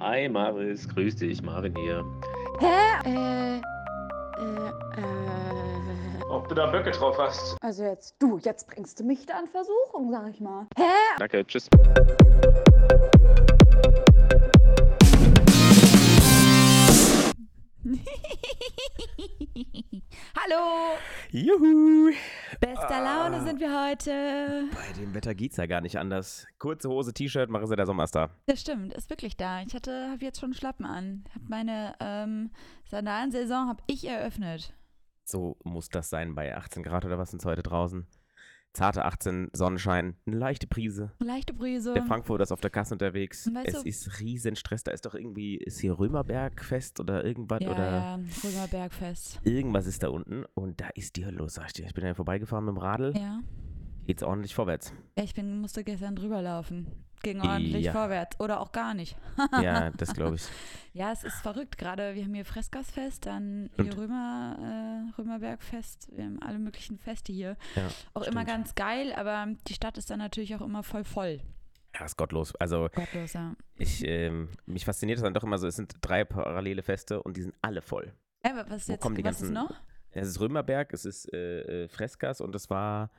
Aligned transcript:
Hi 0.00 0.28
Maris, 0.28 0.88
grüß 0.88 1.16
dich, 1.16 1.42
Marvin 1.42 1.74
hier. 1.76 2.04
Hä? 2.60 3.08
Äh, 3.08 3.56
äh, 3.56 4.68
äh. 5.00 5.16
Ob 6.30 6.48
du 6.48 6.54
da 6.54 6.66
Böcke 6.66 6.90
drauf 6.90 7.16
hast? 7.18 7.56
Also 7.62 7.84
jetzt, 7.84 8.14
du, 8.18 8.38
jetzt 8.38 8.68
bringst 8.68 9.00
du 9.00 9.04
mich 9.04 9.26
da 9.26 9.40
in 9.40 9.48
Versuchung, 9.48 10.10
sag 10.10 10.28
ich 10.28 10.40
mal. 10.40 10.66
Hä? 10.76 10.82
Danke, 11.18 11.46
tschüss. 11.46 11.68
Hallo! 20.36 20.98
Juhu! 21.30 22.12
Bester 22.60 23.00
Laune 23.02 23.42
sind 23.42 23.58
wir 23.58 23.88
heute. 23.88 24.68
Bei 24.70 24.92
dem 25.00 25.14
Wetter 25.14 25.34
geht's 25.34 25.56
ja 25.56 25.64
gar 25.64 25.80
nicht 25.80 25.98
anders. 25.98 26.46
Kurze 26.58 26.90
Hose, 26.90 27.14
T-Shirt, 27.14 27.48
Marissa, 27.48 27.74
der 27.74 27.86
Sommerstar. 27.86 28.30
Das 28.46 28.60
stimmt, 28.60 28.92
ist 28.92 29.08
wirklich 29.08 29.36
da. 29.36 29.62
Ich 29.62 29.74
hatte, 29.74 30.10
habe 30.10 30.24
jetzt 30.24 30.40
schon 30.40 30.52
Schlappen 30.52 30.84
an. 30.84 31.24
Hab 31.34 31.48
meine 31.48 31.94
ähm, 32.00 32.50
Sandalensaison 32.84 33.68
habe 33.68 33.82
ich 33.86 34.06
eröffnet. 34.06 34.74
So 35.24 35.56
muss 35.64 35.88
das 35.88 36.10
sein 36.10 36.34
bei 36.34 36.54
18 36.54 36.82
Grad 36.82 37.06
oder 37.06 37.18
was 37.18 37.30
sind 37.30 37.44
heute 37.46 37.62
draußen? 37.62 38.06
Zarte 38.76 39.06
18, 39.06 39.48
Sonnenschein, 39.54 40.16
eine 40.26 40.36
leichte 40.36 40.66
Prise. 40.66 41.10
Leichte 41.18 41.54
Brise. 41.54 41.94
Der 41.94 42.04
Frankfurter 42.04 42.42
ist 42.42 42.52
auf 42.52 42.60
der 42.60 42.68
Kasse 42.70 42.92
unterwegs. 42.94 43.50
Weißt 43.52 43.68
es 43.68 43.82
du- 43.82 43.88
ist 43.88 44.20
riesen 44.20 44.54
Stress. 44.54 44.84
Da 44.84 44.90
ist 44.90 45.06
doch 45.06 45.14
irgendwie, 45.14 45.56
ist 45.56 45.80
hier 45.80 45.98
Römerbergfest 45.98 47.00
oder 47.00 47.24
irgendwas 47.24 47.60
ja, 47.62 47.70
oder 47.70 47.90
ja, 47.90 48.20
Römerbergfest. 48.44 49.40
irgendwas 49.44 49.86
ist 49.86 50.02
da 50.02 50.08
unten 50.08 50.44
und 50.54 50.78
da 50.80 50.88
ist 50.94 51.16
Hölle 51.18 51.38
los, 51.38 51.54
sag 51.54 51.68
ich 51.68 51.72
dir. 51.72 51.86
Ich 51.86 51.94
bin 51.94 52.04
da 52.04 52.12
vorbeigefahren 52.12 52.66
mit 52.66 52.74
dem 52.74 52.78
Radl, 52.78 53.14
Ja. 53.16 53.40
geht's 54.06 54.22
ordentlich 54.22 54.54
vorwärts. 54.54 54.92
ja, 55.16 55.24
ich 55.24 55.32
bin, 55.32 55.58
musste 55.60 55.82
gestern 55.82 56.14
drüber 56.14 56.42
laufen. 56.42 56.86
Ging 57.22 57.40
ordentlich 57.40 57.86
Ja. 57.86 57.92
vorwärts. 57.92 58.38
Oder 58.40 58.60
auch 58.60 58.72
gar 58.72 58.94
nicht. 58.94 59.16
Ja, 59.62 59.90
das 59.96 60.12
glaube 60.14 60.36
ich. 60.36 60.42
Ja, 60.92 61.12
es 61.12 61.24
ist 61.24 61.36
verrückt. 61.40 61.76
Gerade 61.78 62.14
wir 62.14 62.24
haben 62.24 62.34
hier 62.34 62.44
Fresgasfest, 62.44 63.26
dann 63.26 63.68
hier 63.76 63.84
Und- 63.86 63.96
Römer, 63.98 64.56
äh, 65.16 65.20
Römerbergfest. 65.20 66.08
Wir 66.16 66.24
haben 66.24 66.40
alle 66.42 66.58
möglichen 66.58 66.98
Feste 66.98 67.32
hier. 67.32 67.56
Ja, 67.74 67.88
Auch 68.14 68.22
immer 68.22 68.42
stimmt. 68.42 68.46
ganz 68.48 68.74
geil, 68.74 69.12
aber 69.14 69.46
die 69.68 69.74
Stadt 69.74 69.98
ist 69.98 70.10
dann 70.10 70.18
natürlich 70.18 70.54
auch 70.54 70.60
immer 70.62 70.82
voll 70.82 71.04
voll. 71.04 71.40
Ja, 71.98 72.04
ist 72.04 72.16
gottlos. 72.16 72.54
Also 72.56 72.88
Gottlos, 72.94 73.32
ja. 73.32 73.54
ich, 73.76 74.04
ähm, 74.06 74.50
mich 74.66 74.84
fasziniert 74.84 75.18
das 75.18 75.24
dann 75.24 75.32
doch 75.34 75.42
immer 75.44 75.56
so, 75.58 75.66
es 75.66 75.76
sind 75.76 75.94
drei 76.02 76.24
parallele 76.24 76.82
Feste 76.82 77.22
und 77.22 77.36
die 77.36 77.42
sind 77.42 77.54
alle 77.62 77.80
voll. 77.82 78.12
Ja, 78.44 78.52
aber 78.52 78.70
was, 78.70 78.86
Wo 78.88 78.92
jetzt, 78.92 79.00
kommen 79.02 79.16
die 79.16 79.24
was 79.24 79.40
ist 79.40 79.52
ganzen- 79.52 79.54
noch? 79.54 79.74
Es 80.10 80.28
ist 80.28 80.40
Römerberg, 80.40 80.92
es 80.92 81.04
ist 81.04 81.32
äh, 81.32 81.84
äh, 81.84 81.88
Freskas 81.88 82.40
und 82.40 82.54
das 82.54 82.70
war, 82.70 83.10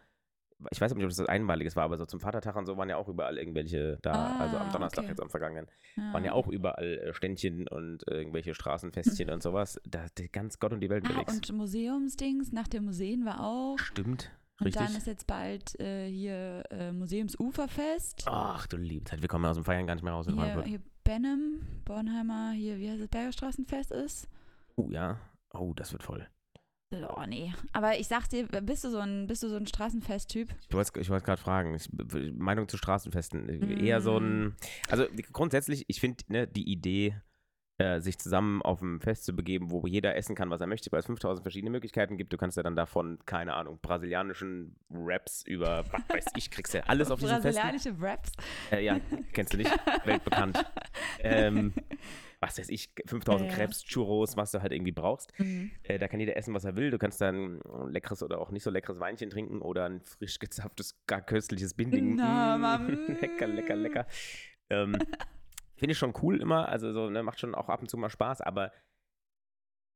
ich 0.72 0.82
weiß 0.82 0.94
nicht, 0.96 1.04
ob 1.04 1.10
das 1.10 1.18
das 1.18 1.28
Einmaliges 1.28 1.76
war, 1.76 1.84
aber 1.84 1.98
so 1.98 2.06
zum 2.06 2.20
Vatertag 2.20 2.56
und 2.56 2.66
so 2.66 2.78
waren 2.78 2.90
ja 2.90 2.98
auch 2.98 3.08
überall 3.10 3.38
irgendwelche 3.38 4.00
da, 4.02 4.12
Ah, 4.12 4.40
also 4.40 4.58
am 4.58 4.72
Donnerstag 4.72 5.04
okay. 5.04 5.12
jetzt 5.12 5.22
am 5.22 5.30
vergangenen, 5.30 5.68
Ja. 5.96 6.14
waren 6.14 6.24
ja 6.26 6.32
auch 6.34 6.48
überall 6.48 6.98
äh, 7.00 7.14
Ständchen 7.14 7.68
und 7.68 8.04
irgendwelche 8.08 8.54
Straßenfestchen 8.56 9.30
und 9.30 9.44
sowas. 9.44 9.80
Da 9.88 10.06
ganz 10.32 10.60
Gott 10.60 10.74
und 10.74 10.80
die 10.82 10.90
Welt 10.90 11.04
Ah, 11.06 11.10
unterwegs. 11.10 11.34
und 11.52 11.58
Museumsdings, 11.58 12.52
nach 12.52 12.68
dem 12.68 12.86
Museen 12.86 13.26
war 13.26 13.40
auch. 13.44 13.78
Stimmt, 13.78 14.32
Und 14.60 14.66
richtig. 14.68 14.86
dann 14.88 14.96
ist 14.96 15.06
jetzt 15.08 15.28
bald 15.28 15.80
äh, 15.80 16.10
hier 16.10 16.64
äh, 16.72 16.92
Museumsuferfest. 16.92 18.24
Ach 18.28 18.66
du 18.68 18.78
liebe 18.78 19.06
Zeit, 19.06 19.22
wir 19.22 19.28
kommen 19.28 19.46
aus 19.46 19.56
dem 19.58 19.64
Feiern 19.66 19.86
gar 19.88 19.96
nicht 19.96 20.04
mehr 20.04 20.14
raus 20.14 20.28
in 20.28 20.34
hier, 20.34 20.44
Frankfurt. 20.44 20.68
hier 20.68 20.82
Benham, 21.04 21.62
Bornheimer, 21.86 22.52
hier, 22.52 22.78
wie 22.80 22.90
heißt 22.90 23.02
es, 23.02 23.08
Bergerstraßenfest 23.08 23.92
ist. 23.92 24.28
Oh 24.76 24.90
ja, 24.92 25.20
oh, 25.54 25.74
das 25.74 25.92
wird 25.94 26.04
voll. 26.04 26.28
Oh 26.92 27.26
nee. 27.28 27.54
Aber 27.74 28.00
ich 28.00 28.08
sag 28.08 28.30
dir, 28.30 28.48
bist 28.48 28.86
du 28.86 28.90
so 28.90 29.00
ein, 29.00 29.28
bist 29.28 29.44
du 29.44 29.50
so 29.50 29.58
ein 29.58 29.68
Straßenfest-Typ? 29.68 30.50
Ich 30.70 30.74
wollte 30.74 31.00
ich 31.00 31.08
gerade 31.08 31.42
fragen, 31.42 31.76
ich, 31.76 31.90
Meinung 32.34 32.70
zu 32.70 32.78
Straßenfesten. 32.78 33.50
Eher 33.80 34.00
so 34.00 34.18
ein, 34.18 34.56
also 34.90 35.06
grundsätzlich, 35.34 35.84
ich 35.90 36.00
finde 36.00 36.24
ne, 36.30 36.48
die 36.48 36.72
Idee, 36.72 37.22
äh, 37.80 38.00
sich 38.00 38.18
zusammen 38.18 38.62
auf 38.62 38.82
ein 38.82 39.00
Fest 39.00 39.26
zu 39.26 39.36
begeben, 39.36 39.70
wo 39.72 39.86
jeder 39.86 40.16
essen 40.16 40.36
kann, 40.36 40.50
was 40.50 40.62
er 40.62 40.68
möchte, 40.68 40.92
weil 40.92 41.00
es 41.00 41.06
5000 41.06 41.44
verschiedene 41.44 41.70
Möglichkeiten 41.70 42.18
gibt. 42.18 42.34
Du 42.34 42.38
kannst 42.38 42.58
ja 42.58 42.64
dann 42.64 42.76
davon, 42.76 43.20
keine 43.26 43.54
Ahnung, 43.54 43.80
brasilianischen 43.82 44.76
Raps 44.90 45.44
über, 45.46 45.84
was 45.92 46.02
weiß 46.10 46.26
ich, 46.38 46.50
kriegst 46.50 46.74
ja 46.74 46.82
alles 46.88 47.12
auf 47.12 47.20
diesen 47.20 47.42
Festen. 47.42 47.62
Brasilianische 47.62 47.96
Raps. 48.02 48.32
Äh, 48.72 48.84
ja, 48.84 49.00
kennst 49.34 49.54
du 49.54 49.58
nicht, 49.58 49.72
weltbekannt. 50.06 50.64
Ähm, 51.20 51.74
was 52.40 52.58
weiß 52.60 52.70
ich, 52.70 52.90
5000 53.06 53.50
Ja. 53.50 53.56
Krebs, 53.56 53.84
Churros, 53.84 54.38
was 54.38 54.52
du 54.52 54.62
halt 54.62 54.72
irgendwie 54.72 54.92
brauchst. 54.92 55.32
Mhm. 55.40 55.72
Äh, 55.84 55.98
da 56.00 56.08
kann 56.08 56.20
jeder 56.20 56.36
essen, 56.38 56.54
was 56.54 56.66
er 56.66 56.76
will. 56.76 56.92
Du 56.92 56.98
kannst 56.98 57.20
dann 57.22 57.60
ein 57.62 57.92
leckeres 57.92 58.22
oder 58.24 58.40
auch 58.40 58.52
nicht 58.52 58.64
so 58.64 58.70
leckeres 58.70 59.00
Weinchen 59.00 59.30
trinken 59.30 59.62
oder 59.62 59.86
ein 59.86 60.02
frisch 60.02 60.40
gezapftes, 60.40 61.00
gar 61.08 61.22
köstliches 61.22 61.74
Binding. 61.74 62.16
Na, 62.16 62.78
Mm, 62.78 63.18
lecker, 63.22 63.48
lecker, 63.48 63.76
lecker. 63.76 64.08
Ähm, 64.70 64.98
Finde 65.78 65.92
ich 65.94 65.98
schon 65.98 66.14
cool 66.22 66.42
immer. 66.42 66.68
Also 66.70 66.92
so, 66.92 67.10
ne, 67.10 67.24
macht 67.24 67.40
schon 67.40 67.56
auch 67.56 67.70
ab 67.70 67.82
und 67.82 67.90
zu 67.90 67.98
mal 67.98 68.10
Spaß, 68.10 68.42
aber 68.42 68.72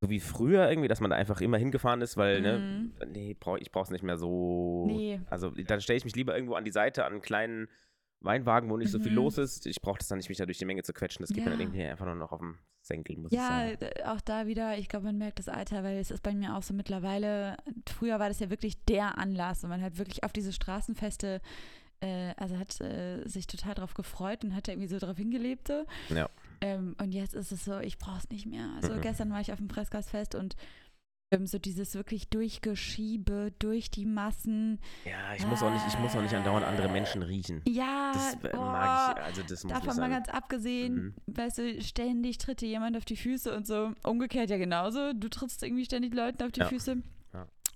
so 0.04 0.10
wie 0.10 0.20
früher 0.20 0.68
irgendwie, 0.70 0.88
dass 0.88 1.00
man 1.02 1.12
da 1.12 1.16
einfach 1.18 1.42
immer 1.42 1.58
hingefahren 1.58 2.02
ist, 2.02 2.18
weil, 2.18 2.40
Mhm. 2.42 2.94
ne, 3.00 3.06
nee, 3.08 3.34
brauch, 3.40 3.58
ich 3.58 3.72
brauch's 3.72 3.92
nicht 3.92 4.04
mehr 4.04 4.18
so. 4.18 4.86
Nee. 4.88 5.20
Also 5.30 5.52
dann 5.52 5.82
stelle 5.82 5.98
ich 5.98 6.06
mich 6.06 6.16
lieber 6.16 6.34
irgendwo 6.36 6.56
an 6.56 6.66
die 6.66 6.72
Seite, 6.72 7.06
an 7.06 7.14
einen 7.14 7.22
kleinen 7.22 7.68
Weinwagen, 8.24 8.70
wo 8.70 8.78
nicht 8.78 8.92
so 8.92 9.00
viel 9.00 9.12
Mhm. 9.12 9.18
los 9.18 9.38
ist. 9.38 9.66
Ich 9.66 9.82
brauche 9.82 9.98
das 10.00 10.08
dann 10.08 10.18
nicht, 10.18 10.30
mich 10.30 10.38
da 10.38 10.46
durch 10.46 10.58
die 10.60 10.66
Menge 10.66 10.84
zu 10.84 10.94
quetschen. 10.94 11.24
Das 11.24 11.34
geht 11.34 11.44
mir 11.44 11.52
dann 11.52 11.60
Ja. 11.60 11.66
irgendwie 11.66 11.84
einfach 11.84 12.06
nur 12.06 12.16
noch 12.16 12.32
auf 12.32 12.40
dem 12.40 12.58
Senkel, 12.84 13.18
muss 13.18 13.32
ich 13.32 13.38
Ja, 13.38 13.48
sagen. 13.48 13.78
d- 13.80 14.04
auch 14.06 14.22
da 14.22 14.48
wieder, 14.48 14.78
ich 14.78 14.90
glaube, 14.90 15.06
man 15.06 15.18
merkt 15.18 15.40
das 15.40 15.48
Alter, 15.50 15.84
weil 15.84 15.98
es 15.98 16.10
ist 16.12 16.22
bei 16.24 16.34
mir 16.34 16.56
auch 16.56 16.64
so 16.64 16.74
mittlerweile, 16.74 17.58
früher 17.88 18.20
war 18.20 18.28
das 18.28 18.40
ja 18.40 18.50
wirklich 18.50 18.84
der 18.86 19.18
Anlass 19.20 19.64
und 19.64 19.70
man 19.70 19.82
hat 19.84 19.98
wirklich 20.00 20.24
auf 20.24 20.34
diese 20.34 20.52
Straßenfeste, 20.54 21.42
äh, 22.02 22.34
also 22.38 22.58
hat 22.58 22.80
äh, 22.82 23.26
sich 23.28 23.48
total 23.48 23.74
drauf 23.76 23.94
gefreut 23.94 24.44
und 24.44 24.54
hat 24.56 24.68
da 24.68 24.74
irgendwie 24.74 24.90
so 24.90 25.00
drauf 25.00 25.18
hingelebt. 25.18 25.68
So. 25.68 25.86
Ja. 26.14 26.30
Ähm, 26.62 26.96
und 27.02 27.12
jetzt 27.14 27.34
ist 27.34 27.52
es 27.52 27.66
so, 27.66 27.80
ich 27.80 27.98
brauche 27.98 28.18
es 28.20 28.30
nicht 28.30 28.46
mehr. 28.46 28.70
Also 28.76 28.94
Mhm. 28.94 29.02
gestern 29.02 29.32
war 29.32 29.42
ich 29.42 29.52
auf 29.52 29.58
dem 29.60 29.70
Fressgasfest 29.70 30.36
und 30.36 30.56
ähm, 31.34 31.48
so 31.48 31.58
dieses 31.60 31.96
wirklich 31.96 32.28
Durchgeschiebe 32.30 33.54
durch 33.60 33.90
die 33.90 34.06
Massen. 34.06 34.80
Ja, 35.06 35.34
ich 35.36 35.46
muss 35.48 35.64
auch 35.64 35.72
nicht, 35.72 35.86
ich 35.88 35.98
muss 36.00 36.16
auch 36.16 36.22
nicht 36.22 36.34
andauernd 36.36 36.66
andere 36.66 36.90
Menschen 36.90 37.22
riechen. 37.24 37.62
Ja, 37.66 38.12
Das 38.14 38.38
oh, 38.54 38.58
mag 38.58 39.18
ich, 39.18 39.24
also 39.24 39.42
das 39.48 39.64
muss 39.64 39.74
Davon 39.74 39.96
mal 39.98 40.10
ganz 40.10 40.28
abgesehen, 40.30 41.16
weißt 41.28 41.58
du, 41.60 41.82
ständig 41.82 42.38
tritt 42.38 42.62
dir 42.62 42.68
jemand 42.68 42.98
auf 42.98 43.06
die 43.06 43.16
Füße 43.16 43.56
und 43.56 43.66
so. 43.66 43.94
Umgekehrt 44.04 44.50
ja 44.50 44.58
genauso. 44.58 45.14
Du 45.14 45.30
trittst 45.30 45.64
irgendwie 45.64 45.86
ständig 45.86 46.14
Leuten 46.14 46.44
auf 46.44 46.52
die 46.52 46.60
Ja. 46.62 46.68
Füße. 46.68 46.98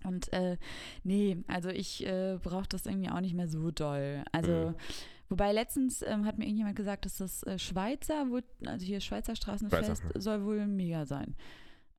Ja. 0.05 0.09
Und 0.09 0.31
äh, 0.33 0.57
nee, 1.03 1.37
also 1.47 1.69
ich 1.69 2.05
äh, 2.05 2.37
brauche 2.41 2.67
das 2.69 2.85
irgendwie 2.85 3.09
auch 3.09 3.21
nicht 3.21 3.33
mehr 3.35 3.47
so 3.47 3.71
doll. 3.71 4.23
Also, 4.31 4.51
Mhm. 4.51 4.75
wobei 5.29 5.51
letztens 5.51 6.01
ähm, 6.01 6.25
hat 6.25 6.37
mir 6.37 6.45
irgendjemand 6.45 6.75
gesagt, 6.75 7.05
dass 7.05 7.17
das 7.17 7.43
äh, 7.43 7.57
Schweizer, 7.59 8.29
wohl, 8.29 8.43
also 8.65 8.85
hier 8.85 8.99
Schweizer 9.01 9.35
Straßenfest, 9.35 10.01
Schweizer. 10.01 10.19
soll 10.21 10.43
wohl 10.45 10.65
mega 10.67 11.05
sein. 11.05 11.35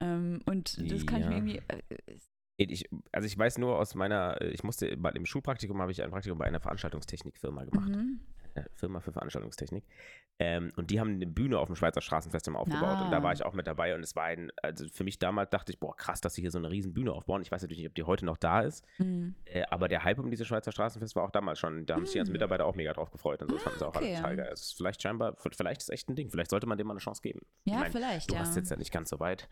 Ähm, 0.00 0.40
und 0.46 0.78
das 0.92 1.06
kann 1.06 1.20
ich 1.22 1.26
mir 1.26 1.32
Ja. 1.32 1.36
irgendwie. 1.38 1.60
Äh, 1.68 1.82
Ich, 2.58 2.88
also 3.12 3.26
ich 3.26 3.36
weiß 3.36 3.58
nur 3.58 3.78
aus 3.78 3.94
meiner, 3.94 4.40
äh, 4.40 4.48
ich 4.48 4.64
musste, 4.64 4.96
bei 4.96 5.10
dem 5.10 5.26
Schulpraktikum 5.26 5.80
habe 5.82 5.92
ich 5.92 6.02
ein 6.02 6.10
Praktikum 6.10 6.38
bei 6.38 6.46
einer 6.46 6.60
Veranstaltungstechnikfirma 6.60 7.64
gemacht. 7.64 7.90
mhm. 7.90 8.20
Äh, 8.56 8.64
Firma 8.74 9.00
für 9.00 9.12
Veranstaltungstechnik. 9.12 9.84
Ähm, 10.38 10.72
und 10.76 10.90
die 10.90 11.00
haben 11.00 11.14
eine 11.14 11.26
Bühne 11.26 11.58
auf 11.58 11.66
dem 11.68 11.76
Schweizer 11.76 12.00
Straßenfest 12.02 12.46
immer 12.48 12.58
aufgebaut. 12.58 13.00
Und 13.02 13.10
da 13.10 13.18
Ah. 13.18 13.22
war 13.22 13.32
ich 13.32 13.42
auch 13.44 13.54
mit 13.54 13.66
dabei. 13.66 13.94
Und 13.94 14.02
es 14.02 14.14
war 14.16 14.24
ein, 14.24 14.52
also 14.62 14.86
für 14.88 15.02
mich 15.04 15.18
damals 15.18 15.48
dachte 15.50 15.72
ich, 15.72 15.78
boah, 15.80 15.96
krass, 15.96 16.20
dass 16.20 16.34
sie 16.34 16.42
hier 16.42 16.50
so 16.50 16.58
eine 16.58 16.70
riesen 16.70 16.92
Bühne 16.92 17.12
aufbauen. 17.12 17.40
Ich 17.40 17.50
weiß 17.50 17.62
natürlich 17.62 17.78
nicht, 17.78 17.88
ob 17.88 17.94
die 17.94 18.02
heute 18.04 18.26
noch 18.26 18.36
da 18.36 18.60
ist. 18.60 18.84
Mhm. 18.98 19.34
Äh, 19.46 19.62
aber 19.70 19.88
der 19.88 20.04
Hype 20.04 20.18
um 20.18 20.30
dieses 20.30 20.46
Schweizer 20.46 20.72
Straßenfest 20.72 21.16
war 21.16 21.24
auch 21.24 21.30
damals 21.30 21.58
schon. 21.58 21.86
Da 21.86 21.94
haben 21.94 22.04
sich 22.04 22.12
die 22.12 22.18
ganzen 22.18 22.32
Mm. 22.32 22.34
Mitarbeiter 22.34 22.66
auch 22.66 22.74
mega 22.74 22.92
drauf 22.92 23.10
gefreut. 23.10 23.40
Und 23.42 23.48
so 23.48 23.54
das 23.54 23.62
fanden 23.64 23.78
sie 23.78 23.86
auch 23.86 23.94
okay, 23.96 24.04
alle 24.08 24.16
total 24.16 24.36
ja. 24.38 24.44
geil. 24.44 24.52
Ist 24.52 24.76
vielleicht 24.76 25.00
scheinbar, 25.02 25.36
vielleicht 25.36 25.80
ist 25.80 25.88
es 25.88 25.94
echt 25.94 26.08
ein 26.10 26.16
Ding. 26.16 26.30
Vielleicht 26.30 26.50
sollte 26.50 26.66
man 26.66 26.76
dem 26.76 26.86
mal 26.86 26.92
eine 26.92 27.00
Chance 27.00 27.22
geben. 27.22 27.40
Ich 27.64 27.72
Ja, 27.72 27.78
mein, 27.80 27.92
vielleicht, 27.92 28.30
Du 28.30 28.34
ja. 28.34 28.40
hast 28.40 28.56
jetzt 28.56 28.70
ja 28.70 28.76
nicht 28.76 28.92
ganz 28.92 29.08
so 29.10 29.18
weit. 29.20 29.48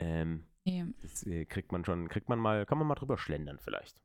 Ähm, 0.00 0.44
Nee. 0.64 0.84
das 1.02 1.24
äh, 1.26 1.46
kriegt 1.46 1.72
man 1.72 1.84
schon, 1.84 2.08
kriegt 2.08 2.28
man 2.28 2.38
mal, 2.38 2.64
kann 2.66 2.78
man 2.78 2.86
mal 2.86 2.94
drüber 2.94 3.18
schlendern 3.18 3.58
vielleicht. 3.58 4.00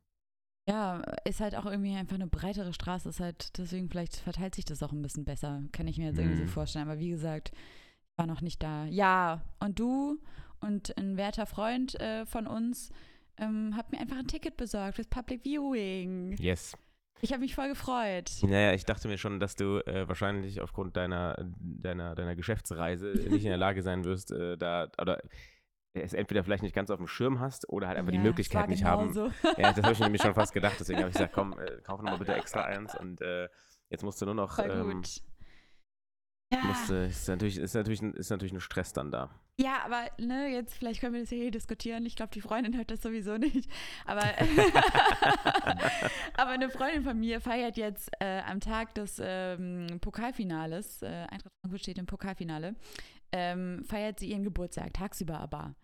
Ja, 0.68 1.02
ist 1.24 1.40
halt 1.40 1.54
auch 1.56 1.66
irgendwie 1.66 1.94
einfach 1.94 2.14
eine 2.14 2.26
breitere 2.26 2.72
Straße, 2.72 3.08
ist 3.10 3.20
halt, 3.20 3.58
deswegen 3.58 3.90
vielleicht 3.90 4.16
verteilt 4.16 4.54
sich 4.54 4.64
das 4.64 4.82
auch 4.82 4.92
ein 4.92 5.02
bisschen 5.02 5.24
besser, 5.26 5.62
kann 5.72 5.86
ich 5.86 5.98
mir 5.98 6.06
jetzt 6.08 6.18
irgendwie 6.18 6.38
so 6.38 6.44
Mhm. 6.44 6.48
vorstellen. 6.48 6.88
Aber 6.88 6.98
wie 6.98 7.10
gesagt, 7.10 7.52
ich 7.54 8.18
war 8.18 8.26
noch 8.26 8.40
nicht 8.40 8.62
da. 8.62 8.86
Ja, 8.86 9.42
und 9.60 9.78
du 9.78 10.18
und 10.60 10.96
ein 10.96 11.18
werter 11.18 11.44
Freund 11.44 12.00
äh, 12.00 12.24
von 12.24 12.46
uns 12.46 12.90
ähm, 13.36 13.76
hat 13.76 13.92
mir 13.92 14.00
einfach 14.00 14.16
ein 14.16 14.26
Ticket 14.26 14.56
besorgt 14.56 14.94
fürs 14.94 15.08
Public 15.08 15.42
Viewing. 15.44 16.36
Yes. 16.38 16.74
Ich 17.20 17.32
habe 17.32 17.40
mich 17.42 17.54
voll 17.54 17.68
gefreut. 17.68 18.30
Naja, 18.42 18.72
ich 18.72 18.84
dachte 18.86 19.08
mir 19.08 19.18
schon, 19.18 19.40
dass 19.40 19.56
du 19.56 19.78
äh, 19.86 20.06
wahrscheinlich 20.08 20.60
aufgrund 20.60 20.96
deiner, 20.96 21.36
deiner, 21.58 22.14
deiner 22.14 22.36
Geschäftsreise 22.36 23.08
nicht 23.30 23.44
in 23.44 23.50
der 23.50 23.56
Lage 23.56 23.82
sein 23.82 24.04
wirst, 24.04 24.30
äh, 24.30 24.56
da, 24.56 24.88
oder 25.00 25.20
es 25.94 26.12
entweder 26.12 26.42
vielleicht 26.44 26.62
nicht 26.62 26.74
ganz 26.74 26.90
auf 26.90 26.98
dem 26.98 27.06
Schirm 27.06 27.40
hast 27.40 27.68
oder 27.68 27.88
halt 27.88 27.98
einfach 27.98 28.12
Ja, 28.12 28.18
die 28.18 28.24
Möglichkeit 28.26 28.68
nicht 28.68 28.84
haben. 28.84 29.12
genauso. 29.12 29.32
Ja, 29.56 29.72
das 29.72 29.82
habe 29.84 29.92
ich 29.92 30.00
nämlich 30.00 30.22
schon 30.22 30.34
fast 30.34 30.52
gedacht. 30.52 30.76
Deswegen 30.78 30.98
habe 31.00 31.08
ich 31.10 31.14
gesagt, 31.14 31.32
komm, 31.32 31.58
äh, 31.58 31.80
kauf 31.82 32.00
noch 32.02 32.10
mal 32.10 32.18
bitte 32.18 32.34
extra 32.34 32.62
eins 32.64 32.94
und 32.98 33.20
äh, 33.20 33.48
jetzt 33.90 34.02
musst 34.02 34.20
du 34.20 34.26
nur 34.26 34.34
noch. 34.34 34.56
Voll 34.56 34.70
Ähm, 34.70 35.02
gut. 35.02 35.20
Musst, 36.62 36.90
äh, 36.90 37.08
ist, 37.08 37.28
natürlich, 37.28 37.58
ist, 37.58 37.74
natürlich, 37.74 38.02
ein- 38.02 38.14
ist 38.14 38.30
natürlich 38.30 38.52
ein 38.52 38.60
Stress 38.60 38.92
dann 38.92 39.10
da. 39.10 39.30
Ja, 39.58 39.84
aber 39.84 40.04
ne, 40.18 40.48
jetzt 40.48 40.74
vielleicht 40.76 41.00
können 41.00 41.14
wir 41.14 41.20
das 41.20 41.28
hier 41.30 41.50
diskutieren. 41.50 42.04
Ich 42.06 42.16
glaube, 42.16 42.32
die 42.32 42.40
Freundin 42.40 42.76
hört 42.76 42.90
das 42.90 43.02
sowieso 43.02 43.38
nicht. 43.38 43.68
Aber, 44.04 44.22
aber 46.36 46.50
eine 46.50 46.70
Freundin 46.70 47.02
von 47.02 47.18
mir 47.18 47.40
feiert 47.40 47.76
jetzt 47.76 48.10
äh, 48.20 48.40
am 48.46 48.60
Tag 48.60 48.94
des 48.94 49.20
ähm, 49.22 49.86
Pokalfinales, 50.00 51.02
äh, 51.02 51.06
Eintracht 51.30 51.52
Frankfurt 51.62 51.80
steht 51.80 51.98
im 51.98 52.06
Pokalfinale, 52.06 52.74
ähm, 53.36 53.84
feiert 53.84 54.20
sie 54.20 54.30
ihren 54.30 54.44
Geburtstag, 54.44 54.94
tagsüber 54.94 55.40
aber. 55.40 55.74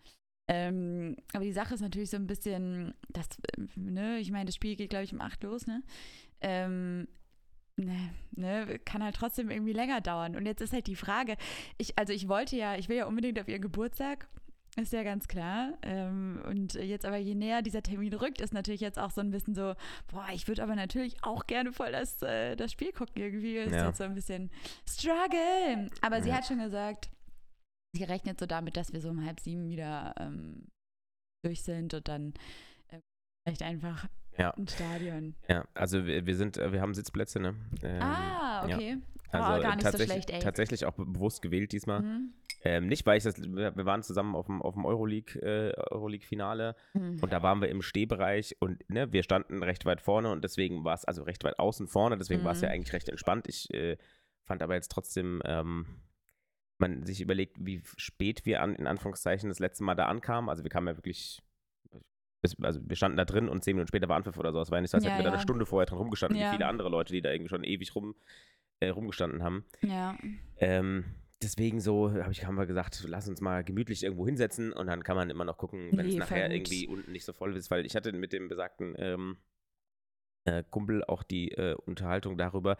Ähm, 0.47 1.17
aber 1.33 1.43
die 1.43 1.51
Sache 1.51 1.73
ist 1.75 1.81
natürlich 1.81 2.09
so 2.09 2.17
ein 2.17 2.27
bisschen, 2.27 2.93
das, 3.09 3.27
ne, 3.75 4.19
ich 4.19 4.31
meine, 4.31 4.45
das 4.45 4.55
Spiel 4.55 4.75
geht, 4.75 4.89
glaube 4.89 5.03
ich, 5.03 5.13
um 5.13 5.19
8 5.21 5.43
los, 5.43 5.67
ne? 5.67 5.83
Ähm, 6.41 7.07
ne, 7.77 8.09
ne, 8.31 8.79
kann 8.79 9.03
halt 9.03 9.15
trotzdem 9.15 9.49
irgendwie 9.49 9.73
länger 9.73 10.01
dauern. 10.01 10.35
Und 10.35 10.45
jetzt 10.45 10.61
ist 10.61 10.73
halt 10.73 10.87
die 10.87 10.95
Frage, 10.95 11.35
ich, 11.77 11.97
also 11.97 12.13
ich 12.13 12.27
wollte 12.27 12.55
ja, 12.55 12.75
ich 12.75 12.89
will 12.89 12.97
ja 12.97 13.05
unbedingt 13.05 13.39
auf 13.39 13.47
ihren 13.47 13.61
Geburtstag, 13.61 14.27
ist 14.77 14.93
ja 14.93 15.03
ganz 15.03 15.27
klar. 15.27 15.73
Ähm, 15.81 16.41
und 16.47 16.73
jetzt 16.75 17.05
aber 17.05 17.17
je 17.17 17.35
näher 17.35 17.61
dieser 17.61 17.83
Termin 17.83 18.13
rückt, 18.13 18.39
ist 18.41 18.53
natürlich 18.53 18.81
jetzt 18.81 18.97
auch 18.99 19.11
so 19.11 19.19
ein 19.21 19.29
bisschen 19.31 19.53
so, 19.53 19.73
boah, 20.07 20.27
ich 20.33 20.47
würde 20.47 20.63
aber 20.63 20.75
natürlich 20.75 21.21
auch 21.23 21.45
gerne 21.47 21.73
voll 21.73 21.91
das, 21.91 22.21
äh, 22.21 22.55
das 22.55 22.71
Spiel 22.71 22.91
gucken. 22.93 23.21
Irgendwie 23.21 23.57
ist 23.57 23.73
Ja. 23.73 23.87
jetzt 23.87 23.97
so 23.97 24.05
ein 24.05 24.15
bisschen 24.15 24.49
Struggle. 24.89 25.89
Aber 26.01 26.21
sie 26.21 26.29
Ja. 26.29 26.35
hat 26.37 26.45
schon 26.45 26.59
gesagt, 26.59 27.09
sie 27.93 28.03
rechnet 28.03 28.39
so 28.39 28.45
damit, 28.45 28.77
dass 28.77 28.93
wir 28.93 29.01
so 29.01 29.09
um 29.09 29.25
halb 29.25 29.39
sieben 29.39 29.67
wieder 29.67 30.13
ähm, 30.19 30.67
durch 31.43 31.63
sind 31.63 31.93
und 31.93 32.07
dann 32.07 32.33
äh, 32.89 32.99
vielleicht 33.43 33.63
einfach 33.63 34.07
Ja. 34.37 34.51
ins 34.51 34.73
Stadion. 34.73 35.35
Ja, 35.49 35.65
also 35.73 36.05
wir, 36.05 36.25
wir 36.25 36.35
sind, 36.35 36.57
äh, 36.57 36.71
wir 36.71 36.81
haben 36.81 36.93
Sitzplätze, 36.93 37.39
ne? 37.39 37.55
Ähm, 37.83 38.01
ah, 38.01 38.65
ja. 38.67 38.75
okay. 38.75 38.97
Also 39.31 39.59
oh, 39.59 39.61
gar 39.61 39.75
nicht 39.75 39.85
so 39.85 39.91
tatsächlich, 39.91 40.11
schlecht, 40.23 40.29
ey. 40.31 40.39
tatsächlich 40.39 40.85
auch 40.85 40.93
be- 40.93 41.05
bewusst 41.05 41.41
gewählt 41.41 41.71
diesmal. 41.71 42.01
Mhm. 42.01 42.33
Ähm, 42.63 42.87
nicht, 42.87 43.05
weil 43.05 43.17
ich 43.17 43.23
das, 43.23 43.37
wir 43.41 43.85
waren 43.85 44.03
zusammen 44.03 44.35
auf 44.35 44.45
dem, 44.45 44.61
auf 44.61 44.75
dem 44.75 44.85
Euroleague, 44.85 45.41
äh, 45.41 45.73
Euroleague-Finale 45.89 46.75
Mhm. 46.93 47.19
und 47.21 47.31
da 47.33 47.41
waren 47.41 47.59
wir 47.61 47.69
im 47.69 47.81
Stehbereich 47.81 48.55
und 48.59 48.87
ne, 48.89 49.11
wir 49.11 49.23
standen 49.23 49.63
recht 49.63 49.85
weit 49.85 49.99
vorne 50.01 50.31
und 50.31 50.43
deswegen 50.43 50.83
war 50.83 50.93
es, 50.93 51.05
also 51.05 51.23
recht 51.23 51.43
weit 51.43 51.57
außen 51.59 51.87
vorne, 51.87 52.17
deswegen 52.17 52.43
war 52.43 52.51
es 52.51 52.61
ja 52.61 52.67
Mhm. 52.69 52.75
eigentlich 52.75 52.93
recht 52.93 53.09
entspannt. 53.09 53.47
Ich 53.47 53.73
äh, 53.73 53.97
fand 54.45 54.61
aber 54.61 54.75
jetzt 54.75 54.91
trotzdem, 54.91 55.41
ähm, 55.45 55.87
man 56.81 57.05
sich 57.05 57.21
überlegt, 57.21 57.55
wie 57.65 57.81
spät 57.95 58.45
wir 58.45 58.61
an, 58.61 58.75
in 58.75 58.87
Anführungszeichen 58.87 59.47
das 59.49 59.59
letzte 59.59 59.83
Mal 59.85 59.95
da 59.95 60.07
ankamen. 60.07 60.49
Also 60.49 60.63
wir 60.63 60.69
kamen 60.69 60.87
ja 60.87 60.97
wirklich, 60.97 61.41
also 62.61 62.79
wir 62.83 62.95
standen 62.95 63.17
da 63.17 63.25
drin 63.25 63.47
und 63.47 63.63
zehn 63.63 63.75
Minuten 63.75 63.87
später 63.87 64.09
war 64.09 64.17
Anpfiff 64.17 64.37
oder 64.37 64.51
so. 64.51 64.59
Es 64.59 64.71
war 64.71 64.77
ja 64.77 64.81
nicht 64.81 64.91
so, 64.91 64.97
als 64.97 65.05
Ja, 65.05 65.11
hätten 65.11 65.19
wir 65.19 65.23
da 65.23 65.29
eine 65.29 65.37
ja. 65.37 65.41
Stunde 65.43 65.65
vorher 65.65 65.85
dran 65.85 65.99
rumgestanden, 65.99 66.37
Ja. 66.39 66.49
wie 66.51 66.55
viele 66.57 66.67
andere 66.67 66.89
Leute, 66.89 67.13
die 67.13 67.21
da 67.21 67.31
irgendwie 67.31 67.49
schon 67.49 67.63
ewig 67.63 67.95
rum, 67.95 68.15
äh, 68.81 68.89
rumgestanden 68.89 69.43
haben. 69.43 69.63
Ja. 69.81 70.17
Ähm, 70.57 71.05
deswegen 71.41 71.79
so 71.79 72.11
habe 72.11 72.31
ich 72.31 72.45
haben 72.45 72.55
wir 72.55 72.65
gesagt, 72.65 73.03
lass 73.07 73.27
uns 73.29 73.41
mal 73.41 73.63
gemütlich 73.63 74.03
irgendwo 74.03 74.25
hinsetzen 74.25 74.73
und 74.73 74.87
dann 74.87 75.03
kann 75.03 75.15
man 75.15 75.29
immer 75.29 75.45
noch 75.45 75.57
gucken, 75.57 75.89
wenn 75.91 76.05
es 76.07 76.13
Nee, 76.13 76.19
nachher 76.19 76.47
voll 76.47 76.57
gut. 76.57 76.67
irgendwie 76.71 76.87
unten 76.87 77.11
nicht 77.11 77.25
so 77.25 77.33
voll 77.33 77.55
ist, 77.55 77.69
weil 77.71 77.85
ich 77.85 77.95
hatte 77.95 78.11
mit 78.11 78.33
dem 78.33 78.47
besagten 78.47 78.95
ähm, 78.97 79.37
äh, 80.45 80.63
Kumpel 80.69 81.03
auch 81.03 81.21
die 81.23 81.51
äh, 81.51 81.75
Unterhaltung 81.85 82.37
darüber, 82.37 82.77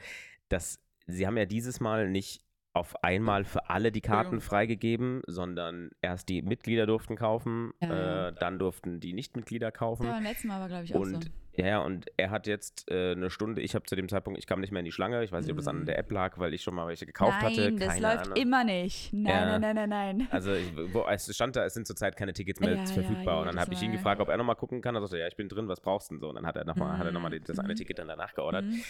dass 0.50 0.80
sie 1.08 1.28
haben 1.28 1.38
ja 1.38 1.46
dieses 1.46 1.80
Mal 1.80 2.10
nicht 2.10 2.44
auf 2.74 3.04
einmal 3.04 3.44
für 3.44 3.70
alle 3.70 3.92
die 3.92 4.00
Karten 4.00 4.40
freigegeben, 4.40 5.22
sondern 5.28 5.92
erst 6.02 6.30
die 6.30 6.42
Mitglieder 6.42 6.86
durften 6.86 7.18
kaufen, 7.18 7.74
Ja. 7.82 8.30
Äh, 8.30 8.34
dann 8.40 8.60
durften 8.60 9.02
die 9.02 9.12
Nichtmitglieder 9.12 9.72
kaufen. 9.74 10.06
Ja, 10.06 10.14
beim 10.14 10.24
letzten 10.24 10.48
Mal 10.48 10.62
war, 10.62 10.68
glaube 10.70 10.86
ich, 10.86 10.96
auch 10.96 11.00
Und 11.02 11.24
so. 11.26 11.30
ja, 11.58 11.68
ja, 11.68 11.80
und 11.80 12.06
er 12.16 12.30
hat 12.30 12.48
jetzt 12.48 12.90
äh, 12.90 13.12
eine 13.12 13.30
Stunde, 13.30 13.62
ich 13.62 13.76
habe 13.76 13.84
zu 13.84 13.98
dem 13.98 14.08
Zeitpunkt, 14.08 14.40
ich 14.40 14.48
kam 14.48 14.62
nicht 14.62 14.72
mehr 14.72 14.80
in 14.80 14.86
die 14.86 14.94
Schlange, 14.94 15.22
ich 15.22 15.34
weiß 15.34 15.44
nicht, 15.44 15.52
ob 15.52 15.58
das 15.58 15.68
an 15.68 15.82
Mhm. 15.82 15.86
der 15.86 15.98
App 16.00 16.10
lag, 16.14 16.38
weil 16.40 16.54
ich 16.54 16.64
schon 16.64 16.74
mal 16.74 16.88
welche 16.88 17.06
gekauft 17.06 17.40
Nein, 17.42 17.52
hatte. 17.52 17.72
das 17.74 17.88
keine 17.90 18.02
läuft 18.08 18.26
Ahnung. 18.28 18.36
immer 18.38 18.64
nicht. 18.64 19.12
Nein, 19.12 19.26
Ja. 19.34 19.60
nein, 19.60 19.76
nein, 19.76 19.90
nein, 19.90 20.18
nein. 20.18 20.28
Also 20.32 20.54
ich, 20.54 20.72
wo, 20.94 21.06
es 21.10 21.36
stand 21.36 21.58
da, 21.58 21.66
es 21.66 21.74
sind 21.74 21.86
zurzeit 21.86 22.16
keine 22.16 22.32
Tickets 22.32 22.62
mehr 22.62 22.78
verfügbar. 22.88 23.42
und 23.42 23.48
dann 23.48 23.60
habe 23.60 23.74
ich 23.74 23.82
ihn 23.82 23.92
gefragt, 23.92 24.22
ob 24.22 24.30
er 24.30 24.38
nochmal 24.38 24.56
gucken 24.56 24.82
kann. 24.82 24.96
Er 24.96 25.02
sagte, 25.02 25.18
ja, 25.20 25.28
ich 25.28 25.36
bin 25.36 25.50
drin, 25.50 25.68
was 25.68 25.82
brauchst 25.82 26.10
du 26.10 26.14
denn 26.16 26.22
so? 26.22 26.30
Und 26.30 26.36
dann 26.36 26.46
hat 26.46 26.56
er 26.56 26.64
nochmal 26.64 26.98
hat 26.98 27.06
er 27.06 27.12
noch 27.12 27.20
mal 27.22 27.32
Mhm. 27.38 27.44
das 27.44 27.60
eine 27.60 27.74
Mhm. 27.74 27.78
Ticket 27.78 28.00
dann 28.00 28.08
danach 28.08 28.34
geordert. 28.34 28.64
Mhm. 28.64 28.82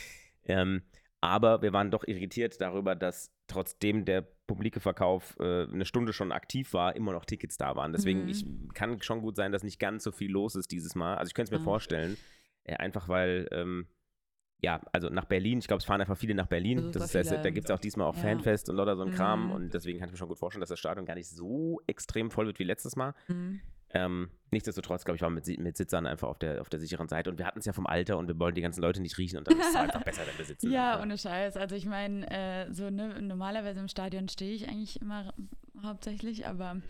Ähm, 0.45 0.81
aber 1.21 1.61
wir 1.61 1.71
waren 1.71 1.91
doch 1.91 2.03
irritiert 2.07 2.59
darüber, 2.59 2.95
dass 2.95 3.31
trotzdem 3.47 4.05
der 4.05 4.21
publike 4.47 4.79
Verkauf 4.79 5.37
äh, 5.39 5.63
eine 5.63 5.85
Stunde 5.85 6.13
schon 6.13 6.31
aktiv 6.31 6.73
war, 6.73 6.95
immer 6.95 7.13
noch 7.13 7.25
Tickets 7.25 7.57
da 7.57 7.75
waren. 7.75 7.93
Deswegen 7.93 8.23
Mhm. 8.23 8.27
ich, 8.29 8.45
kann 8.73 9.01
schon 9.01 9.21
gut 9.21 9.35
sein, 9.35 9.51
dass 9.51 9.63
nicht 9.63 9.79
ganz 9.79 10.03
so 10.03 10.11
viel 10.11 10.31
los 10.31 10.55
ist 10.55 10.71
dieses 10.71 10.95
Mal. 10.95 11.15
Also 11.17 11.29
ich 11.29 11.33
könnte 11.35 11.53
es 11.53 11.57
mir 11.59 11.61
Ah. 11.61 11.65
vorstellen, 11.71 12.17
äh, 12.63 12.75
einfach 12.75 13.07
weil, 13.07 13.47
ähm, 13.51 13.87
ja, 14.63 14.81
also 14.91 15.09
nach 15.09 15.25
Berlin, 15.25 15.59
ich 15.59 15.67
glaube, 15.67 15.79
es 15.79 15.85
fahren 15.85 16.01
einfach 16.01 16.17
viele 16.17 16.35
nach 16.35 16.47
Berlin. 16.47 16.77
Super 16.79 16.99
Das 16.99 17.15
ist, 17.15 17.31
da 17.31 17.49
gibt 17.49 17.65
es 17.69 17.71
auch 17.71 17.79
diesmal 17.79 18.07
auch 18.07 18.15
Ja. 18.15 18.21
Fanfest 18.21 18.69
und 18.69 18.75
lauter 18.75 18.95
so 18.95 19.03
ein 19.03 19.11
Kram. 19.11 19.45
Mhm. 19.45 19.51
Und 19.51 19.73
deswegen 19.73 19.99
kann 19.99 20.07
ich 20.09 20.11
mir 20.13 20.17
schon 20.17 20.27
gut 20.27 20.37
vorstellen, 20.39 20.59
dass 20.61 20.69
das 20.69 20.79
Stadion 20.79 21.05
gar 21.05 21.15
nicht 21.15 21.29
so 21.29 21.79
extrem 21.87 22.29
voll 22.31 22.45
wird 22.47 22.59
wie 22.59 22.63
letztes 22.63 22.95
Mal. 22.95 23.13
Mhm. 23.27 23.61
Ähm, 23.93 24.29
nichtsdestotrotz, 24.51 25.03
glaube 25.03 25.15
ich, 25.17 25.21
waren 25.21 25.33
wir 25.35 25.41
mit, 25.45 25.59
mit 25.59 25.77
Sitzern 25.77 26.05
einfach 26.07 26.27
auf 26.29 26.39
der, 26.39 26.61
auf 26.61 26.69
der 26.69 26.79
sicheren 26.79 27.07
Seite. 27.09 27.29
Und 27.29 27.37
wir 27.39 27.45
hatten 27.45 27.59
es 27.59 27.65
ja 27.65 27.73
vom 27.73 27.85
Alter 27.87 28.17
und 28.17 28.27
wir 28.27 28.39
wollen 28.39 28.55
die 28.55 28.61
ganzen 28.61 28.81
Leute 28.81 29.01
nicht 29.01 29.17
riechen 29.17 29.37
und 29.37 29.47
dann 29.47 29.59
ist 29.59 29.69
es 29.69 29.75
einfach 29.75 30.03
besser, 30.03 30.21
wenn 30.25 30.37
wir 30.37 30.45
sitzen. 30.45 30.71
Ja, 30.71 31.01
ohne 31.01 31.17
Scheiß. 31.17 31.57
Also 31.57 31.75
ich 31.75 31.85
meine, 31.85 32.29
äh, 32.31 32.73
so 32.73 32.89
ne, 32.89 33.21
normalerweise 33.21 33.79
im 33.81 33.87
Stadion 33.89 34.29
stehe 34.29 34.53
ich 34.53 34.67
eigentlich 34.69 35.01
immer 35.01 35.33
hauptsächlich, 35.83 36.47
aber 36.47 36.75
Mhm. 36.75 36.83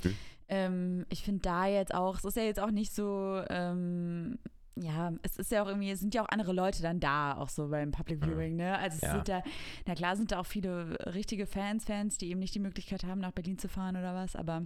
ähm, 0.50 1.06
ich 1.10 1.24
finde 1.24 1.42
da 1.42 1.66
jetzt 1.68 1.94
auch, 1.94 2.18
es 2.18 2.26
ist 2.26 2.38
ja 2.38 2.44
jetzt 2.44 2.60
auch 2.60 2.72
nicht 2.72 2.94
so, 2.94 3.42
ähm, 3.50 4.38
ja, 4.76 5.12
es 5.22 5.38
ist 5.38 5.52
ja 5.52 5.64
auch 5.64 5.68
irgendwie, 5.68 5.92
es 5.92 6.00
sind 6.00 6.14
ja 6.14 6.24
auch 6.24 6.30
andere 6.30 6.54
Leute 6.54 6.82
dann 6.82 7.00
da, 7.00 7.36
auch 7.36 7.50
so 7.50 7.70
beim 7.70 7.92
Public 7.92 8.20
Mhm. 8.22 8.26
Viewing, 8.32 8.56
ne? 8.58 8.78
Also 8.78 8.96
es 8.98 9.02
Ja. 9.02 9.12
sind 9.14 9.28
da, 9.28 9.44
na 9.86 9.96
klar 9.96 10.16
sind 10.16 10.32
da 10.32 10.40
auch 10.40 10.46
viele 10.46 10.98
richtige 11.14 11.46
Fans, 11.48 11.86
Fans, 11.86 12.18
die 12.18 12.30
eben 12.30 12.40
nicht 12.40 12.54
die 12.56 12.60
Möglichkeit 12.60 13.04
haben, 13.04 13.20
nach 13.22 13.32
Berlin 13.32 13.58
zu 13.58 13.68
fahren 13.70 13.96
oder 13.98 14.14
was, 14.16 14.36
aber 14.36 14.66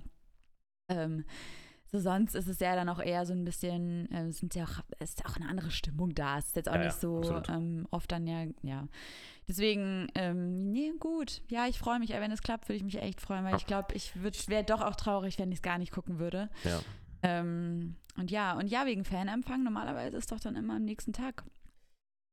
ähm, 0.89 1.23
so 1.91 1.99
sonst 1.99 2.35
ist 2.35 2.47
es 2.47 2.59
ja 2.59 2.75
dann 2.75 2.89
auch 2.89 2.99
eher 2.99 3.25
so 3.25 3.33
ein 3.33 3.45
bisschen, 3.45 4.11
äh, 4.11 4.31
sind 4.31 4.55
ja 4.55 4.65
auch, 4.65 4.79
ist 4.99 5.25
auch 5.25 5.35
eine 5.37 5.47
andere 5.47 5.71
Stimmung 5.71 6.13
da. 6.15 6.37
Es 6.39 6.47
ist 6.47 6.55
jetzt 6.55 6.69
auch 6.69 6.75
Ja, 6.75 6.85
nicht 6.85 6.99
so 6.99 7.21
ähm, 7.49 7.87
oft 7.91 8.11
dann 8.11 8.27
ja, 8.27 8.45
ja. 8.63 8.87
Deswegen, 9.47 10.07
ähm, 10.15 10.71
nee, 10.71 10.91
gut. 10.99 11.41
Ja, 11.49 11.67
ich 11.67 11.77
freue 11.77 11.99
mich. 11.99 12.09
Wenn 12.09 12.31
es 12.31 12.41
klappt, 12.41 12.67
würde 12.67 12.77
ich 12.77 12.83
mich 12.83 12.99
echt 13.01 13.21
freuen, 13.21 13.43
weil 13.43 13.51
Ja. 13.51 13.57
ich 13.57 13.67
glaube, 13.67 13.93
ich 13.93 14.13
wäre 14.49 14.63
doch 14.63 14.81
auch 14.81 14.95
traurig, 14.95 15.37
wenn 15.37 15.51
ich 15.51 15.59
es 15.59 15.61
gar 15.61 15.77
nicht 15.77 15.91
gucken 15.91 16.17
würde. 16.19 16.49
Ja. 16.63 16.79
Ähm, 17.21 17.95
und 18.17 18.31
ja, 18.31 18.57
und 18.57 18.67
ja, 18.67 18.85
wegen 18.85 19.03
Fanempfang, 19.03 19.63
normalerweise 19.63 20.17
ist 20.17 20.31
doch 20.31 20.39
dann 20.39 20.55
immer 20.55 20.75
am 20.75 20.85
nächsten 20.85 21.13
Tag. 21.13 21.43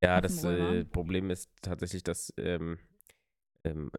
Ja, 0.02 0.20
das 0.20 0.42
äh, 0.42 0.84
Problem 0.84 1.30
ist 1.30 1.50
tatsächlich, 1.60 2.02
dass 2.02 2.32
ähm, 2.36 2.78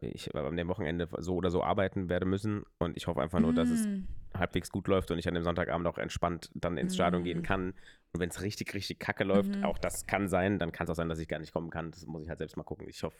ich 0.00 0.34
am 0.34 0.56
dem 0.56 0.68
Wochenende 0.68 1.08
so 1.18 1.36
oder 1.36 1.50
so 1.50 1.62
arbeiten 1.62 2.08
werde 2.08 2.26
müssen 2.26 2.64
und 2.78 2.96
ich 2.96 3.06
hoffe 3.06 3.22
einfach 3.22 3.40
nur, 3.40 3.54
dass 3.54 3.70
es 3.70 3.86
Mm. 3.88 4.04
halbwegs 4.36 4.70
gut 4.70 4.88
läuft 4.88 5.10
und 5.10 5.18
ich 5.18 5.28
an 5.28 5.34
dem 5.34 5.44
Sonntagabend 5.44 5.86
auch 5.86 5.96
entspannt 5.96 6.50
dann 6.54 6.76
ins 6.76 6.94
Stadion 6.94 7.22
Mhm. 7.22 7.24
gehen 7.24 7.42
kann. 7.42 7.74
Und 8.12 8.20
wenn 8.20 8.28
es 8.28 8.42
richtig, 8.42 8.74
richtig 8.74 8.98
kacke 9.00 9.24
läuft, 9.24 9.56
Mhm. 9.58 9.64
auch 9.64 9.78
das 9.78 10.06
kann 10.06 10.28
sein, 10.28 10.58
dann 10.58 10.70
kann 10.72 10.84
es 10.84 10.90
auch 10.90 10.94
sein, 10.96 11.08
dass 11.08 11.18
ich 11.18 11.28
gar 11.28 11.38
nicht 11.38 11.52
kommen 11.52 11.70
kann. 11.70 11.90
Das 11.92 12.04
muss 12.06 12.22
ich 12.22 12.28
halt 12.28 12.38
selbst 12.38 12.56
mal 12.56 12.62
gucken. 12.64 12.88
Ich 12.88 13.02
hoffe, 13.02 13.16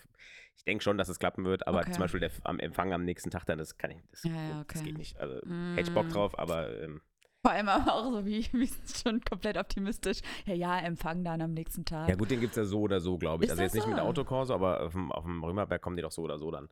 ich 0.57 0.65
denke 0.65 0.83
schon, 0.85 0.99
dass 0.99 1.09
es 1.09 1.19
klappen 1.19 1.45
wird, 1.45 1.67
aber 1.67 1.81
Okay. 1.81 1.93
zum 1.93 2.03
Beispiel 2.03 2.21
der, 2.21 2.31
am 2.43 2.59
Empfang 2.59 2.93
am 2.93 3.05
nächsten 3.05 3.31
Tag 3.31 3.45
dann, 3.47 3.59
das 3.59 3.79
kann 3.79 3.91
ich, 3.93 3.99
das, 4.11 4.25
Ja, 4.25 4.33
ja, 4.33 4.65
das 4.69 4.81
okay. 4.81 4.83
geht 4.83 4.99
nicht. 4.99 5.17
Also 5.19 5.37
hätte 5.73 5.89
ich 5.89 5.95
Bock 5.95 6.09
Mm. 6.09 6.13
drauf, 6.13 6.39
aber 6.39 6.83
ähm, 6.83 7.01
Vor 7.45 7.53
allem 7.53 7.69
aber 7.69 7.93
auch 7.93 8.11
so 8.11 8.25
wie, 8.25 8.47
wie 8.53 8.71
schon 9.03 9.21
komplett 9.21 9.59
optimistisch. 9.59 10.21
Ja, 10.47 10.55
ja, 10.55 10.79
Empfang 10.79 11.25
dann 11.25 11.43
am 11.43 11.53
nächsten 11.53 11.85
Tag. 11.85 12.09
ja 12.09 12.15
gut, 12.15 12.31
den 12.31 12.41
gibt 12.41 12.53
es 12.53 12.57
ja 12.57 12.65
so 12.65 12.81
oder 12.81 13.01
so, 13.01 13.19
glaube 13.19 13.45
ich. 13.45 13.49
Ist 13.49 13.53
also 13.53 13.63
jetzt 13.65 13.75
nicht 13.75 13.87
mit 13.87 13.99
so? 13.99 14.03
Autokorso, 14.03 14.55
aber 14.55 14.83
auf 14.83 14.93
dem, 14.93 15.13
auf 15.13 15.25
dem 15.25 15.45
Römerberg 15.45 15.83
kommen 15.83 15.97
die 15.97 16.03
doch 16.03 16.11
so 16.11 16.23
oder 16.23 16.39
so 16.39 16.51
dann. 16.51 16.71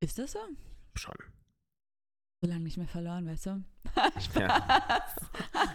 Ist 0.00 0.18
das 0.18 0.32
so? 0.32 0.40
Schon. 0.96 1.14
So 2.42 2.48
lange 2.50 2.64
nicht 2.64 2.76
mehr 2.76 2.86
verloren, 2.86 3.26
weißt 3.26 3.46
du? 3.46 3.64
Ja. 4.38 4.62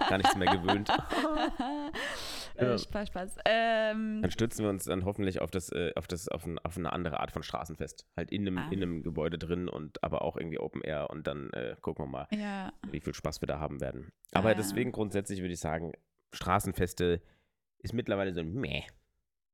Gar 0.09 0.17
nichts 0.19 0.35
mehr 0.35 0.55
gewöhnt. 0.57 0.89
äh, 2.55 2.65
Ja. 2.65 2.77
Spaß, 2.77 3.07
Spaß. 3.07 3.37
Ähm, 3.45 4.21
Dann 4.21 4.29
stürzen 4.31 4.63
wir 4.65 4.69
uns 4.69 4.83
dann 4.83 5.03
hoffentlich 5.05 5.41
auf 5.41 5.49
das, 5.49 5.71
äh, 5.71 5.91
auf 5.95 6.05
das, 6.07 6.27
auf, 6.27 6.45
ein, 6.45 6.59
auf 6.59 6.77
eine 6.77 6.93
andere 6.93 7.19
Art 7.19 7.31
von 7.31 7.41
Straßenfest. 7.41 8.05
Halt 8.15 8.31
in 8.31 8.41
einem, 8.47 8.57
Ah. 8.59 8.67
in 8.69 8.81
einem 8.83 9.01
Gebäude 9.01 9.39
drin 9.39 9.67
und 9.69 10.03
aber 10.03 10.21
auch 10.21 10.37
irgendwie 10.37 10.59
Open 10.59 10.81
Air 10.83 11.09
und 11.09 11.25
dann 11.25 11.49
äh, 11.53 11.75
gucken 11.81 12.05
wir 12.05 12.09
mal, 12.09 12.27
ja. 12.31 12.71
wie 12.91 12.99
viel 12.99 13.15
Spaß 13.15 13.41
wir 13.41 13.47
da 13.47 13.59
haben 13.59 13.81
werden. 13.81 14.11
Aber 14.33 14.49
Ah. 14.51 14.53
deswegen 14.53 14.91
grundsätzlich 14.91 15.41
würde 15.41 15.53
ich 15.53 15.59
sagen, 15.59 15.93
Straßenfeste 16.33 17.21
ist 17.79 17.93
mittlerweile 17.93 18.33
so 18.33 18.41
ein 18.41 18.53
Meh. 18.53 18.83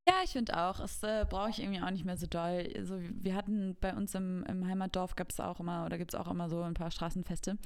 Ja, 0.08 0.14
ich 0.24 0.32
finde 0.32 0.58
auch. 0.58 0.80
Es 0.80 1.04
äh, 1.04 1.26
brauche 1.30 1.50
ich 1.50 1.62
irgendwie 1.62 1.82
auch 1.82 1.92
nicht 1.92 2.06
mehr 2.06 2.16
so 2.18 2.28
doll. 2.28 2.66
Also, 2.78 2.98
wir 3.02 3.36
hatten 3.36 3.76
bei 3.82 3.94
uns 3.94 4.16
im, 4.16 4.44
im 4.46 4.66
Heimatdorf 4.66 5.16
gab 5.16 5.30
es 5.32 5.40
auch 5.40 5.60
immer, 5.60 5.86
oder 5.86 5.98
gibt 5.98 6.14
es 6.14 6.20
auch 6.20 6.30
immer 6.32 6.48
so 6.50 6.62
ein 6.62 6.74
paar 6.76 6.92
Straßenfeste. 6.92 7.58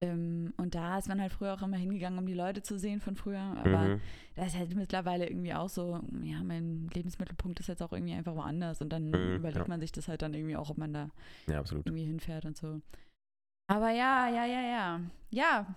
Ähm, 0.00 0.52
und 0.56 0.74
da 0.74 0.98
ist 0.98 1.08
man 1.08 1.20
halt 1.20 1.32
früher 1.32 1.54
auch 1.54 1.62
immer 1.62 1.76
hingegangen, 1.76 2.18
um 2.18 2.26
die 2.26 2.34
Leute 2.34 2.62
zu 2.62 2.78
sehen 2.78 3.00
von 3.00 3.16
früher. 3.16 3.40
Aber 3.40 3.78
Mhm. 3.88 4.00
da 4.36 4.44
ist 4.44 4.56
halt 4.56 4.74
mittlerweile 4.76 5.28
irgendwie 5.28 5.54
auch 5.54 5.68
so, 5.68 6.00
ja, 6.22 6.42
mein 6.44 6.88
Lebensmittelpunkt 6.94 7.58
ist 7.60 7.68
jetzt 7.68 7.82
auch 7.82 7.92
irgendwie 7.92 8.14
einfach 8.14 8.34
woanders. 8.36 8.80
Und 8.80 8.90
dann 8.92 9.10
Mhm, 9.10 9.36
überlegt 9.36 9.58
ja. 9.66 9.68
man 9.68 9.80
sich 9.80 9.90
das 9.92 10.06
halt 10.08 10.22
dann 10.22 10.34
irgendwie 10.34 10.56
auch, 10.56 10.70
ob 10.70 10.78
man 10.78 10.92
da 10.92 11.10
Ja, 11.48 11.58
absolut. 11.58 11.86
irgendwie 11.86 12.04
hinfährt 12.04 12.44
und 12.44 12.56
so. 12.56 12.80
Aber 13.66 13.90
ja, 13.90 14.28
ja, 14.28 14.44
ja, 14.44 14.60
ja. 14.60 15.00
Ja, 15.30 15.74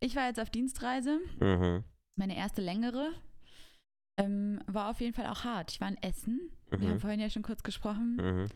ich 0.00 0.16
war 0.16 0.26
jetzt 0.26 0.40
auf 0.40 0.50
Dienstreise. 0.50 1.20
Mhm. 1.40 1.84
Meine 2.16 2.36
erste 2.36 2.62
längere. 2.62 3.10
Ähm, 4.18 4.60
war 4.66 4.90
auf 4.90 5.00
jeden 5.00 5.14
Fall 5.14 5.26
auch 5.26 5.44
hart. 5.44 5.70
Ich 5.72 5.80
war 5.80 5.88
in 5.88 6.02
Essen. 6.02 6.50
Wir 6.70 6.80
haben 6.88 6.94
Mhm. 6.96 7.00
vorhin 7.00 7.20
ja 7.20 7.30
schon 7.30 7.42
kurz 7.42 7.62
gesprochen. 7.62 8.16
Mhm. 8.16 8.46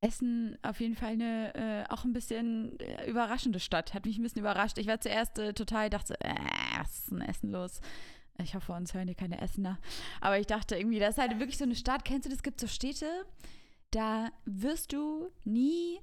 Essen 0.00 0.58
auf 0.62 0.80
jeden 0.80 0.96
Fall 0.96 1.12
eine 1.12 1.54
äh, 1.54 1.84
auch 1.92 2.04
ein 2.04 2.12
bisschen 2.12 2.78
äh, 2.80 3.08
überraschende 3.08 3.60
Stadt. 3.60 3.94
Hat 3.94 4.04
mich 4.04 4.18
ein 4.18 4.22
bisschen 4.22 4.40
überrascht. 4.40 4.78
Ich 4.78 4.88
war 4.88 5.00
zuerst 5.00 5.38
äh, 5.38 5.52
total, 5.54 5.90
dachte, 5.90 6.20
äh, 6.20 6.34
was 6.78 6.98
ist 7.00 7.10
denn 7.12 7.20
Essen 7.20 7.52
los? 7.52 7.80
Ich 8.42 8.54
hoffe, 8.56 8.72
uns 8.72 8.94
hören 8.94 9.06
hier 9.06 9.14
keine 9.14 9.40
Essener. 9.40 9.78
Aber 10.20 10.40
ich 10.40 10.46
dachte 10.46 10.76
irgendwie, 10.76 10.98
das 10.98 11.10
ist 11.16 11.18
halt 11.22 11.38
wirklich 11.38 11.58
so 11.58 11.64
eine 11.64 11.76
Stadt. 11.76 12.04
Kennst 12.04 12.24
du 12.24 12.30
das? 12.30 12.38
Es 12.38 12.42
gibt 12.42 12.58
so 12.58 12.66
Städte, 12.66 13.06
da 13.92 14.30
wirst 14.46 14.92
du 14.92 15.30
nie. 15.44 16.00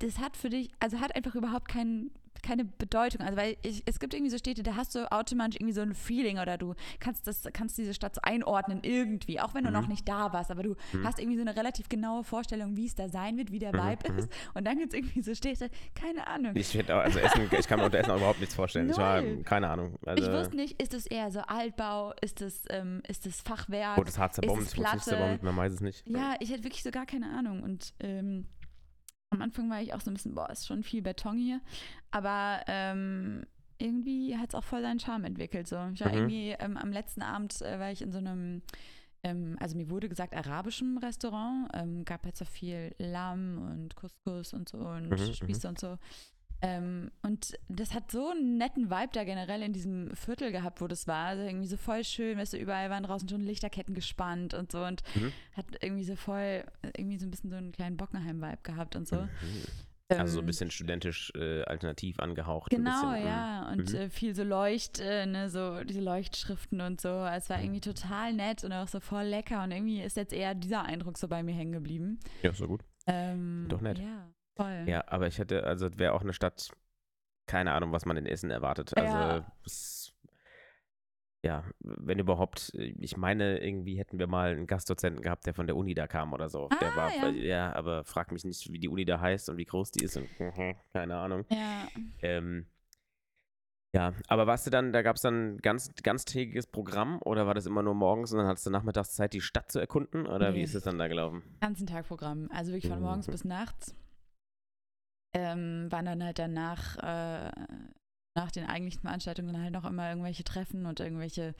Das 0.00 0.18
hat 0.20 0.36
für 0.36 0.50
dich, 0.50 0.70
also 0.78 1.00
hat 1.00 1.16
einfach 1.16 1.34
überhaupt 1.34 1.66
keinen 1.68 2.12
keine 2.42 2.64
Bedeutung. 2.64 3.20
Also 3.22 3.36
weil 3.36 3.56
ich, 3.62 3.82
es 3.86 3.98
gibt 4.00 4.14
irgendwie 4.14 4.30
so 4.30 4.38
Städte, 4.38 4.62
da 4.62 4.76
hast 4.76 4.94
du 4.94 5.10
automatisch 5.10 5.56
irgendwie 5.56 5.74
so 5.74 5.80
ein 5.80 5.94
Feeling 5.94 6.38
oder 6.38 6.58
du 6.58 6.74
kannst 7.00 7.26
das, 7.26 7.42
kannst 7.52 7.78
diese 7.78 7.94
Stadt 7.94 8.14
so 8.14 8.20
einordnen 8.22 8.80
irgendwie, 8.82 9.40
auch 9.40 9.54
wenn 9.54 9.64
du 9.64 9.70
Mhm. 9.70 9.76
noch 9.76 9.88
nicht 9.88 10.08
da 10.08 10.32
warst, 10.32 10.50
aber 10.50 10.62
du 10.62 10.76
Mhm. 10.92 11.04
hast 11.06 11.18
irgendwie 11.18 11.36
so 11.36 11.42
eine 11.42 11.56
relativ 11.56 11.88
genaue 11.88 12.24
Vorstellung, 12.24 12.76
wie 12.76 12.86
es 12.86 12.94
da 12.94 13.08
sein 13.08 13.36
wird, 13.36 13.50
wie 13.52 13.58
der 13.58 13.72
Mhm, 13.74 13.78
Vibe 13.90 14.12
mhm. 14.12 14.18
ist. 14.18 14.28
Und 14.54 14.64
dann 14.66 14.78
gibt 14.78 14.92
es 14.92 14.98
irgendwie 14.98 15.22
so 15.22 15.34
Städte, 15.34 15.70
keine 15.94 16.26
Ahnung. 16.26 16.52
Ich, 16.54 16.78
auch- 16.90 16.98
also 16.98 17.18
Essen, 17.18 17.48
ich 17.58 17.66
kann 17.68 17.78
mir 17.80 17.86
unter 17.86 17.98
Essen 17.98 18.10
auch 18.12 18.16
überhaupt 18.18 18.40
nichts 18.40 18.54
vorstellen. 18.54 18.90
Ich 18.90 18.96
war, 18.96 19.22
keine 19.44 19.68
Ahnung. 19.70 19.96
Also, 20.06 20.24
ich 20.24 20.30
wusste 20.32 20.56
nicht, 20.56 20.80
ist 20.80 20.94
es 20.94 21.06
eher 21.06 21.30
so 21.30 21.40
Altbau, 21.40 22.12
ist 22.20 22.40
es, 22.42 22.64
ähm, 22.70 23.02
ist 23.08 23.26
es 23.26 23.40
Fachwerk? 23.42 23.96
Rotes 23.98 24.18
Harzer 24.18 24.42
ist 24.42 24.48
Bomben, 24.48 24.64
das 24.64 24.74
Platte? 24.74 25.38
man 25.42 25.56
weiß 25.56 25.72
es 25.72 25.80
nicht. 25.80 26.04
Ja, 26.08 26.34
ich 26.40 26.50
hätte 26.50 26.64
wirklich 26.64 26.82
so 26.82 26.90
gar 26.90 27.06
keine 27.06 27.30
Ahnung. 27.30 27.62
Und 27.62 27.94
ähm, 28.00 28.46
am 29.30 29.42
Anfang 29.42 29.68
war 29.70 29.80
ich 29.82 29.94
auch 29.94 30.00
so 30.00 30.10
ein 30.10 30.14
bisschen, 30.14 30.34
boah, 30.34 30.48
ist 30.50 30.66
schon 30.66 30.82
viel 30.82 31.02
Beton 31.02 31.36
hier. 31.38 31.60
Aber 32.10 32.60
ähm, 32.66 33.44
irgendwie 33.78 34.36
hat 34.36 34.50
es 34.50 34.54
auch 34.54 34.64
voll 34.64 34.82
seinen 34.82 35.00
Charme 35.00 35.24
entwickelt. 35.24 35.68
So. 35.68 35.76
Ich 35.94 36.00
war 36.00 36.08
Mhm. 36.08 36.14
irgendwie 36.14 36.50
ähm, 36.58 36.76
am 36.76 36.92
letzten 36.92 37.22
Abend 37.22 37.60
äh, 37.62 37.78
war 37.78 37.92
ich 37.92 38.02
in 38.02 38.10
so 38.12 38.18
einem, 38.18 38.62
ähm, 39.22 39.56
also 39.60 39.76
mir 39.76 39.90
wurde 39.90 40.08
gesagt, 40.08 40.34
arabischem 40.34 40.98
Restaurant. 40.98 41.68
Ähm, 41.74 42.04
gab 42.04 42.24
halt 42.24 42.36
so 42.36 42.44
viel 42.44 42.94
Lamm 42.98 43.58
und 43.70 43.94
Couscous 43.96 44.52
und 44.54 44.68
so 44.68 44.78
und 44.78 45.10
Mhm, 45.10 45.34
Spieße 45.34 45.68
und 45.68 45.78
so. 45.78 45.98
Ähm, 46.60 47.10
und 47.22 47.56
das 47.68 47.94
hat 47.94 48.10
so 48.10 48.30
einen 48.30 48.58
netten 48.58 48.90
Vibe 48.90 49.10
da 49.12 49.24
generell 49.24 49.62
in 49.62 49.72
diesem 49.72 50.14
Viertel 50.16 50.50
gehabt, 50.50 50.80
wo 50.80 50.88
das 50.88 51.06
war. 51.06 51.26
Also 51.26 51.44
irgendwie 51.44 51.68
so 51.68 51.76
voll 51.76 52.02
schön, 52.04 52.36
weißt 52.38 52.54
du, 52.54 52.56
überall 52.58 52.90
waren 52.90 53.04
draußen 53.04 53.28
schon 53.28 53.40
Lichterketten 53.42 53.94
gespannt 53.94 54.54
und 54.54 54.72
so 54.72 54.84
und 54.84 55.02
Mhm. 55.14 55.32
hat 55.56 55.66
irgendwie 55.80 56.04
so 56.04 56.16
voll, 56.16 56.64
irgendwie 56.96 57.18
so 57.18 57.26
ein 57.26 57.30
bisschen 57.30 57.50
so 57.50 57.56
einen 57.56 57.70
kleinen 57.72 57.96
Bockenheim-Vibe 57.96 58.58
gehabt 58.64 58.96
und 58.96 59.06
so. 59.06 59.16
Mhm. 59.16 59.28
Also 60.10 60.32
so 60.36 60.40
ein 60.40 60.46
bisschen 60.46 60.70
studentisch 60.70 61.30
äh, 61.36 61.62
alternativ 61.64 62.18
angehaucht. 62.18 62.70
Genau, 62.70 62.90
bisschen, 63.10 63.20
mhm. 63.20 63.26
ja. 63.28 63.70
Und 63.70 63.92
Mhm. 63.92 63.98
äh, 63.98 64.08
viel 64.10 64.34
so 64.34 64.42
Leucht, 64.42 65.00
äh, 65.00 65.26
ne, 65.26 65.50
so 65.50 65.84
diese 65.84 66.00
Leuchtschriften 66.00 66.80
und 66.80 66.98
so. 67.00 67.10
Es 67.26 67.50
war 67.50 67.58
Mhm. 67.58 67.64
irgendwie 67.64 67.80
total 67.82 68.32
nett 68.32 68.64
und 68.64 68.72
auch 68.72 68.88
so 68.88 69.00
voll 69.00 69.24
lecker. 69.24 69.62
Und 69.62 69.70
irgendwie 69.70 70.00
ist 70.00 70.16
jetzt 70.16 70.32
eher 70.32 70.54
dieser 70.54 70.84
Eindruck 70.86 71.18
so 71.18 71.28
bei 71.28 71.42
mir 71.42 71.54
hängen 71.54 71.72
geblieben. 71.72 72.18
Ja, 72.42 72.54
so 72.54 72.66
gut. 72.66 72.80
Ähm, 73.06 73.66
Doch 73.68 73.82
nett. 73.82 73.98
Ja, 73.98 74.30
voll. 74.58 74.84
Ja, 74.86 75.04
aber 75.08 75.26
ich 75.26 75.38
hätte, 75.38 75.64
also 75.64 75.88
wäre 75.98 76.12
auch 76.12 76.22
eine 76.22 76.32
Stadt, 76.32 76.70
keine 77.46 77.72
Ahnung, 77.72 77.92
was 77.92 78.04
man 78.04 78.16
in 78.16 78.26
Essen 78.26 78.50
erwartet. 78.50 78.96
Also, 78.96 79.16
Ja. 79.16 79.52
es, 79.64 80.12
ja, 81.44 81.64
wenn 81.80 82.18
überhaupt, 82.18 82.74
ich 82.74 83.16
meine, 83.16 83.58
irgendwie 83.60 83.96
hätten 83.96 84.18
wir 84.18 84.26
mal 84.26 84.50
einen 84.50 84.66
Gastdozenten 84.66 85.22
gehabt, 85.22 85.46
der 85.46 85.54
von 85.54 85.66
der 85.68 85.76
Uni 85.76 85.94
da 85.94 86.06
kam 86.08 86.32
oder 86.32 86.48
so. 86.50 86.68
der 86.80 86.92
Ah, 86.92 86.96
war, 86.96 87.14
ja. 87.14 87.28
ja. 87.30 87.72
aber 87.74 88.04
frag 88.04 88.32
mich 88.32 88.44
nicht, 88.44 88.70
wie 88.72 88.78
die 88.80 88.88
Uni 88.88 89.04
da 89.04 89.20
heißt 89.20 89.48
und 89.48 89.56
wie 89.56 89.64
groß 89.64 89.92
die 89.92 90.04
ist 90.04 90.16
und 90.16 90.28
keine 90.92 91.16
Ahnung. 91.16 91.44
Ja. 91.50 91.86
Ähm, 92.22 92.66
ja, 93.94 94.12
aber 94.26 94.46
warst 94.46 94.66
du 94.66 94.70
dann, 94.70 94.92
da 94.92 95.00
gab 95.00 95.16
es 95.16 95.22
dann 95.22 95.54
ein 95.54 95.58
ganz, 95.58 95.90
ganztägiges 96.02 96.66
Programm 96.66 97.20
oder 97.24 97.46
war 97.46 97.54
das 97.54 97.64
immer 97.64 97.82
nur 97.82 97.94
morgens 97.94 98.32
und 98.32 98.38
dann 98.38 98.46
hattest 98.46 98.66
du 98.66 98.70
nachmittags 98.70 99.14
Zeit, 99.14 99.32
die 99.32 99.40
Stadt 99.40 99.72
zu 99.72 99.78
erkunden? 99.78 100.26
Oder 100.26 100.52
wie 100.52 100.58
Nee. 100.58 100.64
ist 100.64 100.74
es 100.74 100.82
dann 100.82 100.98
da 100.98 101.08
gelaufen? 101.08 101.42
ganzen 101.60 101.86
Tag 101.86 102.06
Programm. 102.06 102.50
Also 102.52 102.72
wirklich 102.72 102.92
von 102.92 103.00
morgens 103.00 103.28
Mhm. 103.28 103.32
bis 103.32 103.44
nachts. 103.44 103.94
Ähm, 105.38 105.90
waren 105.90 106.06
dann 106.06 106.24
halt 106.24 106.38
danach, 106.38 106.96
äh, 106.96 107.50
nach 108.36 108.50
den 108.50 108.66
eigentlichen 108.66 109.02
Veranstaltungen 109.02 109.60
halt 109.60 109.72
noch 109.72 109.84
immer 109.84 110.08
irgendwelche 110.08 110.44
Treffen 110.44 110.86
und 110.86 111.00
irgendwelche 111.00 111.54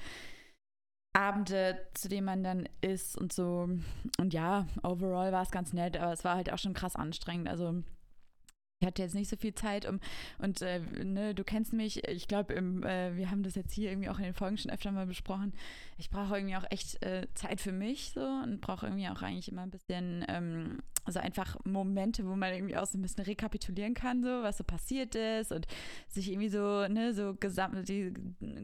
Abende, 1.15 1.87
zu 1.95 2.09
denen 2.09 2.27
man 2.27 2.45
dann 2.45 2.69
ist 2.81 3.17
und 3.17 3.33
so. 3.33 3.69
Und 4.19 4.35
ja, 4.35 4.67
overall 4.83 5.33
war 5.33 5.43
es 5.43 5.51
ganz 5.51 5.73
nett, 5.73 5.97
aber 5.97 6.13
es 6.13 6.25
war 6.25 6.37
halt 6.37 6.53
auch 6.53 6.59
schon 6.59 6.75
krass 6.75 6.97
anstrengend. 6.97 7.49
Also 7.49 7.83
ich 8.81 8.87
hatte 8.87 9.03
jetzt 9.03 9.15
nicht 9.15 9.29
so 9.29 9.37
viel 9.37 9.55
Zeit, 9.55 9.87
um 9.89 9.99
und 10.39 10.63
äh, 10.63 10.79
ne, 11.05 11.35
du 11.35 11.43
kennst 11.43 11.73
mich, 11.73 12.07
ich 12.09 12.29
glaube, 12.29 12.55
äh, 12.55 13.17
wir 13.17 13.31
haben 13.31 13.43
das 13.43 13.57
jetzt 13.57 13.73
hier 13.73 13.91
irgendwie 13.91 14.09
auch 14.09 14.19
in 14.19 14.25
den 14.25 14.35
Folgen 14.35 14.57
schon 14.57 14.71
öfter 14.71 14.93
mal 14.93 15.07
besprochen. 15.07 15.53
Ich 15.99 16.11
brauche 16.11 16.37
irgendwie 16.37 16.55
auch 16.57 16.65
echt 16.71 17.03
äh, 17.05 17.27
Zeit 17.35 17.61
für 17.61 17.73
mich 17.73 18.13
so 18.15 18.21
und 18.21 18.61
brauche 18.61 18.87
irgendwie 18.87 19.09
auch 19.09 19.21
eigentlich 19.23 19.51
immer 19.51 19.63
ein 19.63 19.71
bisschen, 19.71 20.25
ähm, 20.29 20.79
also 21.05 21.19
einfach 21.19 21.57
Momente, 21.65 22.25
wo 22.25 22.37
man 22.37 22.55
irgendwie 22.55 22.77
auch 22.77 22.87
so 22.87 22.99
ein 22.99 23.03
bisschen 23.03 23.25
rekapitulieren 23.25 23.95
kann, 23.95 24.23
so 24.23 24.29
was 24.29 24.59
so 24.59 24.65
passiert 24.65 25.17
ist 25.17 25.51
und 25.51 25.67
sich 26.07 26.31
irgendwie 26.31 26.49
so, 26.49 26.87
ne, 26.87 27.13
so 27.15 27.33
die 27.33 28.15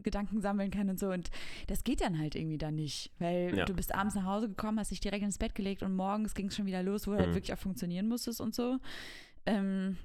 Gedanken 0.04 0.40
sammeln 0.40 0.70
kann 0.70 0.90
und 0.90 1.00
so. 1.00 1.08
Und 1.10 1.30
das 1.66 1.82
geht 1.82 2.00
dann 2.00 2.20
halt 2.20 2.36
irgendwie 2.36 2.58
dann 2.58 2.76
nicht, 2.76 3.10
weil 3.18 3.52
Ja. 3.56 3.64
du 3.64 3.74
bist 3.74 3.92
abends 3.92 4.14
nach 4.14 4.26
Hause 4.26 4.48
gekommen, 4.48 4.78
hast 4.78 4.92
dich 4.92 5.00
direkt 5.00 5.24
ins 5.24 5.38
Bett 5.38 5.56
gelegt 5.56 5.82
und 5.82 5.96
morgens 5.96 6.34
ging 6.34 6.46
es 6.48 6.54
schon 6.56 6.66
wieder 6.66 6.84
los, 6.84 7.08
wo 7.08 7.12
du 7.12 7.16
halt 7.18 7.30
Mhm. 7.30 7.34
wirklich 7.34 7.52
auch 7.52 7.58
funktionieren 7.58 8.06
musstest 8.06 8.40
und 8.40 8.54
so. 8.54 8.78
Ähm, 9.46 9.96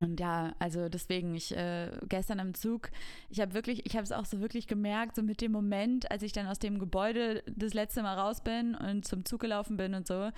und 0.00 0.20
ja, 0.20 0.54
also 0.58 0.88
deswegen, 0.90 1.34
ich 1.34 1.56
äh, 1.56 1.90
gestern 2.08 2.38
im 2.38 2.52
Zug, 2.54 2.90
ich 3.30 3.40
habe 3.40 3.54
wirklich, 3.54 3.86
ich 3.86 3.94
habe 3.96 4.04
es 4.04 4.12
auch 4.12 4.26
so 4.26 4.40
wirklich 4.40 4.66
gemerkt, 4.66 5.16
so 5.16 5.22
mit 5.22 5.40
dem 5.40 5.52
Moment, 5.52 6.10
als 6.10 6.22
ich 6.22 6.32
dann 6.32 6.46
aus 6.46 6.58
dem 6.58 6.78
Gebäude 6.78 7.42
das 7.46 7.72
letzte 7.72 8.02
Mal 8.02 8.14
raus 8.18 8.42
bin 8.42 8.74
und 8.74 9.06
zum 9.06 9.24
Zug 9.24 9.40
gelaufen 9.40 9.78
bin 9.78 9.94
und 9.94 10.06
so, 10.06 10.30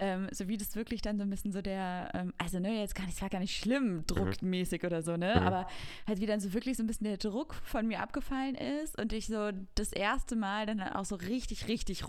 ähm, 0.00 0.28
so 0.32 0.48
wie 0.48 0.56
das 0.56 0.74
wirklich 0.74 1.02
dann 1.02 1.18
so 1.18 1.22
ein 1.22 1.30
bisschen 1.30 1.52
so 1.52 1.62
der, 1.62 2.10
ähm, 2.14 2.34
also 2.36 2.58
ne, 2.58 2.80
jetzt 2.80 2.96
gar 2.96 3.04
nicht, 3.06 3.14
es 3.14 3.22
war 3.22 3.28
gar 3.30 3.38
nicht 3.38 3.56
schlimm, 3.56 4.04
druckmäßig 4.08 4.84
oder 4.84 5.02
so, 5.02 5.16
ne, 5.16 5.36
Mhm. 5.40 5.46
aber 5.46 5.68
halt 6.08 6.20
wie 6.20 6.26
dann 6.26 6.40
so 6.40 6.52
wirklich 6.52 6.76
so 6.76 6.82
ein 6.82 6.88
bisschen 6.88 7.06
der 7.06 7.16
Druck 7.16 7.54
von 7.62 7.86
mir 7.86 8.00
abgefallen 8.00 8.56
ist 8.56 9.00
und 9.00 9.12
ich 9.12 9.26
so 9.28 9.52
das 9.76 9.92
erste 9.92 10.34
Mal 10.34 10.66
dann 10.66 10.80
auch 10.82 11.04
so 11.04 11.14
richtig, 11.14 11.68
richtig 11.68 12.08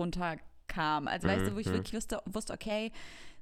runterkam. 0.68 1.08
Also 1.08 1.28
weißt 1.28 1.48
du, 1.48 1.56
wo 1.56 1.60
ich 1.60 1.68
Mhm. 1.68 1.74
wirklich 1.74 1.94
wusste, 1.94 2.22
wusste, 2.26 2.54
okay, 2.54 2.92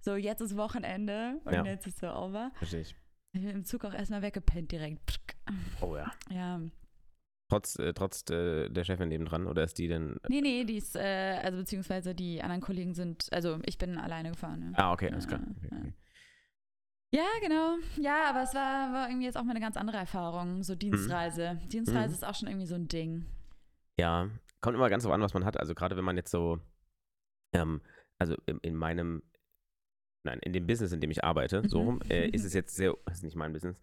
so 0.02 0.16
jetzt 0.16 0.42
ist 0.42 0.56
Wochenende 0.58 1.40
und 1.46 1.54
Ja. 1.54 1.64
jetzt 1.66 1.88
ist 1.88 2.00
so 2.00 2.08
over. 2.08 2.52
Verstehe 2.56 2.82
ich. 2.82 2.96
Ich 3.34 3.42
bin 3.42 3.50
im 3.50 3.66
Zug 3.66 3.84
auch 3.86 3.94
erstmal 3.94 4.22
weggepennt 4.22 4.72
direkt. 4.72 5.20
Oh 5.82 5.96
ja. 5.96 6.12
Ja. 6.30 6.62
Trotz, 7.50 7.78
äh, 7.78 7.94
trotz 7.94 8.28
äh, 8.32 8.70
der 8.70 8.84
Chefin 8.84 9.10
nebendran 9.10 9.46
oder 9.46 9.64
ist 9.66 9.78
die 9.78 9.88
denn. 9.88 10.18
Nee, 10.30 10.42
nee, 10.42 10.64
die 10.64 10.78
ist, 10.78 10.96
äh, 10.96 11.40
also 11.44 11.60
beziehungsweise 11.60 12.16
die 12.16 12.42
anderen 12.42 12.62
Kollegen 12.62 12.94
sind, 12.96 13.28
also 13.32 13.60
ich 13.66 13.78
bin 13.78 13.98
alleine 14.00 14.32
gefahren. 14.32 14.72
Ne? 14.72 14.74
Ah, 14.78 14.94
okay, 14.94 15.12
alles 15.12 15.28
klar. 15.28 15.42
Ja, 15.42 15.48
Okay, 15.58 15.68
ja. 15.72 15.78
okay. 15.80 15.94
Ja, 17.12 17.26
genau. 17.42 17.76
Ja, 18.02 18.30
aber 18.30 18.42
es 18.44 18.54
war, 18.56 18.92
war 18.92 19.08
irgendwie 19.10 19.26
jetzt 19.26 19.38
auch 19.38 19.44
mal 19.44 19.52
eine 19.52 19.60
ganz 19.62 19.78
andere 19.78 19.98
Erfahrung, 19.98 20.64
so 20.64 20.76
Dienstreise. 20.76 21.60
Dienstreise 21.72 22.08
Mhm. 22.10 22.14
ist 22.14 22.26
auch 22.26 22.34
schon 22.36 22.48
irgendwie 22.50 22.66
so 22.66 22.76
ein 22.76 22.88
Ding. 22.88 23.26
Ja, 23.98 24.28
kommt 24.60 24.76
immer 24.76 24.90
ganz 24.90 25.04
drauf 25.04 25.14
an, 25.14 25.22
was 25.22 25.34
man 25.34 25.46
hat. 25.46 25.58
Also 25.58 25.76
gerade 25.76 25.96
wenn 25.96 26.04
man 26.04 26.18
jetzt 26.18 26.32
so, 26.32 26.60
ähm, 27.56 27.82
also 28.20 28.36
in, 28.46 28.60
in 28.60 28.76
meinem, 28.76 29.24
nein, 30.24 30.40
in 30.40 30.54
dem 30.54 30.68
Business, 30.68 30.92
in 30.92 31.02
dem 31.02 31.12
ich 31.12 31.24
arbeite, 31.24 31.64
so 31.68 31.82
Mhm. 31.82 31.86
rum, 31.88 32.02
äh, 32.10 32.28
ist 32.30 32.44
es 32.46 32.54
jetzt 32.54 32.76
sehr, 32.76 32.96
das 33.06 33.18
ist 33.18 33.24
nicht 33.24 33.36
mein 33.36 33.54
Business, 33.54 33.80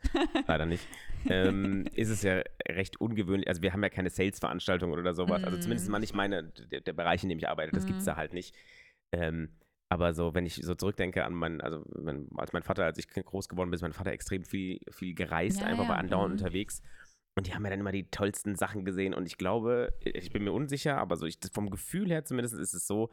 leider 0.47 0.67
nicht, 0.67 0.89
ähm, 1.29 1.85
ist 1.95 2.09
es 2.11 2.23
ja 2.23 2.43
recht 2.69 3.01
ungewöhnlich. 3.01 3.49
Also 3.49 3.63
wir 3.63 3.73
haben 3.73 3.83
ja 3.83 3.89
keine 3.91 4.11
Sales-Veranstaltungen 4.11 4.99
oder 4.99 5.15
sowas. 5.15 5.43
Also 5.45 5.57
zumindest 5.59 5.87
Mhm. 5.87 5.93
mal 5.93 5.99
nicht 6.01 6.15
meine, 6.15 6.45
der, 6.45 6.81
der 6.81 6.93
Bereich, 6.93 7.23
in 7.23 7.29
dem 7.29 7.39
ich 7.39 7.49
arbeite, 7.49 7.73
das 7.73 7.87
gibt 7.87 8.01
es 8.01 8.05
Mhm. 8.05 8.11
da 8.11 8.17
halt 8.17 8.33
nicht. 8.33 8.55
Ähm, 9.13 9.59
aber 9.89 10.15
so, 10.15 10.35
wenn 10.35 10.47
ich 10.47 10.55
so 10.57 10.75
zurückdenke 10.75 11.25
an 11.25 11.35
meinen, 11.35 11.61
also 11.61 11.85
mein, 12.01 12.27
als 12.37 12.53
mein 12.55 12.63
Vater, 12.63 12.85
als 12.87 12.99
ich 12.99 13.09
groß 13.09 13.49
geworden 13.49 13.71
bin, 13.71 13.75
ist 13.77 13.83
mein 13.83 13.93
Vater 13.93 14.11
extrem 14.13 14.43
viel, 14.45 14.81
viel 14.91 15.15
gereist, 15.15 15.61
Ja, 15.61 15.67
einfach 15.67 15.85
ja, 15.85 15.91
war 15.91 15.99
andauernd 15.99 16.33
mhm. 16.33 16.39
unterwegs. 16.39 16.81
Und 17.35 17.47
die 17.47 17.55
haben 17.55 17.65
ja 17.65 17.71
dann 17.71 17.81
immer 17.81 17.93
die 17.93 18.11
tollsten 18.11 18.57
Sachen 18.57 18.85
gesehen. 18.85 19.13
Und 19.15 19.27
ich 19.27 19.37
glaube, 19.39 19.93
ich 20.01 20.33
bin 20.33 20.45
mir 20.45 20.53
unsicher, 20.53 20.97
aber 20.99 21.17
so 21.17 21.27
ich, 21.27 21.39
vom 21.53 21.71
Gefühl 21.71 22.09
her 22.11 22.25
zumindest 22.25 22.55
ist 22.55 22.75
es 22.75 22.87
so, 22.87 23.11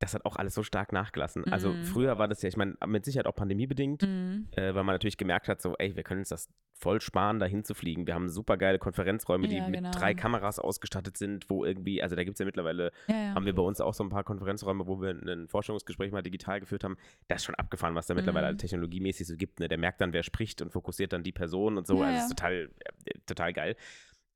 das 0.00 0.14
hat 0.14 0.24
auch 0.24 0.36
alles 0.36 0.54
so 0.54 0.62
stark 0.64 0.92
nachgelassen. 0.92 1.44
Also 1.52 1.74
Mhm. 1.74 1.84
früher 1.84 2.18
war 2.18 2.26
das 2.26 2.42
ja, 2.42 2.48
ich 2.48 2.56
meine, 2.56 2.74
mit 2.86 3.04
Sicherheit 3.04 3.26
auch 3.26 3.34
pandemiebedingt, 3.36 4.02
Mhm. 4.02 4.48
äh, 4.52 4.74
weil 4.74 4.82
man 4.82 4.94
natürlich 4.94 5.18
gemerkt 5.18 5.46
hat, 5.46 5.60
so, 5.62 5.76
ey, 5.78 5.94
wir 5.94 6.02
können 6.02 6.20
uns 6.20 6.30
das 6.30 6.48
voll 6.72 7.02
sparen, 7.02 7.38
da 7.38 7.44
hinzufliegen. 7.44 8.06
Wir 8.06 8.14
haben 8.14 8.30
super 8.30 8.56
geile 8.56 8.78
Konferenzräume, 8.78 9.46
die 9.46 9.58
Ja, 9.58 9.66
mit 9.66 9.74
genau. 9.74 9.90
drei 9.90 10.14
Kameras 10.14 10.58
ausgestattet 10.58 11.18
sind, 11.18 11.50
wo 11.50 11.66
irgendwie, 11.66 12.02
also 12.02 12.16
da 12.16 12.24
gibt 12.24 12.36
es 12.36 12.38
ja 12.38 12.46
mittlerweile, 12.46 12.90
Ja, 13.08 13.14
ja. 13.14 13.34
haben 13.34 13.44
wir 13.44 13.54
bei 13.54 13.60
uns 13.62 13.82
auch 13.82 13.92
so 13.92 14.02
ein 14.02 14.08
paar 14.08 14.24
Konferenzräume, 14.24 14.86
wo 14.86 15.02
wir 15.02 15.10
ein 15.10 15.46
Forschungsgespräch 15.48 16.10
mal 16.10 16.22
digital 16.22 16.58
geführt 16.60 16.82
haben. 16.82 16.96
Das 17.28 17.42
ist 17.42 17.44
schon 17.44 17.54
abgefahren, 17.56 17.94
was 17.94 18.06
da 18.06 18.14
mittlerweile 18.14 18.50
Mhm. 18.54 18.56
technologiemäßig 18.58 19.26
so 19.26 19.36
gibt. 19.36 19.60
Ne? 19.60 19.68
Der 19.68 19.76
merkt 19.76 20.00
dann, 20.00 20.14
wer 20.14 20.22
spricht 20.22 20.62
und 20.62 20.72
fokussiert 20.72 21.12
dann 21.12 21.22
die 21.22 21.32
Person 21.32 21.76
und 21.76 21.86
so. 21.86 22.00
Also 22.02 22.14
das 22.14 22.22
ist 22.24 22.30
total, 22.30 22.70
äh, 23.04 23.18
total 23.26 23.52
geil. 23.52 23.76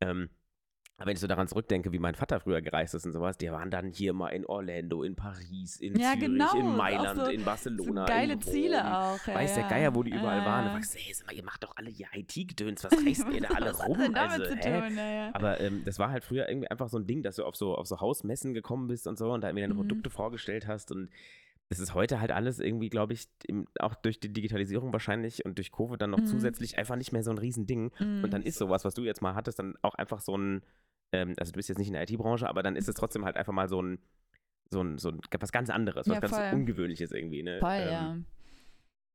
Ähm, 0.03 0.29
aber 0.97 1.07
wenn 1.09 1.15
ich 1.15 1.21
so 1.21 1.27
daran 1.27 1.49
zurückdenke, 1.49 1.91
wie 1.93 1.99
mein 1.99 2.15
Vater 2.15 2.39
früher 2.39 2.63
gereist 2.63 2.95
ist 2.95 3.05
und 3.05 3.13
sowas, 3.13 3.37
die 3.37 3.51
waren 3.51 3.71
dann 3.71 3.89
hier 3.91 4.13
mal 4.13 4.29
in 4.29 4.47
Orlando, 4.47 5.03
in 5.03 5.17
Paris, 5.17 5.81
in 5.81 5.97
Ja, 5.99 6.13
Zürich, 6.13 6.21
genau, 6.29 6.55
in 6.57 6.77
Mailand, 6.77 7.19
so- 7.21 7.27
in 7.27 7.41
so 7.41 7.45
Barcelona. 7.45 8.05
geile 8.07 8.33
in 8.35 8.39
Rom. 8.43 8.53
Ziele 8.53 8.97
auch. 8.99 9.27
Ja, 9.27 9.35
Weiß 9.35 9.55
der. 9.55 9.65
Geier, 9.69 9.95
wo 9.95 10.03
die 10.05 10.11
überall 10.13 10.39
Ja, 10.39 10.45
waren. 10.47 10.65
Da 10.67 10.71
fragst 10.73 10.95
du, 10.95 10.99
hey, 11.01 11.13
sag 11.13 11.27
mal, 11.27 11.33
ihr 11.35 11.43
macht 11.45 11.65
doch 11.65 11.77
alle 11.77 11.91
hier 11.91 12.07
IT-Gedöns, 12.15 12.85
was 12.85 12.93
reist 13.07 13.27
ihr 13.33 13.41
da 13.41 13.49
alle 13.49 13.73
rum? 13.77 14.15
Also, 14.15 14.45
zu 14.45 14.55
hä? 14.57 14.81
tun? 14.89 14.97
Ja. 14.97 15.31
Aber 15.35 15.61
ähm, 15.61 15.83
das 15.85 15.99
war 15.99 16.11
halt 16.11 16.23
früher 16.25 16.49
irgendwie 16.49 16.69
einfach 16.71 16.89
so 16.89 16.99
ein 16.99 17.07
Ding, 17.07 17.23
dass 17.23 17.37
du 17.37 17.45
auf 17.45 17.57
so, 17.57 17.75
auf 17.77 17.87
so 17.89 18.01
Hausmessen 18.01 18.55
gekommen 18.55 18.87
bist 18.87 19.07
und 19.09 19.19
so 19.19 19.33
und 19.33 19.41
da 19.43 19.49
irgendwie 19.49 19.63
deine 19.63 19.75
Mhm. 19.75 19.79
Produkte 19.79 20.11
vorgestellt 20.11 20.67
hast 20.69 20.93
und 20.93 21.11
es 21.71 21.79
ist 21.81 21.95
heute 21.95 22.21
halt 22.21 22.31
alles 22.31 22.61
irgendwie, 22.61 22.91
glaube 22.91 23.15
ich, 23.15 23.27
im, 23.47 23.67
auch 23.81 23.95
durch 23.95 24.21
die 24.21 24.33
Digitalisierung 24.33 24.93
wahrscheinlich 24.93 25.45
und 25.45 25.59
durch 25.59 25.73
Covid 25.73 26.01
dann 26.01 26.11
noch 26.11 26.21
Mhm. 26.21 26.27
zusätzlich 26.27 26.79
einfach 26.79 26.97
nicht 26.97 27.13
mehr 27.13 27.23
so 27.25 27.31
ein 27.31 27.39
Riesending. 27.39 27.91
Und 28.23 28.33
dann 28.33 28.43
ist 28.43 28.59
sowas, 28.59 28.85
was 28.85 28.95
du 28.95 29.03
jetzt 29.03 29.23
mal 29.23 29.35
hattest, 29.35 29.59
dann 29.59 29.75
auch 29.83 29.95
einfach 29.95 30.21
so 30.21 30.37
ein, 30.37 30.63
ähm, 31.13 31.35
also 31.39 31.53
du 31.53 31.57
bist 31.57 31.69
jetzt 31.69 31.79
nicht 31.79 31.89
in 31.89 31.95
der 31.95 32.03
IT-Branche, 32.03 32.49
aber 32.49 32.63
dann 32.63 32.77
ist 32.77 32.89
es 32.89 32.95
trotzdem 32.95 33.25
halt 33.25 33.37
einfach 33.37 33.53
mal 33.53 33.69
so 33.69 33.81
ein, 33.83 33.99
so 34.71 34.83
ein, 34.83 34.99
so 34.99 35.09
ein 35.11 35.21
was 35.41 35.53
ganz 35.53 35.71
anderes, 35.71 36.07
was 36.09 36.15
Ja, 36.15 36.21
ganz. 36.21 36.53
Ungewöhnliches 36.55 37.11
irgendwie. 37.13 37.43
Ne? 37.43 37.59
Voll, 37.61 37.71
ähm, 37.81 37.89
ja. 37.91 38.19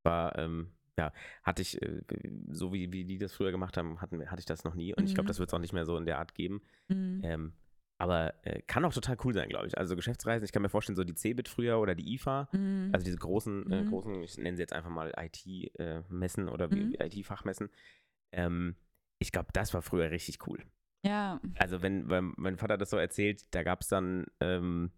War, 0.04 0.38
ähm, 0.38 0.72
ja, 0.98 1.12
hatte 1.44 1.62
ich, 1.62 1.82
äh, 1.82 2.02
so 2.50 2.74
wie, 2.74 2.92
wie 2.92 3.06
die 3.06 3.18
das 3.18 3.34
früher 3.34 3.52
gemacht 3.52 3.78
haben, 3.78 4.02
hatten, 4.02 4.30
hatte 4.30 4.40
ich 4.40 4.46
das 4.46 4.64
noch 4.64 4.76
nie. 4.76 4.94
Und 4.94 5.06
ich 5.06 5.14
glaube, 5.14 5.26
Mhm. 5.26 5.30
das 5.30 5.40
wird 5.40 5.50
es 5.50 5.54
auch 5.54 5.60
nicht 5.60 5.74
mehr 5.74 5.86
so 5.86 5.98
in 5.98 6.06
der 6.06 6.20
Art 6.20 6.34
geben. 6.36 6.62
Mhm. 6.88 7.22
Ähm, 7.24 7.54
aber 8.00 8.34
äh, 8.46 8.62
kann 8.64 8.84
auch 8.86 8.94
total 8.94 9.18
cool 9.24 9.34
sein, 9.34 9.50
glaube 9.50 9.68
ich. 9.68 9.78
Also 9.78 9.96
Geschäftsreisen, 9.96 10.44
ich 10.46 10.52
kann 10.52 10.62
mir 10.64 10.70
vorstellen, 10.70 10.96
so 10.96 11.04
die 11.04 11.14
Cebit 11.16 11.48
früher 11.48 11.80
oder 11.80 11.94
die 11.96 12.14
IFA, 12.16 12.50
Mhm. 12.52 12.90
also 12.94 13.04
diese 13.06 13.18
großen, 13.18 13.72
äh, 13.72 13.84
Mhm. 13.84 13.86
großen, 13.88 14.24
ich 14.24 14.38
nenne 14.38 14.56
sie 14.58 14.64
jetzt 14.64 14.74
einfach 14.74 14.90
mal 14.90 15.14
IT-Messen 15.18 16.50
oder 16.50 16.72
wie, 16.72 16.86
Mhm. 16.86 16.92
wie 16.92 16.96
IT-Fachmessen. 17.22 17.70
Ähm, 18.32 18.76
ich 19.20 19.32
glaube, 19.32 19.50
das 19.54 19.74
war 19.74 19.82
früher 19.82 20.10
richtig 20.12 20.48
cool. 20.48 20.64
ja. 21.04 21.40
Also 21.56 21.82
wenn, 21.82 22.10
wenn 22.10 22.34
mein 22.38 22.58
Vater 22.58 22.78
das 22.78 22.90
so 22.90 22.98
erzählt, 22.98 23.54
da 23.54 23.64
gab 23.64 23.82
es 23.82 23.88
dann 23.90 24.26
ähm, 24.40 24.92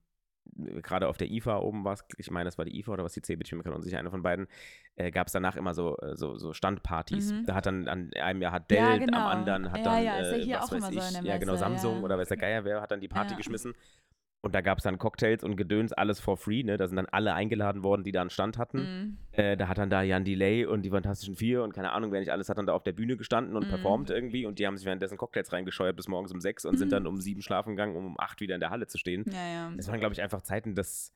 gerade 0.81 1.07
auf 1.07 1.17
der 1.17 1.29
IFA 1.29 1.59
oben 1.59 1.85
was, 1.85 2.05
ich 2.17 2.29
meine, 2.31 2.45
das 2.45 2.57
war 2.57 2.65
die 2.65 2.77
IFA 2.79 2.93
oder 2.93 3.03
was 3.03 3.13
die 3.13 3.21
ich 3.21 3.37
bin 3.37 3.57
mir 3.57 3.63
gerade 3.63 3.75
unsicher, 3.75 3.99
eine 3.99 4.11
von 4.11 4.21
beiden, 4.21 4.47
äh, 4.95 5.11
gab 5.11 5.27
es 5.27 5.33
danach 5.33 5.55
immer 5.55 5.73
so, 5.73 5.97
äh, 5.97 6.15
so, 6.15 6.37
so 6.37 6.53
Standpartys. 6.53 7.31
Mhm. 7.31 7.45
Da 7.45 7.55
hat 7.55 7.65
dann 7.65 7.87
an 7.87 8.11
einem 8.13 8.41
Jahr 8.41 8.51
hat 8.51 8.69
Dell, 8.69 8.79
Ja, 8.79 8.97
genau. 8.97 9.17
am 9.19 9.27
anderen 9.27 9.71
hat 9.71 9.79
Ja, 9.79 9.83
dann, 9.83 10.03
ja, 10.03 10.17
ist 10.17 10.31
ja 10.31 10.37
äh, 10.37 10.43
hier 10.43 10.55
was 10.57 10.65
auch 10.65 10.71
weiß 10.71 10.77
immer 10.89 10.91
so 10.91 10.99
ich, 10.99 11.21
der 11.21 11.33
ja 11.33 11.37
genau, 11.37 11.55
Samsung 11.55 12.03
oder 12.03 12.17
weiß 12.17 12.27
der 12.27 12.37
Geier 12.37 12.65
wer, 12.65 12.81
hat 12.81 12.91
dann 12.91 13.01
die 13.01 13.07
Party 13.07 13.35
geschmissen. 13.35 13.73
Und 14.43 14.55
da 14.55 14.61
gab 14.61 14.79
es 14.79 14.83
dann 14.83 14.97
Cocktails 14.97 15.43
und 15.43 15.55
Gedöns, 15.55 15.93
alles 15.93 16.19
for 16.19 16.35
free, 16.35 16.63
ne? 16.63 16.75
Da 16.77 16.87
sind 16.87 16.95
dann 16.97 17.05
alle 17.05 17.35
eingeladen 17.35 17.83
worden, 17.83 18.03
die 18.03 18.11
da 18.11 18.21
einen 18.21 18.31
Stand 18.31 18.57
hatten. 18.57 18.79
Mhm. 18.79 19.17
Äh, 19.33 19.55
da 19.55 19.67
hat 19.67 19.77
dann 19.77 19.91
da 19.91 20.01
Jan 20.01 20.23
Delay 20.25 20.65
und 20.65 20.81
die 20.81 20.89
Fantastischen 20.89 21.35
Vier 21.35 21.61
und 21.63 21.73
keine 21.73 21.91
Ahnung, 21.91 22.11
wer 22.11 22.19
nicht 22.21 22.31
alles 22.31 22.49
hat 22.49 22.57
dann 22.57 22.65
da 22.65 22.73
auf 22.73 22.81
der 22.81 22.93
Bühne 22.93 23.17
gestanden 23.17 23.55
und 23.55 23.65
Mhm. 23.67 23.69
performt 23.69 24.09
irgendwie 24.09 24.47
und 24.47 24.57
die 24.57 24.65
haben 24.65 24.77
sich 24.77 24.85
währenddessen 24.87 25.17
Cocktails 25.17 25.53
reingescheuert 25.53 25.95
bis 25.95 26.07
morgens 26.07 26.31
um 26.31 26.41
sechs 26.41 26.65
und 26.65 26.77
sind 26.77 26.87
Mhm. 26.87 26.91
dann 26.91 27.07
um 27.07 27.21
sieben 27.21 27.43
schlafen 27.43 27.71
gegangen, 27.75 27.95
um 27.95 28.05
um 28.07 28.19
acht 28.19 28.41
wieder 28.41 28.55
in 28.55 28.61
der 28.61 28.71
Halle 28.71 28.87
zu 28.87 28.97
stehen. 28.97 29.25
Ja, 29.31 29.47
ja. 29.47 29.73
Das 29.77 29.87
waren, 29.87 29.99
glaube 29.99 30.13
ich, 30.13 30.21
einfach 30.23 30.41
Zeiten, 30.41 30.73
das 30.73 31.13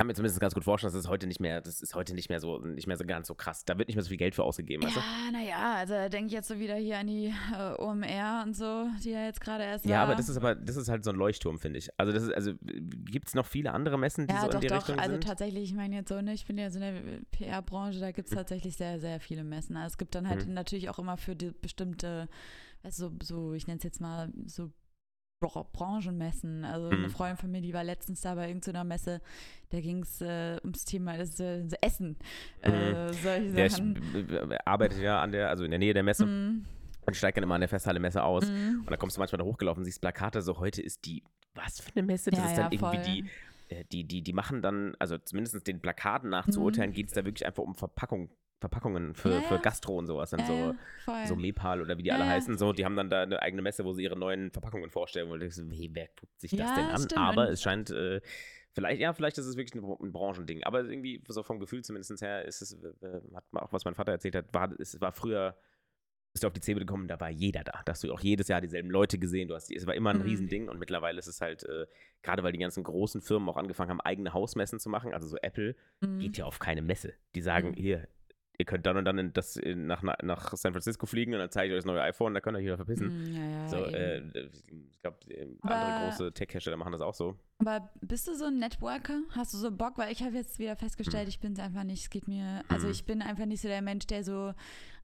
kann 0.00 0.06
mir 0.06 0.14
zumindest 0.14 0.40
ganz 0.40 0.54
gut 0.54 0.64
vorstellen, 0.64 0.94
dass 0.94 0.98
es 0.98 1.10
heute 1.10 1.26
nicht 1.26 1.40
mehr, 1.40 1.60
das 1.60 1.82
ist 1.82 1.94
heute 1.94 2.14
nicht 2.14 2.30
mehr 2.30 2.40
so, 2.40 2.56
nicht 2.58 2.86
mehr 2.86 2.96
so 2.96 3.04
ganz 3.04 3.26
so 3.28 3.34
krass. 3.34 3.66
Da 3.66 3.76
wird 3.76 3.86
nicht 3.88 3.96
mehr 3.96 4.02
so 4.02 4.08
viel 4.08 4.16
Geld 4.16 4.34
für 4.34 4.44
ausgegeben? 4.44 4.82
Ja, 4.88 5.02
naja, 5.30 5.74
also 5.74 5.92
da 5.92 6.08
denke 6.08 6.28
ich 6.28 6.32
jetzt 6.32 6.48
so 6.48 6.58
wieder 6.58 6.74
hier 6.76 6.96
an 7.00 7.06
die 7.06 7.26
äh, 7.54 7.74
OMR 7.78 8.44
und 8.46 8.56
so, 8.56 8.86
die 9.04 9.10
ja 9.10 9.26
jetzt 9.26 9.42
gerade 9.42 9.62
erst 9.64 9.84
Ja, 9.84 9.96
war. 9.96 10.04
aber 10.04 10.14
das 10.14 10.30
ist 10.30 10.38
aber, 10.38 10.54
das 10.54 10.76
ist 10.76 10.88
halt 10.88 11.04
so 11.04 11.10
ein 11.10 11.16
Leuchtturm, 11.16 11.58
finde 11.58 11.80
ich. 11.80 11.90
Also 11.98 12.12
das 12.14 12.22
ist, 12.22 12.32
also 12.32 12.54
gibt 12.62 13.28
es 13.28 13.34
noch 13.34 13.44
viele 13.44 13.74
andere 13.74 13.98
Messen, 13.98 14.26
die 14.26 14.32
ja, 14.32 14.40
so 14.40 14.46
in 14.46 14.52
doch, 14.52 14.60
die 14.60 14.68
doch. 14.68 14.76
Richtung 14.76 14.98
Also 14.98 15.12
sind? 15.12 15.24
tatsächlich, 15.24 15.64
ich 15.64 15.74
meine 15.74 15.96
jetzt 15.96 16.08
so, 16.08 16.18
ne, 16.22 16.32
ich 16.32 16.46
bin 16.46 16.56
ja 16.56 16.70
so 16.70 16.78
in 16.80 16.94
der 16.94 17.20
PR-Branche, 17.32 18.00
da 18.00 18.10
gibt 18.10 18.28
es 18.28 18.34
tatsächlich 18.34 18.78
sehr, 18.78 19.00
sehr 19.00 19.20
viele 19.20 19.44
Messen. 19.44 19.76
Also 19.76 19.88
es 19.88 19.98
gibt 19.98 20.14
dann 20.14 20.26
halt 20.26 20.46
Mhm. 20.46 20.54
natürlich 20.54 20.88
auch 20.88 20.98
immer 20.98 21.18
für 21.18 21.36
die 21.36 21.50
bestimmte, 21.60 22.26
also 22.82 23.12
so, 23.22 23.52
ich 23.52 23.66
nenne 23.66 23.76
es 23.76 23.84
jetzt 23.84 24.00
mal 24.00 24.32
so 24.46 24.70
Branchenmessen. 25.40 26.64
Also 26.64 26.88
eine 26.88 26.98
Mhm. 26.98 27.10
Freundin 27.10 27.36
von 27.38 27.50
mir, 27.50 27.60
die 27.60 27.72
war 27.72 27.82
letztens 27.84 28.20
da 28.20 28.34
bei 28.34 28.48
irgendeiner 28.48 28.84
Messe, 28.84 29.20
da 29.70 29.80
ging 29.80 30.02
es 30.02 30.20
äh, 30.20 30.58
ums 30.62 30.84
Thema 30.84 31.16
das, 31.16 31.40
äh, 31.40 31.64
Essen. 31.80 32.16
Äh, 32.62 33.12
solche 33.14 33.50
Mhm. 33.50 33.56
Ja, 33.58 33.66
ich 33.66 33.72
Sachen. 33.72 34.50
äh, 34.50 34.58
arbeite 34.64 35.02
ja 35.02 35.20
an 35.22 35.32
der, 35.32 35.48
also 35.48 35.64
in 35.64 35.70
der 35.70 35.78
Nähe 35.78 35.94
der 35.94 36.02
Messe 36.02 36.26
Mhm. 36.26 36.64
und 37.06 37.16
steige 37.16 37.36
dann 37.36 37.44
immer 37.44 37.54
an 37.54 37.62
der 37.62 37.68
Festhalle 37.68 38.00
Messe 38.00 38.22
aus. 38.22 38.50
Mhm. 38.50 38.80
Und 38.80 38.90
da 38.90 38.96
kommst 38.96 39.16
du 39.16 39.20
manchmal 39.20 39.38
da 39.38 39.44
hochgelaufen, 39.44 39.84
siehst 39.84 40.00
Plakate, 40.00 40.42
so 40.42 40.58
heute 40.58 40.82
ist 40.82 41.04
die, 41.06 41.22
was 41.54 41.80
für 41.80 41.90
eine 41.96 42.04
Messe? 42.04 42.30
Das 42.30 42.38
Ja, 42.40 42.46
ist 42.46 42.58
dann 42.58 42.70
ja, 42.72 42.72
irgendwie 42.72 42.98
die, 43.68 43.74
äh, 43.74 43.84
die, 43.90 44.04
die, 44.04 44.22
die 44.22 44.32
machen 44.32 44.60
dann, 44.62 44.94
also 44.98 45.16
zumindest 45.18 45.66
den 45.66 45.80
Plakaten 45.80 46.28
nach 46.30 46.46
Mhm. 46.46 46.52
zu 46.52 46.62
urteilen, 46.62 46.92
geht 46.92 47.08
es 47.08 47.14
da 47.14 47.24
wirklich 47.24 47.46
einfach 47.46 47.62
um 47.62 47.74
Verpackung, 47.74 48.30
Verpackungen 48.60 49.14
für, 49.14 49.34
Ja, 49.36 49.40
für. 49.42 49.58
Gastro 49.58 49.96
und 49.96 50.06
sowas. 50.06 50.30
Dann 50.30 50.40
Ja, 50.40 50.46
so, 50.46 50.74
ja, 51.06 51.26
so 51.26 51.34
Mepal 51.36 51.80
oder 51.80 51.96
wie 51.98 52.02
die 52.02 52.12
alle 52.12 52.26
heißen, 52.26 52.56
so, 52.58 52.72
die 52.72 52.84
haben 52.84 52.94
dann 52.96 53.08
da 53.10 53.22
eine 53.22 53.40
eigene 53.42 53.62
Messe, 53.62 53.84
wo 53.84 53.92
sie 53.92 54.02
ihre 54.02 54.16
neuen 54.18 54.50
Verpackungen 54.50 54.90
vorstellen. 54.90 55.26
Und 55.30 55.40
du 55.40 55.48
denkst, 55.48 55.56
hey, 55.76 55.90
wer 55.92 56.08
guckt 56.08 56.40
sich 56.40 56.52
das 56.52 56.74
denn 56.74 56.90
an? 56.90 56.98
stimmt. 57.02 57.16
Aber 57.18 57.48
es 57.50 57.62
scheint, 57.62 57.90
äh, 57.90 58.20
vielleicht, 58.72 59.00
ja, 59.00 59.12
vielleicht 59.12 59.38
ist 59.38 59.46
es 59.46 59.56
wirklich 59.56 59.82
ein, 59.82 59.84
ein 59.84 60.12
Branchending. 60.12 60.62
Aber 60.64 60.84
irgendwie, 60.84 61.22
so 61.28 61.42
vom 61.42 61.58
Gefühl 61.58 61.82
zumindest 61.82 62.20
her, 62.22 62.44
ist 62.44 62.60
es, 62.62 62.74
äh, 62.74 63.20
hat 63.34 63.44
auch 63.54 63.72
was 63.72 63.84
mein 63.84 63.94
Vater 63.94 64.12
erzählt 64.12 64.36
hat, 64.36 64.52
war, 64.54 64.70
es 64.78 65.00
war 65.00 65.12
früher 65.12 65.56
bist 66.32 66.44
du 66.44 66.46
auf 66.46 66.52
die 66.52 66.60
Zebe 66.60 66.78
gekommen, 66.78 67.08
da 67.08 67.18
war 67.18 67.28
jeder 67.28 67.64
da. 67.64 67.82
Da 67.84 67.90
hast 67.90 68.04
du 68.04 68.12
auch 68.12 68.20
jedes 68.20 68.46
Jahr 68.46 68.60
dieselben 68.60 68.88
Leute 68.88 69.18
gesehen. 69.18 69.48
Du 69.48 69.54
hast 69.56 69.66
die, 69.68 69.74
es 69.74 69.84
war 69.88 69.96
immer 69.96 70.10
ein 70.10 70.18
Mhm. 70.18 70.22
Riesending 70.22 70.68
und 70.68 70.78
mittlerweile 70.78 71.18
ist 71.18 71.26
es 71.26 71.40
halt, 71.40 71.64
äh, 71.64 71.86
gerade 72.22 72.44
weil 72.44 72.52
die 72.52 72.60
ganzen 72.60 72.84
großen 72.84 73.20
Firmen 73.20 73.48
auch 73.48 73.56
angefangen 73.56 73.90
haben, 73.90 74.00
eigene 74.00 74.32
Hausmessen 74.32 74.78
zu 74.78 74.88
machen, 74.90 75.12
also 75.12 75.26
so 75.26 75.36
Apple, 75.38 75.74
Mhm. 76.00 76.20
geht 76.20 76.36
ja 76.38 76.44
auf 76.44 76.60
keine 76.60 76.82
Messe. 76.82 77.14
Die 77.34 77.40
sagen, 77.40 77.70
Mhm. 77.70 77.74
hier, 77.74 78.08
ihr 78.60 78.64
könnt 78.66 78.86
dann 78.86 78.96
und 78.96 79.04
dann 79.06 79.18
in 79.18 79.32
das, 79.32 79.56
in, 79.56 79.86
nach, 79.86 80.02
nach 80.22 80.52
San 80.54 80.72
Francisco 80.72 81.06
fliegen 81.06 81.32
und 81.32 81.40
dann 81.40 81.50
zeige 81.50 81.68
ich 81.68 81.72
euch 81.72 81.78
das 81.78 81.86
neue 81.86 82.02
iPhone, 82.02 82.34
da 82.34 82.40
könnt 82.40 82.56
ihr 82.56 82.58
euch 82.60 82.66
wieder 82.66 82.76
verpissen. 82.76 83.08
Mhm, 83.08 83.34
ja, 83.34 83.42
ja, 83.62 83.68
So, 83.68 83.76
äh, 83.86 84.18
ich 84.38 85.00
glaube, 85.02 85.16
andere 85.62 85.80
Aber- 85.94 86.06
große 86.10 86.32
Tech-Hersteller 86.34 86.76
machen 86.76 86.92
das 86.92 87.00
auch 87.00 87.14
so. 87.14 87.36
Aber 87.58 87.90
bist 88.00 88.28
du 88.28 88.34
so 88.34 88.44
ein 88.46 88.58
Networker? 88.58 89.20
Hast 89.30 89.52
du 89.52 89.58
so 89.58 89.70
Bock? 89.70 89.98
Weil 89.98 90.12
ich 90.12 90.22
habe 90.22 90.34
jetzt 90.36 90.58
wieder 90.58 90.76
festgestellt, 90.76 91.28
ich 91.28 91.40
bin 91.40 91.52
es 91.54 91.58
einfach 91.58 91.84
nicht. 91.84 92.02
Es 92.04 92.10
geht 92.10 92.28
mir, 92.28 92.62
also 92.68 92.86
Mhm. 92.86 92.92
ich 92.92 93.04
bin 93.04 93.22
einfach 93.22 93.46
nicht 93.46 93.60
so 93.62 93.68
der 93.68 93.82
Mensch, 93.82 94.06
der 94.06 94.24
so 94.24 94.54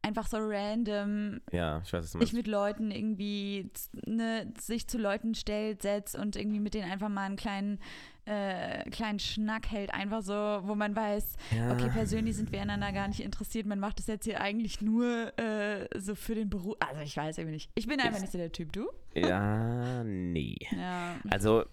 einfach 0.03 0.27
so 0.27 0.37
random 0.41 1.41
Ja, 1.53 1.83
ich 1.85 1.93
weiß, 1.93 2.05
was 2.05 2.13
du 2.13 2.19
sich 2.21 2.33
mit 2.33 2.47
Leuten 2.47 2.91
irgendwie, 2.91 3.71
ne, 4.07 4.53
sich 4.59 4.87
zu 4.89 4.99
Leuten 4.99 5.35
stellt, 5.35 5.83
setzt 5.83 6.17
und 6.17 6.37
irgendwie 6.37 6.61
mit 6.61 6.75
denen 6.75 6.91
einfach 6.91 7.09
mal 7.09 7.23
einen 7.25 7.37
kleinen, 7.37 7.79
äh, 8.27 8.89
kleinen 8.91 9.19
Schnack 9.19 9.71
hält. 9.71 9.95
Einfach 9.95 10.21
so, 10.23 10.33
wo 10.35 10.75
man 10.75 10.95
weiß, 10.95 11.37
Ja. 11.57 11.73
okay, 11.73 11.89
persönlich 11.91 12.37
sind 12.37 12.53
wir 12.53 12.61
einander 12.61 12.93
gar 12.93 13.09
nicht 13.09 13.21
interessiert. 13.21 13.67
Man 13.67 13.79
macht 13.81 13.99
das 14.01 14.07
jetzt 14.09 14.25
hier 14.25 14.41
eigentlich 14.41 14.81
nur 14.83 15.33
äh, 15.39 15.89
so 15.99 16.15
für 16.15 16.35
den 16.35 16.51
Beruf. 16.51 16.77
Also 16.81 17.03
ich 17.03 17.17
weiß 17.17 17.39
irgendwie 17.39 17.55
nicht. 17.55 17.71
Ich 17.75 17.87
bin 17.87 18.01
einfach 18.01 18.21
nicht 18.21 18.33
so 18.33 18.39
der 18.39 18.53
Typ, 18.53 18.73
du? 18.73 18.89
Ja, 19.15 20.03
nee. 20.05 20.57
Ja. 20.73 21.17
Also, 21.31 21.65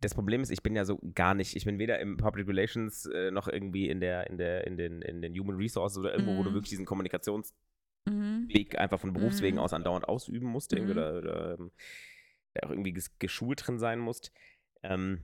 das 0.00 0.14
Problem 0.14 0.40
ist, 0.40 0.50
ich 0.50 0.62
bin 0.62 0.74
ja 0.74 0.84
so 0.84 0.98
gar 1.14 1.34
nicht, 1.34 1.54
ich 1.56 1.64
bin 1.64 1.78
weder 1.78 1.98
im 2.00 2.16
Public 2.16 2.48
Relations 2.48 3.06
äh, 3.06 3.30
noch 3.30 3.48
irgendwie 3.48 3.88
in 3.88 4.00
der, 4.00 4.28
in 4.28 4.38
der, 4.38 4.66
in 4.66 4.76
den, 4.76 5.02
in 5.02 5.20
den 5.22 5.34
Human 5.38 5.56
Resources 5.56 5.98
oder 5.98 6.12
irgendwo, 6.12 6.36
wo 6.38 6.42
du 6.42 6.50
Mhm. 6.50 6.54
wirklich 6.54 6.70
diesen 6.70 6.86
Kommunikationsweg 6.86 7.52
Mhm. 8.08 8.48
einfach 8.76 8.98
von 8.98 9.12
Berufswegen 9.12 9.56
Mhm. 9.58 9.62
aus 9.62 9.72
andauernd 9.72 10.08
ausüben 10.08 10.46
musst, 10.46 10.72
irgendwie, 10.72 10.94
Mhm. 10.94 10.98
oder, 10.98 11.18
oder 11.18 11.58
ähm, 11.58 11.70
da 12.54 12.66
auch 12.66 12.70
irgendwie 12.70 12.92
ges- 12.92 13.12
geschult 13.18 13.66
drin 13.66 13.78
sein 13.78 13.98
musst. 14.00 14.32
Ähm, 14.82 15.22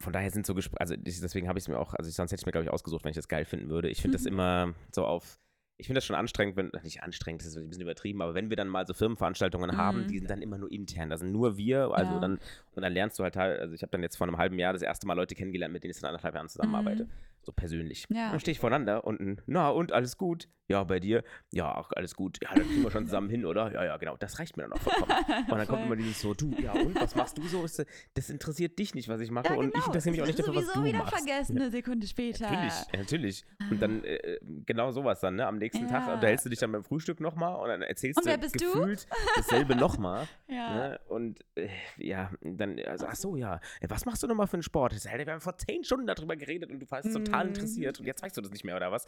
von 0.00 0.12
daher 0.12 0.30
sind 0.30 0.46
so 0.46 0.54
Gespräche, 0.54 0.80
also 0.80 0.94
deswegen 0.96 1.48
habe 1.48 1.58
ich 1.58 1.64
es 1.64 1.68
mir 1.68 1.78
auch, 1.78 1.92
also 1.94 2.10
sonst 2.10 2.32
hätte 2.32 2.40
ich 2.40 2.46
mir, 2.46 2.52
glaube 2.52 2.64
ich, 2.64 2.70
ausgesucht, 2.70 3.04
wenn 3.04 3.10
ich 3.10 3.16
das 3.16 3.28
geil 3.28 3.44
finden 3.44 3.68
würde. 3.68 3.88
Ich 3.90 4.00
finde 4.00 4.16
das 4.16 4.24
Mhm. 4.24 4.28
immer 4.32 4.74
so 4.92 5.04
auf, 5.04 5.38
ich 5.76 5.86
finde 5.86 5.98
das 5.98 6.04
schon 6.06 6.16
anstrengend, 6.16 6.56
wenn, 6.56 6.70
nicht 6.82 7.02
anstrengend, 7.02 7.42
das 7.42 7.48
ist 7.48 7.56
ein 7.56 7.68
bisschen 7.68 7.82
übertrieben, 7.82 8.22
aber 8.22 8.34
wenn 8.34 8.48
wir 8.50 8.56
dann 8.56 8.68
mal 8.68 8.86
so 8.86 8.94
Firmenveranstaltungen 8.94 9.76
haben, 9.76 10.00
Mhm. 10.02 10.06
die 10.06 10.18
sind 10.18 10.30
dann 10.30 10.40
immer 10.42 10.56
nur 10.58 10.70
intern, 10.70 11.10
da 11.10 11.18
sind 11.18 11.32
nur 11.32 11.56
wir, 11.58 11.90
also 11.92 12.14
Ja. 12.14 12.20
dann, 12.20 12.38
und 12.74 12.82
dann 12.82 12.92
lernst 12.92 13.18
du 13.18 13.22
halt, 13.24 13.36
halt 13.36 13.60
also 13.60 13.74
ich 13.74 13.82
habe 13.82 13.90
dann 13.90 14.02
jetzt 14.02 14.16
vor 14.16 14.26
einem 14.26 14.38
halben 14.38 14.58
Jahr 14.58 14.72
das 14.72 14.82
erste 14.82 15.06
Mal 15.06 15.14
Leute 15.14 15.34
kennengelernt, 15.34 15.72
mit 15.72 15.82
denen 15.84 15.90
ich 15.90 15.96
seit 15.98 16.08
anderthalb 16.08 16.34
Jahren 16.34 16.48
zusammenarbeite. 16.48 17.04
Mhm. 17.04 17.10
So 17.42 17.52
persönlich. 17.52 18.06
Ja. 18.10 18.30
Dann 18.30 18.40
stehe 18.40 18.52
ich 18.52 18.58
voneinander 18.60 19.04
und 19.04 19.20
ein, 19.20 19.40
na 19.46 19.70
und 19.70 19.92
alles 19.92 20.16
gut? 20.16 20.48
Ja, 20.68 20.84
bei 20.84 21.00
dir? 21.00 21.24
Ja, 21.50 21.74
auch 21.74 21.90
alles 21.96 22.14
gut. 22.14 22.38
Ja, 22.44 22.50
dann 22.54 22.64
kriegen 22.64 22.84
wir 22.84 22.92
schon 22.92 23.04
zusammen 23.06 23.28
hin, 23.28 23.44
oder? 23.44 23.72
Ja, 23.72 23.84
ja, 23.84 23.96
genau. 23.96 24.16
Das 24.16 24.38
reicht 24.38 24.56
mir 24.56 24.62
dann 24.64 24.72
auch 24.74 24.78
vollkommen. 24.78 25.10
Und 25.50 25.58
dann 25.58 25.66
kommt 25.66 25.84
immer 25.84 25.96
dieses 25.96 26.20
so, 26.20 26.32
du, 26.32 26.52
ja 26.62 26.70
und, 26.72 26.94
was 26.94 27.16
machst 27.16 27.36
du 27.38 27.42
so? 27.48 27.66
Das 28.14 28.30
interessiert 28.30 28.78
dich 28.78 28.94
nicht, 28.94 29.08
was 29.08 29.20
ich 29.20 29.32
mache 29.32 29.48
Ja, 29.48 29.54
und 29.54 29.66
ich 29.68 29.72
genau. 29.72 29.86
interessiere 29.86 30.12
mich 30.12 30.22
auch 30.22 30.26
nicht 30.26 30.38
dafür, 30.38 30.54
was 30.54 30.66
sowieso 30.66 30.80
du 30.80 30.86
wieder 30.86 30.98
machst. 30.98 31.16
vergessen, 31.16 31.56
eine 31.58 31.70
Sekunde 31.72 32.06
später. 32.06 32.48
Natürlich, 32.48 32.74
natürlich. 32.96 33.44
Und 33.68 33.82
dann 33.82 34.04
äh, 34.04 34.38
genau 34.64 34.92
sowas 34.92 35.18
dann, 35.18 35.34
ne? 35.36 35.46
Am 35.48 35.58
nächsten 35.58 35.88
Tag 35.88 36.06
Ja. 36.06 36.14
unterhältst 36.14 36.44
du 36.46 36.50
dich 36.50 36.60
dann 36.60 36.70
beim 36.70 36.84
Frühstück 36.84 37.18
nochmal 37.18 37.60
und 37.60 37.68
dann 37.68 37.82
erzählst 37.82 38.18
Und 38.18 38.26
du 38.26 38.30
wer 38.30 38.38
bist 38.38 38.54
du? 38.60 38.64
gefühlt 38.72 39.08
dasselbe 39.36 39.74
nochmal. 39.74 40.28
Ja. 40.48 40.74
Ne? 40.88 41.00
Und 41.08 41.44
äh, 41.54 41.68
ja, 41.96 42.30
dann, 42.42 42.78
also, 42.80 43.06
ach 43.06 43.14
so, 43.14 43.36
ja, 43.36 43.60
was 43.88 44.04
machst 44.04 44.22
du 44.22 44.26
nochmal 44.26 44.48
für 44.48 44.54
einen 44.54 44.64
Sport? 44.64 44.92
Wir 44.92 45.32
haben 45.32 45.40
vor 45.40 45.56
zehn 45.58 45.84
Stunden 45.84 46.06
darüber 46.08 46.34
geredet 46.36 46.70
und 46.72 46.80
du 46.80 46.90
warst 46.90 47.12
total 47.30 47.46
Mm. 47.46 47.48
interessiert 47.48 47.98
und 48.00 48.06
jetzt 48.06 48.22
weißt 48.22 48.36
du 48.36 48.40
das 48.40 48.50
nicht 48.50 48.64
mehr, 48.64 48.76
oder 48.76 48.90
was? 48.92 49.06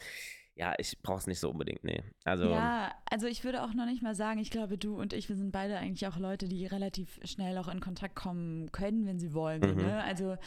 Ja, 0.55 0.75
ich 0.77 1.01
brauch's 1.01 1.25
nicht 1.25 1.39
so 1.39 1.49
unbedingt, 1.49 1.83
nee. 1.83 2.03
Also, 2.25 2.45
Ja, 2.51 2.91
also 3.09 3.25
ich 3.25 3.43
würde 3.43 3.63
auch 3.63 3.73
noch 3.73 3.85
nicht 3.87 4.03
mal 4.03 4.13
sagen, 4.13 4.39
ich 4.39 4.51
glaube, 4.51 4.77
du 4.77 4.95
und 4.99 5.11
ich, 5.13 5.27
wir 5.27 5.35
sind 5.35 5.51
beide 5.51 5.77
eigentlich 5.79 6.05
auch 6.07 6.17
Leute, 6.17 6.47
die 6.47 6.67
relativ 6.67 7.19
schnell 7.23 7.57
auch 7.57 7.67
in 7.67 7.79
Kontakt 7.79 8.15
kommen 8.15 8.71
können, 8.71 9.07
wenn 9.07 9.19
sie 9.19 9.33
wollen. 9.33 9.61
So, 9.63 9.73
Mhm. 9.73 9.81
ne? 9.81 10.03
Also 10.03 10.37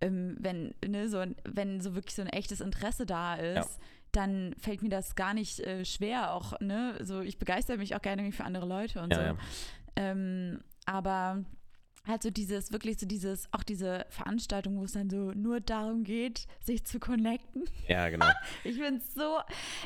ähm, 0.00 0.36
wenn, 0.38 0.74
ne, 0.86 1.08
so, 1.08 1.24
wenn 1.44 1.80
so 1.80 1.94
wirklich 1.96 2.14
so 2.14 2.22
ein 2.22 2.28
echtes 2.28 2.60
Interesse 2.60 3.04
da 3.04 3.34
ist, 3.34 3.80
dann 4.12 4.54
fällt 4.58 4.80
mir 4.82 4.90
das 4.90 5.16
gar 5.16 5.34
nicht 5.34 5.58
äh, 5.60 5.84
schwer. 5.84 6.34
Auch, 6.34 6.60
ne, 6.60 6.96
so 7.02 7.20
ich 7.20 7.38
begeister 7.38 7.76
mich 7.78 7.96
auch 7.96 8.02
gerne 8.02 8.30
für 8.30 8.44
andere 8.44 8.64
Leute 8.66 9.02
und 9.02 9.10
ja, 9.12 9.16
so. 9.18 9.22
ja. 9.24 9.36
Ähm, 9.96 10.60
aber 10.86 11.44
halt 12.08 12.22
so 12.22 12.30
dieses, 12.30 12.72
wirklich 12.72 12.98
so 12.98 13.06
dieses, 13.06 13.48
auch 13.52 13.62
diese 13.62 14.06
Veranstaltung, 14.10 14.78
wo 14.78 14.84
es 14.84 14.92
dann 14.92 15.08
so 15.10 15.32
nur 15.32 15.60
darum 15.60 16.04
geht, 16.04 16.46
sich 16.60 16.84
zu 16.84 16.98
connecten. 16.98 17.64
Ja, 17.86 18.08
genau. 18.08 18.26
Ich 18.64 18.78
es 18.78 19.14
so, 19.14 19.38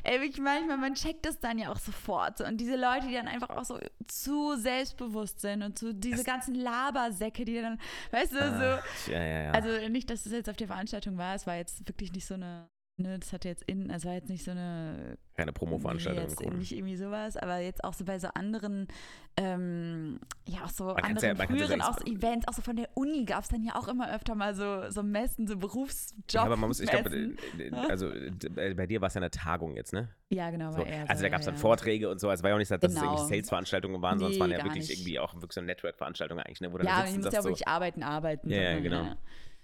ey, 0.04 0.24
ich 0.24 0.38
manchmal, 0.38 0.78
man 0.78 0.94
checkt 0.94 1.26
das 1.26 1.38
dann 1.40 1.58
ja 1.58 1.70
auch 1.72 1.78
sofort. 1.78 2.38
So. 2.38 2.44
Und 2.44 2.58
diese 2.58 2.76
Leute, 2.76 3.08
die 3.08 3.14
dann 3.14 3.28
einfach 3.28 3.50
auch 3.50 3.64
so 3.64 3.78
zu 4.06 4.56
selbstbewusst 4.56 5.40
sind 5.40 5.62
und 5.62 5.78
so 5.78 5.92
diese 5.92 6.16
Das- 6.16 6.24
ganzen 6.24 6.54
Labersäcke, 6.54 7.44
die 7.44 7.60
dann, 7.60 7.78
weißt 8.10 8.32
du, 8.32 8.38
so. 8.38 9.12
ja, 9.12 9.22
ja, 9.24 9.42
ja. 9.44 9.50
Also 9.52 9.88
nicht, 9.88 10.08
dass 10.10 10.24
es 10.26 10.32
jetzt 10.32 10.48
auf 10.48 10.56
der 10.56 10.66
Veranstaltung 10.68 11.16
war, 11.18 11.34
es 11.34 11.46
war 11.46 11.56
jetzt 11.56 11.86
wirklich 11.88 12.12
nicht 12.12 12.26
so 12.26 12.34
eine, 12.34 12.68
ne, 13.02 13.18
das 13.18 13.32
hatte 13.32 13.48
jetzt 13.48 13.62
in, 13.64 13.90
es 13.90 14.04
war 14.04 14.14
jetzt 14.14 14.28
nicht 14.30 14.44
so 14.44 14.50
eine 14.52 15.18
Keine 15.36 15.52
Promo-Veranstaltung. 15.52 16.24
Nee, 16.24 16.30
jetzt 16.30 16.40
cool. 16.44 16.54
nicht 16.58 16.72
irgendwie 16.72 16.96
sowas, 16.96 17.36
aber 17.36 17.58
jetzt 17.58 17.84
auch 17.84 17.92
so 17.94 18.04
bei 18.04 18.18
so 18.18 18.28
anderen, 18.28 18.88
ähm, 19.36 20.20
ja, 20.46 20.64
auch 20.64 20.70
so 20.70 20.94
kann's 20.94 21.22
anderen 21.22 21.28
ja- 21.28 21.34
man 21.34 21.40
ja 21.40 21.46
früheren 21.46 21.80
sagen, 21.80 21.82
auch 21.82 21.98
so 21.98 22.04
Events, 22.06 22.48
auch 22.48 22.52
so 22.54 22.62
von 22.62 22.76
der 22.76 22.88
Uni 22.94 23.24
gab 23.24 23.42
es 23.42 23.48
dann 23.48 23.62
ja 23.62 23.74
auch 23.76 23.88
immer 23.88 24.14
öfter 24.14 24.34
mal 24.34 24.54
so, 24.54 24.90
so 24.90 25.02
Messen, 25.02 25.46
so 25.46 25.56
Berufsjobs. 25.56 26.32
Ja, 26.32 26.42
aber 26.44 26.56
man 26.56 26.68
muss, 26.68 26.80
ich 26.80 26.90
glaube, 26.90 27.10
äh, 27.10 27.62
äh, 27.62 27.74
also 27.88 28.10
bei 28.54 28.86
dir 28.86 29.00
war 29.00 29.08
es 29.08 29.14
ja 29.14 29.20
eine 29.20 29.30
Tagung 29.30 29.74
jetzt, 29.76 29.92
ne? 29.92 30.08
Ja, 30.30 30.50
genau. 30.50 30.70
So, 30.72 30.82
also 30.82 31.14
so, 31.16 31.22
da 31.22 31.28
gab 31.28 31.40
es 31.40 31.44
dann 31.46 31.54
ja. 31.54 31.60
Vorträge 31.60 32.08
und 32.10 32.20
so. 32.20 32.28
Also 32.28 32.40
es 32.40 32.42
war 32.42 32.50
ja 32.50 32.54
auch 32.56 32.58
nicht, 32.58 32.68
so, 32.68 32.76
dass 32.76 32.92
es 32.92 32.98
Genau. 33.00 33.12
irgendwie 33.12 33.28
Sales-Veranstaltungen 33.28 34.00
waren, 34.02 34.18
sondern 34.18 34.32
es 34.32 34.36
Nee, 34.38 34.40
waren 34.40 34.50
ja 34.50 34.64
wirklich 34.64 34.88
nicht. 34.88 34.98
irgendwie 34.98 35.18
auch 35.18 35.34
wirklich 35.34 35.52
so 35.52 35.60
Network-Veranstaltungen 35.60 36.40
eigentlich, 36.44 36.60
ne? 36.60 36.72
Wo 36.72 36.78
du 36.78 36.84
Ja, 36.86 37.04
sitzt 37.06 37.18
musst 37.18 37.32
ja 37.32 37.44
wirklich 37.44 37.68
arbeiten, 37.68 38.02
arbeiten. 38.02 38.48
Ja, 38.50 38.60
ja, 38.60 38.80
genau. 38.80 39.02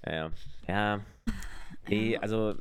Ja, 0.07 0.12
ja. 0.12 0.31
Ja. 0.66 1.01
Nee, 1.88 2.16
also. 2.18 2.55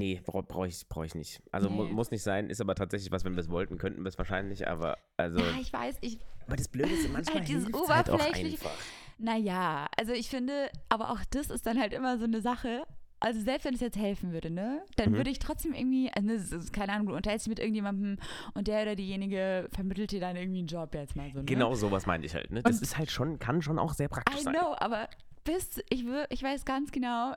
Nee, 0.00 0.20
brauche 0.24 0.42
brauch 0.42 0.66
ich, 0.66 0.88
brauch 0.88 1.04
ich 1.04 1.14
nicht. 1.14 1.42
Also 1.52 1.68
mu 1.70 1.84
Nee. 1.84 1.92
muss 1.92 2.10
nicht 2.10 2.22
sein, 2.22 2.48
ist 2.50 2.60
aber 2.60 2.74
tatsächlich 2.74 3.12
was, 3.12 3.24
wenn 3.24 3.34
wir 3.36 3.40
es 3.42 3.50
wollten, 3.50 3.78
könnten 3.78 4.02
wir 4.02 4.08
es 4.08 4.18
wahrscheinlich, 4.18 4.66
aber 4.66 4.96
also. 5.16 5.38
Ja, 5.38 5.44
ich 5.60 5.72
weiß, 5.72 5.96
ich, 6.00 6.18
aber 6.46 6.56
das 6.56 6.68
Blöde 6.68 6.90
ist, 6.90 7.12
manchmal 7.12 7.36
Halt 7.40 7.48
dieses 7.48 7.66
halt 7.66 7.74
oberflächliche- 8.08 8.64
einfach. 8.64 8.70
naja, 9.18 9.86
also 9.98 10.12
ich 10.12 10.28
finde, 10.30 10.70
aber 10.88 11.10
auch 11.10 11.20
das 11.30 11.50
ist 11.50 11.66
dann 11.66 11.78
halt 11.78 11.92
immer 11.92 12.18
so 12.18 12.24
eine 12.24 12.40
Sache. 12.40 12.82
Also 13.22 13.38
selbst 13.42 13.66
wenn 13.66 13.74
es 13.74 13.80
jetzt 13.80 13.98
helfen 13.98 14.32
würde, 14.32 14.50
ne, 14.50 14.82
dann 14.96 15.10
Mhm. 15.12 15.16
würde 15.16 15.28
ich 15.30 15.38
trotzdem 15.38 15.74
irgendwie, 15.74 16.10
also 16.10 16.30
ist, 16.30 16.72
keine 16.72 16.92
Ahnung, 16.94 17.08
du 17.08 17.14
unterhältst 17.16 17.44
dich 17.46 17.50
mit 17.50 17.58
irgendjemandem 17.58 18.16
und 18.54 18.66
der 18.66 18.80
oder 18.80 18.96
diejenige 18.96 19.68
vermittelt 19.74 20.10
dir 20.12 20.20
dann 20.20 20.36
irgendwie 20.36 20.60
einen 20.60 20.68
Job 20.68 20.94
jetzt 20.94 21.16
mal 21.16 21.30
so, 21.30 21.40
ne? 21.40 21.44
Genau 21.44 21.74
sowas 21.74 22.06
meinte 22.06 22.26
ich 22.26 22.34
halt. 22.34 22.50
Ne? 22.50 22.62
Das 22.62 22.76
Und- 22.76 22.82
ist 22.82 22.96
halt 22.96 23.10
schon, 23.10 23.38
kann 23.38 23.60
schon 23.60 23.78
auch 23.78 23.92
sehr 23.92 24.08
praktisch 24.08 24.40
I 24.40 24.44
sein. 24.44 24.54
know, 24.54 24.74
aber 24.78 25.06
bis, 25.44 25.82
ich, 25.90 26.06
ich 26.30 26.42
weiß 26.42 26.64
ganz 26.64 26.92
genau, 26.92 27.34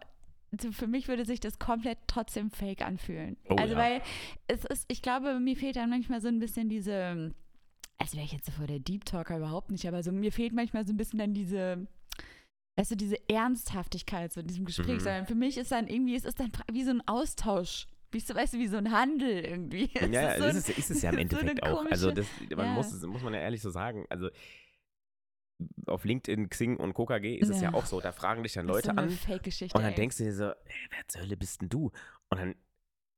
für 0.72 0.88
mich 0.88 1.08
würde 1.08 1.26
sich 1.26 1.39
das 1.39 1.60
komplett 1.60 1.98
trotzdem 2.08 2.52
fake 2.52 2.82
anfühlen. 2.82 3.38
Oh 3.50 3.56
also 3.56 3.74
ja. 3.74 3.80
weil 3.80 4.02
es 4.48 4.66
ist, 4.66 4.86
ich 4.88 5.02
glaube, 5.02 5.39
mir 5.39 5.56
fehlt 5.56 5.76
dann 5.76 5.89
manchmal 5.89 6.22
so 6.22 6.28
ein 6.28 6.39
bisschen 6.39 6.70
diese, 6.70 7.34
als 7.98 8.13
wäre 8.16 8.26
ich 8.26 8.32
jetzt 8.34 8.46
so 8.46 8.52
vor 8.52 8.68
der 8.68 8.80
Deep 8.80 9.06
Talker 9.06 9.38
überhaupt 9.38 9.72
nicht, 9.72 9.88
aber 9.88 10.04
so 10.04 10.12
mir 10.12 10.32
fehlt 10.32 10.54
manchmal 10.54 10.86
so 10.86 10.94
ein 10.94 10.98
bisschen 10.98 11.20
dann 11.20 11.34
diese, 11.34 11.88
weißt 12.76 12.92
du, 12.92 12.96
diese 12.96 13.18
Ernsthaftigkeit 13.30 14.32
so 14.34 14.42
in 14.42 14.48
diesem 14.48 14.66
Gespräch, 14.66 14.96
Mhm. 14.96 15.00
sondern 15.00 15.26
für 15.28 15.36
mich 15.36 15.58
ist 15.58 15.72
dann 15.72 15.88
irgendwie, 15.88 16.16
es 16.16 16.26
ist 16.26 16.39
dann 16.39 16.52
wie 16.72 16.84
so 16.84 16.92
ein 16.92 17.02
Austausch. 17.08 17.88
Wie 18.12 18.20
so, 18.20 18.36
weißt 18.36 18.54
du, 18.54 18.60
wie 18.60 18.68
so 18.68 18.78
ein 18.78 18.92
Handel 18.92 19.44
irgendwie. 19.44 19.89
Es 19.96 20.10
Ja, 20.12 20.36
ja, 20.36 20.38
so 20.38 20.46
ist, 20.46 20.70
es, 20.70 20.78
ist 20.78 20.92
es 20.92 21.02
ja 21.02 21.10
im 21.10 21.16
so 21.30 21.38
Endeffekt 21.38 21.63
auch. 21.63 21.84
Also 21.89 22.12
das, 22.12 22.28
man 22.56 22.66
ja. 22.68 22.74
muss, 22.74 22.92
es- 22.92 23.02
muss 23.04 23.24
man 23.24 23.34
ja 23.34 23.39
ehrlich 23.39 23.60
so 23.62 23.72
sagen. 23.72 24.06
Also 24.10 24.30
auf 25.88 26.06
LinkedIn, 26.06 26.49
Xing 26.49 26.78
und 26.78 26.93
KKG 26.93 27.36
ist 27.38 27.49
es 27.49 27.62
ja 27.62 27.69
Ja. 27.69 27.73
auch 27.73 27.86
so. 27.86 27.99
Da 28.02 28.12
fragen 28.12 28.43
dich 28.43 28.54
dann 28.54 28.67
das 28.67 28.78
ist 28.78 28.86
Leute 28.86 28.95
so 28.95 29.02
eine 29.04 29.12
an 29.12 29.17
Fake-Geschichte. 29.17 29.78
und 29.78 29.84
dann 29.84 29.91
ey. 29.93 29.95
denkst 29.95 30.17
du 30.17 30.23
dir 30.23 30.34
so, 30.34 30.45
ey, 30.45 30.56
wer 30.91 31.08
zur 31.08 31.21
Hölle 31.21 31.38
bist 31.38 31.62
denn 31.62 31.69
du? 31.69 31.91
Und 32.30 32.39
dann 32.39 32.56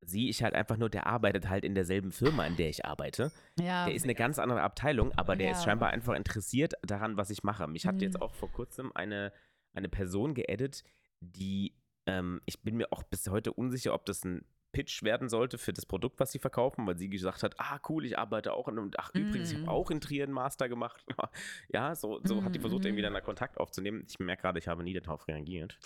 sehe 0.01 0.29
ich 0.29 0.43
halt 0.43 0.53
einfach 0.53 0.77
nur, 0.77 0.89
der 0.89 1.07
arbeitet 1.07 1.49
halt 1.49 1.65
in 1.65 1.73
derselben 1.73 2.11
Firma, 2.11 2.45
in 2.45 2.55
der 2.55 2.69
ich 2.69 2.85
arbeite. 2.85 3.31
ja, 3.59 3.85
Der 3.85 3.93
ist 3.95 4.03
eine 4.03 4.13
ganz 4.15 4.37
andere 4.39 4.61
Abteilung, 4.61 5.11
aber 5.13 5.35
der 5.35 5.51
ist 5.51 5.59
Ja. 5.59 5.63
scheinbar 5.65 5.89
einfach 5.89 6.13
interessiert 6.15 6.73
daran, 6.83 7.17
was 7.17 7.29
ich 7.31 7.43
mache. 7.43 7.67
Mich 7.67 7.85
hat 7.87 7.95
Mhm. 7.95 8.01
jetzt 8.01 8.21
auch 8.21 8.35
vor 8.35 8.51
kurzem 8.51 8.91
eine, 8.93 9.33
eine 9.73 9.89
Person 9.89 10.33
geedit, 10.35 10.83
die, 11.21 11.73
ähm, 12.05 12.41
ich 12.45 12.61
bin 12.61 12.77
mir 12.77 12.91
auch 12.93 13.01
bis 13.03 13.27
heute 13.29 13.51
unsicher, 13.53 13.93
ob 13.95 14.05
das 14.05 14.23
ein 14.25 14.45
Pitch 14.75 15.03
werden 15.03 15.29
sollte 15.29 15.57
für 15.57 15.71
das 15.71 15.85
Produkt, 15.85 16.19
was 16.19 16.33
sie 16.33 16.39
verkaufen, 16.39 16.85
weil 16.85 16.97
sie 16.97 17.09
gesagt 17.09 17.43
hat, 17.43 17.55
ah 17.61 17.79
cool, 17.87 18.03
ich 18.05 18.19
arbeite 18.19 18.51
auch 18.51 18.67
in, 18.67 18.77
und 18.77 18.99
ach 18.99 19.09
übrigens, 19.15 19.49
ich 19.49 19.57
Mhm. 19.57 19.61
habe 19.61 19.71
auch 19.71 19.89
in 19.89 20.01
Trier 20.01 20.25
einen 20.25 20.33
Master 20.33 20.67
gemacht. 20.67 21.05
ja, 21.69 21.95
so, 21.95 22.19
so 22.25 22.43
hat 22.43 22.55
die 22.55 22.59
versucht, 22.59 22.83
Mhm, 22.83 22.89
irgendwie 22.89 23.01
mhm. 23.03 23.05
dann 23.05 23.13
da 23.13 23.21
Kontakt 23.21 23.57
aufzunehmen. 23.57 24.05
Ich 24.09 24.19
merke 24.19 24.41
gerade, 24.41 24.59
ich 24.59 24.67
habe 24.67 24.83
nie 24.83 24.93
darauf 24.93 25.29
reagiert. 25.29 25.79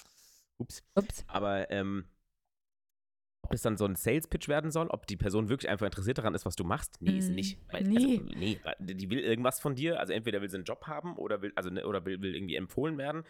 Ups. 0.57 0.83
Ups. 0.95 1.23
Aber 1.27 1.69
ähm, 1.69 2.05
ob 3.43 3.53
es 3.53 3.61
dann 3.61 3.77
so 3.77 3.85
ein 3.85 3.95
Sales-Pitch 3.95 4.47
werden 4.47 4.71
soll, 4.71 4.87
ob 4.87 5.05
die 5.05 5.17
Person 5.17 5.49
wirklich 5.49 5.69
einfach 5.69 5.85
interessiert 5.85 6.17
daran 6.17 6.33
ist, 6.33 6.45
was 6.47 6.55
du 6.55 6.63
machst, 6.63 6.97
nee, 6.99 7.17
ist 7.19 7.29
Mm, 7.29 7.35
nicht. 7.35 7.59
Weil, 7.71 7.83
nee. 7.83 8.17
Also, 8.17 8.39
nee, 8.39 8.95
die 8.95 9.09
will 9.11 9.19
irgendwas 9.19 9.59
von 9.59 9.75
dir, 9.75 9.99
also 9.99 10.13
entweder 10.13 10.41
will 10.41 10.49
sie 10.49 10.57
einen 10.57 10.65
Job 10.65 10.87
haben 10.87 11.15
oder 11.15 11.41
will, 11.43 11.53
also, 11.55 11.69
ne, 11.69 11.85
oder 11.85 12.05
will, 12.05 12.21
will 12.21 12.35
irgendwie 12.35 12.55
empfohlen 12.55 12.97
werden 12.97 13.23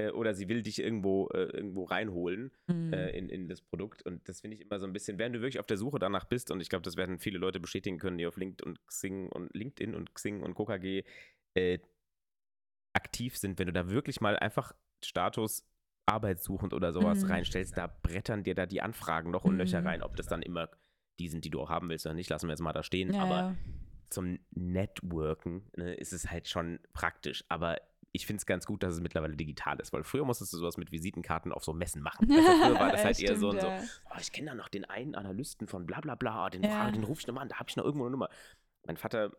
äh, 0.00 0.10
oder 0.10 0.34
sie 0.34 0.48
will 0.48 0.62
dich 0.62 0.80
irgendwo, 0.80 1.28
äh, 1.28 1.44
irgendwo 1.44 1.84
reinholen 1.84 2.50
Mhm. 2.66 2.92
äh, 2.92 3.10
in, 3.10 3.28
in 3.28 3.48
das 3.48 3.60
Produkt 3.60 4.02
und 4.02 4.28
das 4.28 4.40
finde 4.40 4.56
ich 4.56 4.62
immer 4.62 4.78
so 4.78 4.86
ein 4.86 4.92
bisschen, 4.92 5.18
wenn 5.18 5.32
du 5.32 5.40
wirklich 5.40 5.60
auf 5.60 5.66
der 5.66 5.76
Suche 5.76 5.98
danach 5.98 6.24
bist 6.24 6.50
und 6.50 6.60
ich 6.60 6.68
glaube, 6.68 6.82
das 6.82 6.96
werden 6.96 7.18
viele 7.18 7.38
Leute 7.38 7.60
bestätigen 7.60 7.98
können, 7.98 8.18
die 8.18 8.26
auf 8.26 8.36
LinkedIn 8.36 8.68
und 8.68 8.86
Xing 8.86 9.28
und 9.28 9.54
LinkedIn 9.54 9.94
und 9.94 10.14
Xing 10.14 10.42
und 10.42 10.54
KKG 10.54 11.04
äh, 11.54 11.78
aktiv 12.92 13.36
sind, 13.36 13.58
wenn 13.58 13.66
du 13.66 13.72
da 13.72 13.90
wirklich 13.90 14.20
mal 14.20 14.36
einfach 14.36 14.72
Status 15.04 15.64
arbeitssuchend 16.06 16.74
oder 16.74 16.92
sowas 16.92 17.24
Mhm. 17.24 17.30
reinstellst, 17.30 17.76
da 17.76 17.86
brettern 17.86 18.42
dir 18.42 18.54
da 18.54 18.66
die 18.66 18.82
Anfragen 18.82 19.30
noch 19.30 19.44
und 19.44 19.56
Löcher 19.56 19.80
Mhm. 19.80 19.86
rein, 19.86 20.02
ob 20.02 20.16
das 20.16 20.26
dann 20.26 20.42
immer 20.42 20.68
die 21.18 21.28
sind, 21.28 21.44
die 21.44 21.50
du 21.50 21.60
auch 21.60 21.68
haben 21.68 21.88
willst 21.88 22.06
oder 22.06 22.14
nicht, 22.14 22.30
lassen 22.30 22.48
wir 22.48 22.52
jetzt 22.52 22.62
mal 22.62 22.72
da 22.72 22.82
stehen, 22.82 23.12
ja, 23.12 23.20
aber 23.20 23.38
ja. 23.38 23.56
zum 24.08 24.38
Networken 24.50 25.70
ne, 25.76 25.94
ist 25.94 26.12
es 26.12 26.30
halt 26.30 26.48
schon 26.48 26.80
praktisch, 26.94 27.44
aber 27.48 27.76
ich 28.12 28.26
finde 28.26 28.38
es 28.40 28.46
ganz 28.46 28.66
gut, 28.66 28.82
dass 28.82 28.94
es 28.94 29.00
mittlerweile 29.00 29.36
digital 29.36 29.78
ist, 29.80 29.92
weil 29.92 30.02
früher 30.02 30.24
musstest 30.24 30.52
du 30.52 30.58
sowas 30.58 30.76
mit 30.76 30.90
Visitenkarten 30.90 31.52
auf 31.52 31.62
so 31.64 31.72
Messen 31.72 32.02
machen. 32.02 32.28
Also 32.30 32.52
früher 32.62 32.74
war 32.80 32.90
das 32.90 33.00
Ja, 33.00 33.06
halt 33.06 33.20
eher 33.20 33.36
so 33.36 33.50
und 33.50 33.60
stimmt, 33.60 33.62
so, 33.62 33.68
ja. 33.68 33.84
oh, 34.10 34.18
ich 34.20 34.32
kenne 34.32 34.48
da 34.50 34.54
noch 34.54 34.68
den 34.68 34.84
einen 34.84 35.14
Analysten 35.14 35.68
von 35.68 35.86
bla 35.86 36.00
bla 36.00 36.14
bla, 36.16 36.50
den, 36.50 36.64
Ja. 36.64 36.70
frage, 36.70 36.92
den 36.92 37.04
ruf 37.04 37.20
ich 37.20 37.26
nochmal 37.26 37.42
an, 37.42 37.48
da 37.48 37.56
habe 37.58 37.68
ich 37.70 37.76
noch 37.76 37.84
irgendwo 37.84 38.04
eine 38.06 38.10
Nummer. 38.12 38.28
Mein 38.86 38.96
Vater, 38.96 39.30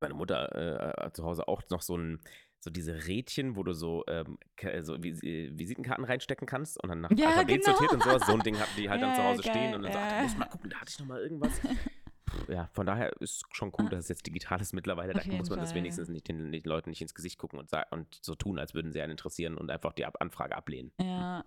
meine 0.00 0.14
Mutter 0.14 0.54
äh, 0.98 1.02
hat 1.04 1.16
zu 1.16 1.24
Hause 1.24 1.48
auch 1.48 1.62
noch 1.70 1.82
so 1.82 1.96
ein 1.96 2.20
so 2.62 2.68
diese 2.70 3.06
Rädchen, 3.06 3.56
wo 3.56 3.62
du 3.62 3.72
so, 3.72 4.04
ähm, 4.06 4.36
ke- 4.56 4.82
so 4.82 5.02
Vis 5.02 5.22
äh, 5.22 5.50
Visitenkarten 5.58 6.04
reinstecken 6.04 6.46
kannst 6.46 6.78
und 6.82 6.90
dann 6.90 7.00
nach 7.00 7.10
Ja, 7.16 7.28
Alphabet 7.28 7.64
genau. 7.64 7.64
sortiert 7.78 7.92
und 7.94 8.02
sowas. 8.02 8.26
So 8.26 8.34
ein 8.34 8.40
Ding 8.42 8.54
hatten 8.58 8.76
die 8.76 8.90
halt 8.90 9.00
dann 9.00 9.08
Ja, 9.10 9.16
zu 9.16 9.22
Hause 9.22 9.42
geil, 9.42 9.52
stehen 9.56 9.74
und 9.74 9.82
dann 9.82 9.92
sagt, 9.92 10.10
ja. 10.12 10.16
du 10.18 10.22
musst 10.24 10.36
mal 10.38 10.44
gucken, 10.44 10.68
da 10.68 10.78
hatte 10.78 10.90
ich 10.90 10.98
noch 10.98 11.06
mal 11.06 11.22
irgendwas. 11.22 11.58
ja, 12.48 12.68
von 12.72 12.86
daher 12.86 13.12
ist 13.20 13.44
schon 13.52 13.72
cool, 13.78 13.86
Ah. 13.86 13.90
dass 13.90 14.00
es 14.04 14.08
jetzt 14.08 14.26
digital 14.26 14.60
ist 14.60 14.72
mittlerweile. 14.72 15.12
Da 15.12 15.22
muss 15.36 15.50
man 15.50 15.58
das 15.58 15.70
Fall. 15.70 15.78
wenigstens 15.78 16.08
nicht 16.08 16.28
den, 16.28 16.52
den 16.52 16.62
Leuten 16.64 16.90
nicht 16.90 17.00
ins 17.02 17.14
Gesicht 17.14 17.38
gucken 17.38 17.58
und, 17.58 17.70
und 17.90 18.18
so 18.22 18.34
tun, 18.34 18.58
als 18.58 18.74
würden 18.74 18.92
sie 18.92 19.00
einen 19.00 19.12
interessieren 19.12 19.56
und 19.56 19.70
einfach 19.70 19.92
die 19.92 20.04
Ab 20.06 20.16
Anfrage 20.20 20.56
ablehnen. 20.56 20.92
ja. 21.00 21.44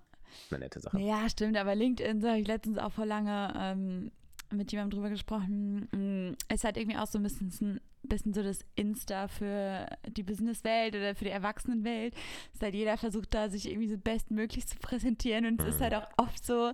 Eine 0.50 0.62
nette 0.62 0.80
Sache. 0.80 1.00
Ja, 1.00 1.30
stimmt, 1.30 1.56
aber 1.58 1.76
LinkedIn, 1.76 2.19
so 2.19 2.28
habe 2.28 2.39
ich 2.39 2.48
letztens 2.48 2.80
auch 2.80 2.91
vor 2.91 3.06
lange 3.06 3.54
ähm, 3.56 4.12
mit 4.52 4.72
jemandem 4.72 4.98
drüber 4.98 5.12
gesprochen. 5.12 5.88
Mm, 5.91 6.36
Ist 6.52 6.63
halt 6.63 6.76
irgendwie 6.78 6.98
auch 6.98 7.06
so 7.06 7.19
ein 7.19 7.24
bisschen, 7.24 7.50
ein 7.50 7.80
bisschen 8.02 8.34
so 8.34 8.41
das 8.41 8.65
Insta 8.74 9.28
für 9.28 9.86
die 10.08 10.24
Businesswelt 10.24 10.96
oder 10.96 11.13
für 11.13 11.26
die 11.26 11.30
Erwachsenenwelt. 11.30 12.15
Dass 12.54 12.63
halt 12.63 12.74
jeder 12.74 12.98
versucht 12.98 13.32
da, 13.36 13.48
sich 13.50 13.69
irgendwie 13.69 13.89
so 13.89 13.98
bestmöglich 14.00 14.65
zu 14.65 14.78
präsentieren 14.80 15.46
und 15.46 15.62
es 15.62 15.67
ist 15.76 15.80
Mhm. 15.80 15.84
halt 15.84 15.93
auch 15.96 16.08
oft 16.17 16.43
so. 16.43 16.72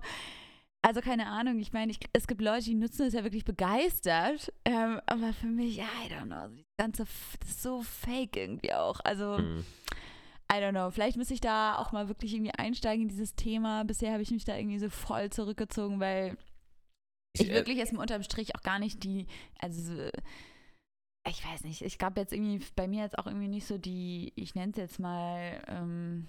Also 0.82 1.00
keine 1.02 1.26
Ahnung, 1.26 1.58
ich 1.58 1.72
meine, 1.72 1.92
ich, 1.92 1.98
es 2.14 2.26
gibt 2.26 2.40
Leute, 2.40 2.64
die 2.64 2.74
nutzen 2.74 3.06
es 3.06 3.12
ja 3.12 3.22
wirklich 3.22 3.44
begeistert, 3.44 4.50
ähm, 4.64 5.00
aber 5.06 5.32
für 5.34 5.46
mich, 5.46 5.78
I 5.78 5.82
don't 6.10 6.24
know, 6.26 6.48
das 6.48 6.64
ganze, 6.78 7.04
das 7.40 7.50
ist 7.50 7.62
so 7.62 7.82
fake 7.82 8.36
irgendwie 8.36 8.72
auch. 8.72 9.00
Also 9.04 9.38
Mhm. 9.38 9.64
I 10.52 10.56
don't 10.56 10.70
know, 10.72 10.90
vielleicht 10.90 11.16
muss 11.16 11.30
ich 11.30 11.40
da 11.40 11.76
auch 11.76 11.92
mal 11.92 12.08
wirklich 12.08 12.32
irgendwie 12.34 12.50
einsteigen 12.52 13.02
in 13.02 13.08
dieses 13.08 13.36
Thema. 13.36 13.84
Bisher 13.84 14.12
habe 14.12 14.22
ich 14.22 14.32
mich 14.32 14.44
da 14.44 14.56
irgendwie 14.56 14.78
so 14.80 14.88
voll 14.90 15.30
zurückgezogen, 15.30 16.00
weil 16.00 16.36
ich 17.34 17.48
äh, 17.50 17.54
wirklich 17.54 17.78
erstmal 17.78 18.02
unterm 18.02 18.24
Strich 18.24 18.56
auch 18.56 18.62
gar 18.62 18.78
nicht 18.80 19.04
die, 19.04 19.26
also 19.60 19.80
so- 19.94 20.10
ich 21.28 21.44
weiß 21.46 21.62
nicht, 21.64 21.82
ich 21.82 21.98
gab 21.98 22.16
jetzt 22.16 22.32
irgendwie 22.32 22.64
bei 22.74 22.88
mir 22.88 23.02
jetzt 23.04 23.18
auch 23.18 23.26
irgendwie 23.26 23.46
nicht 23.48 23.66
so 23.66 23.76
die, 23.78 24.32
ich 24.34 24.54
nenne 24.56 24.72
es 24.72 24.78
jetzt 24.78 24.98
mal, 24.98 25.62
ähm, 25.68 26.26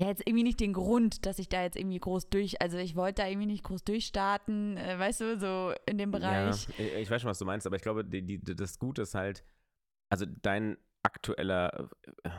ja, 0.00 0.06
jetzt 0.08 0.22
irgendwie 0.26 0.44
nicht 0.44 0.60
den 0.60 0.72
Grund, 0.72 1.26
dass 1.26 1.38
ich 1.38 1.48
da 1.48 1.62
jetzt 1.62 1.76
irgendwie 1.76 1.98
groß 1.98 2.28
durch, 2.30 2.60
also 2.62 2.78
ich 2.78 2.94
wollte 2.96 3.22
da 3.22 3.28
irgendwie 3.28 3.46
nicht 3.46 3.64
groß 3.64 3.82
durchstarten, 3.84 4.76
äh, 4.76 4.98
weißt 4.98 5.20
du, 5.22 5.38
so 5.38 5.74
in 5.86 5.98
dem 5.98 6.10
Bereich. 6.12 6.68
Ja, 6.68 6.78
ich- 6.78 6.92
ich 6.92 7.10
weiß 7.10 7.20
schon, 7.22 7.30
was 7.30 7.38
du 7.38 7.44
meinst, 7.44 7.66
aber 7.66 7.76
ich 7.76 7.82
glaube, 7.82 8.04
die, 8.04 8.22
die, 8.22 8.38
das 8.40 8.78
Gute 8.78 9.02
ist 9.02 9.14
halt, 9.14 9.44
also 10.08 10.24
dein 10.42 10.76
aktueller 11.02 11.90
äh, 12.22 12.30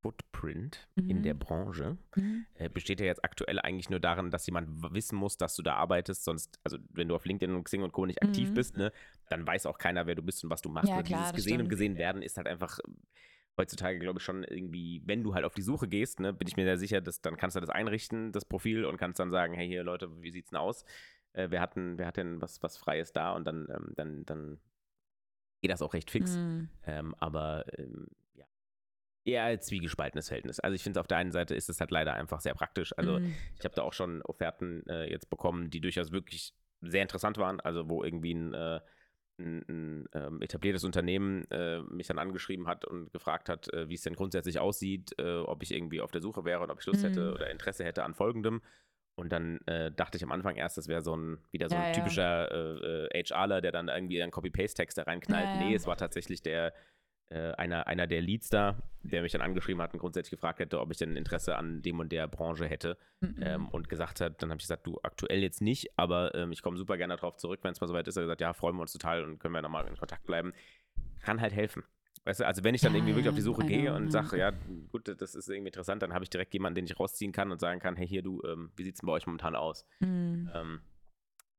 Footprint 0.00 0.88
in 0.96 1.18
Mhm. 1.18 1.22
der 1.22 1.34
Branche 1.34 1.98
Mhm. 2.14 2.46
äh, 2.54 2.68
besteht 2.68 3.00
ja 3.00 3.06
jetzt 3.06 3.24
aktuell 3.24 3.58
eigentlich 3.60 3.90
nur 3.90 3.98
darin, 4.00 4.30
dass 4.30 4.46
jemand 4.46 4.68
wissen 4.92 5.16
muss, 5.16 5.36
dass 5.36 5.56
du 5.56 5.62
da 5.62 5.74
arbeitest. 5.74 6.24
Sonst, 6.24 6.58
also 6.64 6.78
wenn 6.90 7.08
du 7.08 7.14
auf 7.16 7.24
LinkedIn 7.24 7.54
und 7.54 7.64
Xing 7.64 7.82
und 7.82 7.92
Co. 7.92 8.06
nicht 8.06 8.22
aktiv 8.22 8.50
Mhm. 8.50 8.54
bist, 8.54 8.76
ne, 8.76 8.92
dann 9.28 9.46
weiß 9.46 9.66
auch 9.66 9.78
keiner, 9.78 10.06
wer 10.06 10.14
du 10.14 10.22
bist 10.22 10.44
und 10.44 10.50
was 10.50 10.62
du 10.62 10.68
machst. 10.68 10.88
Ja, 10.88 11.02
klar, 11.02 11.18
Dieses 11.18 11.26
das 11.32 11.36
gesehen 11.36 11.54
und 11.54 11.66
stimmt. 11.66 11.70
gesehen 11.70 11.96
werden 11.98 12.22
ist 12.22 12.36
halt 12.36 12.46
einfach 12.46 12.78
heutzutage, 13.58 13.98
glaube 13.98 14.18
ich, 14.18 14.24
schon 14.24 14.44
irgendwie, 14.44 15.02
wenn 15.04 15.22
du 15.22 15.34
halt 15.34 15.44
auf 15.44 15.54
die 15.54 15.62
Suche 15.62 15.88
gehst, 15.88 16.20
ne, 16.20 16.32
bin 16.32 16.48
ich 16.48 16.56
mir 16.56 16.64
sehr 16.64 16.78
sicher, 16.78 17.00
dass 17.00 17.20
dann 17.20 17.36
kannst 17.36 17.56
du 17.56 17.60
das 17.60 17.70
einrichten, 17.70 18.32
das 18.32 18.44
Profil, 18.44 18.84
und 18.84 18.96
kannst 18.96 19.20
dann 19.20 19.30
sagen, 19.30 19.54
hey 19.54 19.66
hier 19.66 19.82
Leute, 19.82 20.22
wie 20.22 20.30
sieht's 20.30 20.50
denn 20.50 20.58
aus? 20.58 20.84
Äh, 21.34 21.48
wer 21.50 21.60
hat 21.60 21.76
denn, 21.76 21.98
wer 21.98 22.06
hat 22.06 22.16
denn 22.16 22.40
was, 22.40 22.62
was 22.62 22.76
Freies 22.78 23.12
da? 23.12 23.32
Und 23.32 23.44
dann, 23.44 23.68
ähm, 23.70 23.92
dann, 23.96 24.24
dann 24.24 24.60
geht 25.60 25.70
das 25.70 25.82
auch 25.82 25.94
recht 25.94 26.10
fix. 26.10 26.36
Mhm. 26.36 26.68
Ähm, 26.86 27.14
aber 27.18 27.64
ähm, 27.78 28.06
ja, 28.34 28.46
eher 29.24 29.44
ein 29.44 29.60
zwiegespaltenes 29.60 30.28
Verhältnis. 30.28 30.60
Also 30.60 30.74
ich 30.74 30.82
finde, 30.82 31.00
auf 31.00 31.06
der 31.06 31.18
einen 31.18 31.32
Seite 31.32 31.54
ist 31.54 31.68
es 31.68 31.80
halt 31.80 31.90
leider 31.90 32.14
einfach 32.14 32.40
sehr 32.40 32.54
praktisch. 32.54 32.96
Also 32.96 33.18
Mhm. 33.18 33.34
ich 33.58 33.64
habe 33.64 33.74
da 33.74 33.82
auch 33.82 33.92
schon 33.92 34.22
Offerten 34.22 34.86
äh, 34.88 35.10
jetzt 35.10 35.28
bekommen, 35.30 35.70
die 35.70 35.80
durchaus 35.80 36.12
wirklich 36.12 36.54
sehr 36.80 37.02
interessant 37.02 37.38
waren. 37.38 37.60
Also 37.60 37.88
wo 37.88 38.04
irgendwie 38.04 38.34
ein, 38.34 38.54
äh, 38.54 38.80
ein, 39.38 39.64
ein 39.68 40.08
ähm, 40.14 40.42
etabliertes 40.42 40.84
Unternehmen 40.84 41.44
äh, 41.50 41.80
mich 41.82 42.06
dann 42.08 42.18
angeschrieben 42.18 42.66
hat 42.66 42.84
und 42.84 43.12
gefragt 43.12 43.48
hat, 43.48 43.72
äh, 43.72 43.88
wie 43.88 43.94
es 43.94 44.02
denn 44.02 44.14
grundsätzlich 44.14 44.58
aussieht, 44.58 45.12
äh, 45.18 45.38
ob 45.38 45.62
ich 45.62 45.72
irgendwie 45.72 46.00
auf 46.00 46.10
der 46.10 46.20
Suche 46.20 46.44
wäre 46.44 46.62
und 46.62 46.70
ob 46.70 46.80
ich 46.80 46.86
Lust 46.86 47.04
hätte 47.04 47.28
Mhm. 47.28 47.32
oder 47.34 47.50
Interesse 47.50 47.84
hätte 47.84 48.04
an 48.04 48.14
folgendem. 48.14 48.60
Und 49.16 49.30
dann 49.32 49.58
äh, 49.66 49.90
dachte 49.90 50.16
ich 50.16 50.22
am 50.22 50.30
Anfang 50.30 50.54
erst, 50.56 50.76
das 50.78 50.86
wäre 50.86 51.02
so 51.02 51.16
ein 51.16 51.38
wieder 51.50 51.68
so 51.68 51.74
Ja, 51.74 51.80
ein 51.82 51.86
ja. 51.88 51.92
typischer 51.92 52.50
äh, 52.52 53.06
äh, 53.18 53.24
HRler, 53.24 53.60
der 53.60 53.72
dann 53.72 53.88
irgendwie 53.88 54.22
einen 54.22 54.30
Copy-Paste-Text 54.30 54.96
da 54.98 55.02
reinknallt. 55.04 55.46
Ja, 55.46 55.60
ja. 55.60 55.66
Nee, 55.66 55.74
es 55.74 55.86
war 55.86 55.96
tatsächlich 55.96 56.40
der 56.42 56.72
äh, 57.30 57.52
einer, 57.52 57.86
einer 57.86 58.06
der 58.06 58.20
Leads 58.22 58.48
da, 58.48 58.82
der 59.02 59.22
mich 59.22 59.32
dann 59.32 59.40
angeschrieben 59.40 59.82
hat 59.82 59.92
und 59.92 60.00
grundsätzlich 60.00 60.30
gefragt 60.30 60.58
hätte, 60.60 60.80
ob 60.80 60.90
ich 60.90 60.96
denn 60.98 61.16
Interesse 61.16 61.56
an 61.56 61.82
dem 61.82 61.98
und 62.00 62.10
der 62.10 62.26
Branche 62.28 62.66
hätte 62.66 62.96
Mhm. 63.20 63.34
ähm, 63.40 63.68
und 63.68 63.88
gesagt 63.88 64.20
hat, 64.20 64.42
dann 64.42 64.50
habe 64.50 64.58
ich 64.58 64.64
gesagt, 64.64 64.86
du 64.86 64.98
aktuell 65.02 65.42
jetzt 65.42 65.60
nicht, 65.60 65.90
aber 65.98 66.34
ähm, 66.34 66.52
ich 66.52 66.62
komme 66.62 66.76
super 66.78 66.96
gerne 66.96 67.16
darauf 67.16 67.36
zurück, 67.36 67.60
wenn 67.62 67.72
es 67.72 67.80
mal 67.80 67.88
soweit 67.88 68.06
ist. 68.06 68.16
Er 68.16 68.20
hat 68.22 68.26
gesagt, 68.26 68.40
ja, 68.40 68.52
freuen 68.52 68.76
wir 68.76 68.82
uns 68.82 68.92
total 68.92 69.24
und 69.24 69.38
können 69.40 69.54
wir 69.54 69.62
nochmal 69.62 69.86
in 69.88 69.96
Kontakt 69.96 70.24
bleiben. 70.26 70.52
Kann 71.20 71.40
halt 71.40 71.52
helfen. 71.52 71.84
Weißt 72.24 72.40
du, 72.40 72.46
also 72.46 72.62
wenn 72.64 72.74
ich 72.74 72.80
dann 72.80 72.92
Ja, 72.92 72.98
irgendwie 72.98 73.14
wirklich 73.14 73.28
auf 73.30 73.34
die 73.34 73.40
Suche 73.40 73.62
I 73.64 73.66
gehe 73.66 73.94
und 73.94 74.10
sage, 74.10 74.38
ja, 74.38 74.52
gut, 74.92 75.08
das 75.20 75.34
ist 75.34 75.48
irgendwie 75.48 75.68
interessant, 75.68 76.02
dann 76.02 76.12
habe 76.12 76.24
ich 76.24 76.30
direkt 76.30 76.52
jemanden, 76.52 76.76
den 76.76 76.84
ich 76.84 76.98
rausziehen 76.98 77.32
kann 77.32 77.50
und 77.50 77.60
sagen 77.60 77.80
kann, 77.80 77.96
hey, 77.96 78.06
hier, 78.06 78.22
du, 78.22 78.42
ähm, 78.44 78.70
wie 78.76 78.84
sieht 78.84 78.96
es 78.96 79.00
bei 79.02 79.12
euch 79.12 79.26
momentan 79.26 79.54
aus? 79.56 79.86
Mhm. 80.00 80.80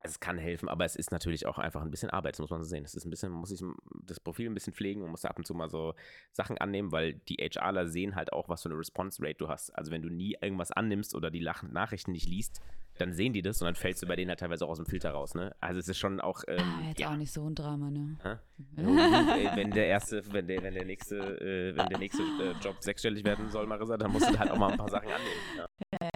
Also 0.02 0.14
es 0.14 0.20
kann 0.22 0.38
helfen, 0.38 0.70
aber 0.70 0.86
es 0.86 0.96
ist 0.96 1.12
natürlich 1.12 1.46
auch 1.46 1.58
einfach 1.58 1.82
ein 1.82 1.92
bisschen 1.92 2.10
Arbeit, 2.10 2.36
das 2.36 2.40
muss 2.40 2.50
man 2.50 2.64
so 2.64 2.70
sehen. 2.70 2.86
Es 2.86 2.96
ist 2.96 3.06
ein 3.06 3.10
bisschen, 3.10 3.34
muss 3.34 3.50
sich 3.50 3.62
das 4.04 4.20
Profil 4.22 4.50
ein 4.50 4.54
bisschen 4.54 4.74
pflegen 4.74 5.02
und 5.02 5.12
muss 5.12 5.26
ab 5.26 5.38
und 5.38 5.46
zu 5.46 5.54
mal 5.54 5.70
so 5.70 5.94
Sachen 6.32 6.58
annehmen, 6.58 6.94
weil 6.94 7.16
die 7.16 7.36
HRler 7.36 7.88
sehen 7.88 8.16
halt 8.16 8.32
auch, 8.32 8.48
was 8.48 8.64
für 8.64 8.70
eine 8.70 8.78
Response 8.78 9.22
Rate 9.22 9.36
du 9.40 9.50
hast. 9.50 9.72
Also 9.72 9.92
wenn 9.92 10.02
du 10.02 10.10
nie 10.10 10.38
irgendwas 10.40 10.72
annimmst 10.72 11.16
oder 11.16 11.30
die 11.30 11.42
Nachrichten 11.42 12.14
nicht 12.14 12.30
liest, 12.30 12.62
dann 12.98 13.14
sehen 13.14 13.34
die 13.34 13.42
das 13.42 13.62
und 13.62 13.66
dann 13.66 13.76
fällst 13.76 14.02
du 14.02 14.08
bei 14.08 14.16
denen 14.16 14.30
halt 14.30 14.40
teilweise 14.40 14.66
auch 14.66 14.70
aus 14.70 14.78
dem 14.78 14.86
Filter 14.86 15.12
raus. 15.12 15.36
Ne? 15.36 15.54
Also 15.60 15.80
es 15.80 15.88
ist 15.88 15.98
schon 15.98 16.22
auch, 16.22 16.44
ähm, 16.48 16.60
ah, 16.60 16.88
jetzt 16.88 17.00
ja, 17.00 17.12
auch 17.12 17.18
nicht 17.18 17.32
so 17.32 17.50
ein 17.50 17.56
Drama, 17.56 17.90
ne? 17.90 18.18
Ja, 18.24 18.40
ey, 19.36 19.50
wenn 19.56 19.72
der 19.72 19.88
erste, 19.88 20.22
wenn 20.32 20.48
der, 20.48 20.64
wenn 20.64 20.74
der 20.74 20.86
nächste, 20.86 21.18
äh, 21.18 21.76
wenn 21.76 21.88
der 21.88 21.98
nächste 21.98 22.24
äh, 22.24 22.52
Job 22.62 22.76
sechsstellig 22.80 23.24
werden 23.26 23.50
soll, 23.50 23.68
Marissa, 23.68 23.98
dann 23.98 24.12
musst 24.12 24.30
du 24.30 24.38
halt 24.38 24.52
auch 24.52 24.58
mal 24.58 24.72
ein 24.72 24.78
paar 24.78 24.90
Sachen 24.90 25.10
annehmen. 25.10 25.30
Ja. 25.58 26.10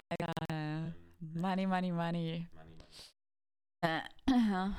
Äh, 0.49 0.91
money, 1.19 1.65
money, 1.67 1.91
money. 1.91 2.47
Äh, 3.83 3.99
aha. 4.31 4.75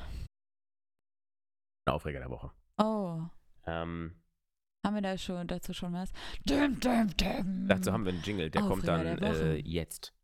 Aufreger 1.86 2.20
der 2.20 2.30
Woche. 2.30 2.50
oh, 2.78 3.20
Ähm, 3.66 4.14
haben 4.84 4.94
wir 4.94 5.02
da 5.02 5.16
schon 5.18 5.46
dazu 5.46 5.72
schon 5.74 5.92
was? 5.92 6.10
Dim, 6.44 6.80
dim, 6.80 7.14
dim. 7.16 7.68
dazu 7.68 7.92
haben 7.92 8.04
wir 8.06 8.12
einen 8.12 8.22
Jingle, 8.22 8.50
der 8.50 8.62
kommt 8.62 8.88
Aufreger 8.88 9.16
dann 9.16 9.16
der 9.18 9.40
äh, 9.56 9.60
jetzt. 9.60 10.14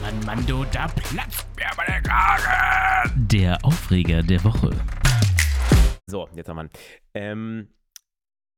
Mann, 0.00 0.24
Mann, 0.24 0.46
du, 0.46 0.64
da 0.64 0.88
platzt 0.88 1.46
mir 1.56 1.70
aber 1.70 1.84
der 1.84 2.02
Kragen. 2.02 3.28
Der 3.28 3.58
Aufreger 3.64 4.22
der 4.22 4.42
Woche. 4.44 4.70
So, 6.06 6.28
jetzt 6.34 6.48
haben 6.48 6.56
wir 6.56 6.64
ihn. 6.64 6.70
Ähm, 7.14 7.74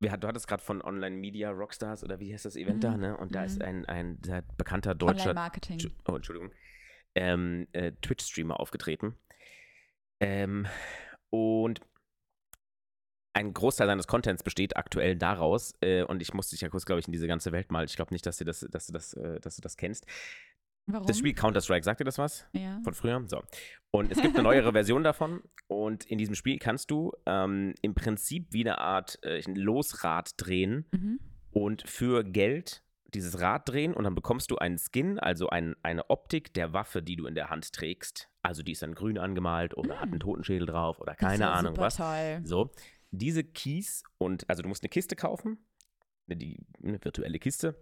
wir, 0.00 0.16
du 0.16 0.26
hattest 0.28 0.46
gerade 0.48 0.62
von 0.62 0.82
Online 0.82 1.16
Media 1.16 1.50
Rockstars 1.50 2.02
oder 2.04 2.18
wie 2.20 2.32
heißt 2.32 2.44
das 2.44 2.56
Event 2.56 2.76
Mhm. 2.78 2.80
da, 2.80 2.96
ne? 2.96 3.16
Und 3.16 3.34
da 3.34 3.40
Mhm. 3.40 3.46
ist 3.46 3.62
ein, 3.62 3.84
ein 3.86 4.18
sehr 4.24 4.42
bekannter 4.56 4.94
deutscher 4.94 5.30
Online-Marketing. 5.30 5.78
Tschu- 5.78 5.92
Oh, 6.06 6.16
Entschuldigung. 6.16 6.50
Ähm, 7.16 7.68
äh, 7.72 7.92
Twitch-Streamer 8.02 8.58
aufgetreten. 8.58 9.14
Ähm, 10.24 10.66
und 11.30 11.80
ein 13.36 13.52
Großteil 13.52 13.86
seines 13.88 14.06
Contents 14.06 14.42
besteht 14.42 14.76
aktuell 14.76 15.16
daraus, 15.16 15.74
äh, 15.80 16.04
und 16.04 16.22
ich 16.22 16.34
musste 16.34 16.54
dich 16.54 16.60
ja 16.60 16.68
kurz, 16.68 16.86
glaube 16.86 17.00
ich, 17.00 17.06
in 17.08 17.12
diese 17.12 17.26
ganze 17.26 17.50
Welt 17.52 17.72
mal, 17.72 17.84
ich 17.84 17.96
glaube 17.96 18.14
nicht, 18.14 18.24
dass 18.26 18.36
du 18.38 18.44
das, 18.44 18.60
dass 18.70 18.86
du 18.86 18.92
das, 18.92 19.12
äh, 19.14 19.40
dass 19.40 19.56
du 19.56 19.62
das 19.62 19.76
kennst. 19.76 20.06
Warum? 20.86 21.06
Das 21.06 21.18
Spiel 21.18 21.34
Counter-Strike, 21.34 21.82
sagt 21.82 22.00
dir 22.00 22.04
das 22.04 22.18
was? 22.18 22.46
Ja. 22.52 22.80
Von 22.84 22.94
früher? 22.94 23.22
So. 23.26 23.42
Und 23.90 24.12
es 24.12 24.20
gibt 24.20 24.34
eine 24.34 24.42
neuere 24.44 24.72
Version 24.72 25.02
davon. 25.02 25.42
Und 25.66 26.04
in 26.04 26.18
diesem 26.18 26.34
Spiel 26.34 26.58
kannst 26.58 26.90
du 26.90 27.12
ähm, 27.26 27.74
im 27.80 27.94
Prinzip 27.94 28.52
wie 28.52 28.60
eine 28.60 28.78
Art 28.78 29.18
äh, 29.22 29.42
ein 29.44 29.56
Losrad 29.56 30.32
drehen 30.36 30.86
Mhm. 30.92 31.20
und 31.50 31.88
für 31.88 32.22
Geld 32.22 32.82
dieses 33.14 33.40
Rad 33.40 33.68
drehen 33.68 33.94
und 33.94 34.04
dann 34.04 34.14
bekommst 34.14 34.50
du 34.50 34.56
einen 34.58 34.78
Skin, 34.78 35.18
also 35.18 35.48
ein, 35.48 35.74
eine 35.82 36.10
Optik 36.10 36.52
der 36.52 36.72
Waffe, 36.72 37.02
die 37.02 37.16
du 37.16 37.26
in 37.26 37.34
der 37.34 37.48
Hand 37.48 37.72
trägst. 37.72 38.28
Also 38.44 38.62
die 38.62 38.72
ist 38.72 38.82
dann 38.82 38.94
grün 38.94 39.18
angemalt 39.18 39.76
oder 39.76 39.98
hat 40.00 40.08
Mm. 40.10 40.12
einen 40.12 40.20
Totenschädel 40.20 40.66
drauf 40.66 41.00
oder 41.00 41.14
keine 41.14 41.44
ja 41.44 41.52
Ahnung 41.52 41.76
was. 41.78 41.96
Toll. 41.96 42.40
So, 42.44 42.70
diese 43.10 43.42
Keys 43.42 44.02
und 44.18 44.48
also 44.50 44.62
du 44.62 44.68
musst 44.68 44.82
eine 44.82 44.90
Kiste 44.90 45.16
kaufen, 45.16 45.66
ne, 46.26 46.36
die 46.36 46.60
eine 46.82 47.02
virtuelle 47.02 47.38
Kiste. 47.38 47.74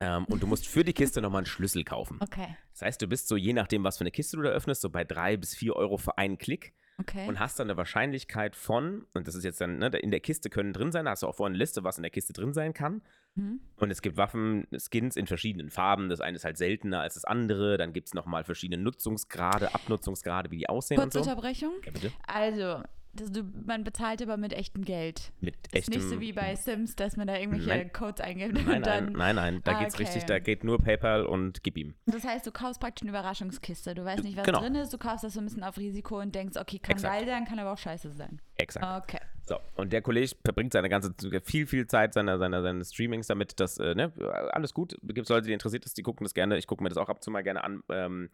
Ähm, 0.00 0.24
und 0.24 0.42
du 0.42 0.46
musst 0.46 0.66
für 0.66 0.82
die 0.84 0.92
Kiste 0.92 1.20
nochmal 1.20 1.40
einen 1.40 1.46
Schlüssel 1.46 1.84
kaufen. 1.84 2.18
Okay, 2.20 2.56
Das 2.72 2.82
heißt, 2.82 3.00
du 3.02 3.06
bist 3.06 3.28
so, 3.28 3.36
je 3.36 3.52
nachdem, 3.52 3.84
was 3.84 3.98
für 3.98 4.02
eine 4.02 4.10
Kiste 4.10 4.36
du 4.36 4.42
da 4.42 4.50
öffnest, 4.50 4.80
so 4.80 4.90
bei 4.90 5.04
drei 5.04 5.36
bis 5.36 5.54
vier 5.54 5.76
Euro 5.76 5.98
für 5.98 6.18
einen 6.18 6.36
Klick 6.38 6.74
okay. 6.98 7.28
und 7.28 7.40
hast 7.40 7.58
dann 7.58 7.68
eine 7.68 7.76
Wahrscheinlichkeit 7.76 8.56
von, 8.56 9.06
und 9.14 9.26
das 9.26 9.34
ist 9.34 9.44
jetzt 9.44 9.60
dann, 9.60 9.78
ne, 9.78 9.88
in 9.98 10.10
der 10.10 10.20
Kiste 10.20 10.50
können 10.50 10.72
drin 10.72 10.92
sein, 10.92 11.04
da 11.04 11.12
hast 11.12 11.22
du 11.22 11.26
auch 11.26 11.34
vorhin 11.34 11.52
eine 11.52 11.58
Liste, 11.58 11.84
was 11.84 11.98
in 11.98 12.02
der 12.02 12.10
Kiste 12.10 12.32
drin 12.32 12.52
sein 12.52 12.74
kann. 12.74 13.02
Mhm. 13.34 13.60
Und 13.76 13.90
es 13.90 14.02
gibt 14.02 14.16
Waffen, 14.16 14.66
Skins 14.76 15.16
in 15.16 15.26
verschiedenen 15.26 15.70
Farben. 15.70 16.08
Das 16.08 16.20
eine 16.20 16.36
ist 16.36 16.44
halt 16.44 16.56
seltener 16.56 17.00
als 17.00 17.14
das 17.14 17.24
andere. 17.24 17.76
Dann 17.76 17.92
gibt 17.92 18.08
es 18.08 18.14
nochmal 18.14 18.44
verschiedene 18.44 18.82
Nutzungsgrade, 18.82 19.74
Abnutzungsgrade, 19.74 20.50
wie 20.50 20.58
die 20.58 20.68
aussehen 20.68 20.98
Kurze 20.98 21.18
und 21.18 21.24
so. 21.24 21.30
Unterbrechung. 21.30 21.72
Ja, 21.84 21.92
bitte. 21.92 22.12
Also, 22.26 22.82
das, 23.16 23.32
du, 23.32 23.42
man 23.66 23.84
bezahlt 23.84 24.20
aber 24.22 24.36
mit 24.36 24.52
echtem 24.52 24.84
Geld. 24.84 25.32
Mit 25.40 25.54
Ist 25.68 25.74
echtem. 25.74 25.94
nicht 25.94 26.08
so 26.08 26.20
wie 26.20 26.32
bei 26.32 26.54
Sims, 26.56 26.96
dass 26.96 27.16
man 27.16 27.26
da 27.26 27.36
irgendwelche 27.38 27.68
Nein. 27.68 27.92
Codes 27.92 28.20
eingibt 28.20 28.54
Nein, 28.66 28.82
dann. 28.82 29.12
nein, 29.12 29.36
nein. 29.36 29.60
Da 29.64 29.72
Ah, 29.72 29.80
geht's 29.80 29.94
okay. 29.94 30.04
richtig, 30.04 30.24
da 30.24 30.38
geht 30.38 30.64
nur 30.64 30.78
PayPal 30.78 31.24
und 31.26 31.62
gib 31.62 31.76
ihm. 31.78 31.94
Das 32.06 32.24
heißt, 32.24 32.46
du 32.46 32.52
kaufst 32.52 32.80
praktisch 32.80 33.02
eine 33.02 33.10
Überraschungskiste. 33.10 33.94
Du 33.94 34.04
weißt 34.04 34.22
nicht, 34.24 34.36
was 34.36 34.44
Genau. 34.44 34.60
drin 34.60 34.74
ist. 34.74 34.92
Du 34.92 34.98
kaufst 34.98 35.24
das 35.24 35.34
so 35.34 35.40
ein 35.40 35.44
bisschen 35.46 35.62
auf 35.64 35.76
Risiko 35.78 36.20
und 36.20 36.34
denkst, 36.34 36.56
okay, 36.58 36.78
kann 36.78 36.92
Exakt. 36.96 37.14
geil 37.14 37.26
sein, 37.26 37.44
kann 37.44 37.58
aber 37.58 37.72
auch 37.72 37.78
scheiße 37.78 38.10
sein. 38.12 38.40
Exakt. 38.56 39.04
Okay. 39.04 39.20
So, 39.46 39.56
und 39.76 39.92
der 39.92 40.00
Kollege 40.00 40.34
verbringt 40.42 40.72
seine 40.72 40.88
ganze, 40.88 41.14
viel, 41.44 41.66
viel 41.66 41.86
Zeit 41.86 42.14
seiner, 42.14 42.38
seiner, 42.38 42.62
seines 42.62 42.94
Streamings 42.94 43.26
damit, 43.26 43.60
dass, 43.60 43.76
äh, 43.78 43.94
ne, 43.94 44.10
alles 44.52 44.72
gut, 44.72 44.96
gibt 45.02 45.28
Leute, 45.28 45.46
die 45.48 45.52
interessiert 45.52 45.84
ist, 45.84 45.98
die 45.98 46.02
gucken 46.02 46.24
das 46.24 46.32
gerne, 46.32 46.56
ich 46.56 46.66
gucke 46.66 46.82
mir 46.82 46.88
das 46.88 46.96
auch 46.96 47.10
ab 47.10 47.16
und 47.18 47.22
zu 47.22 47.30
mal 47.30 47.42
gerne 47.42 47.62
an. 47.62 47.82
Ähm, 47.90 48.30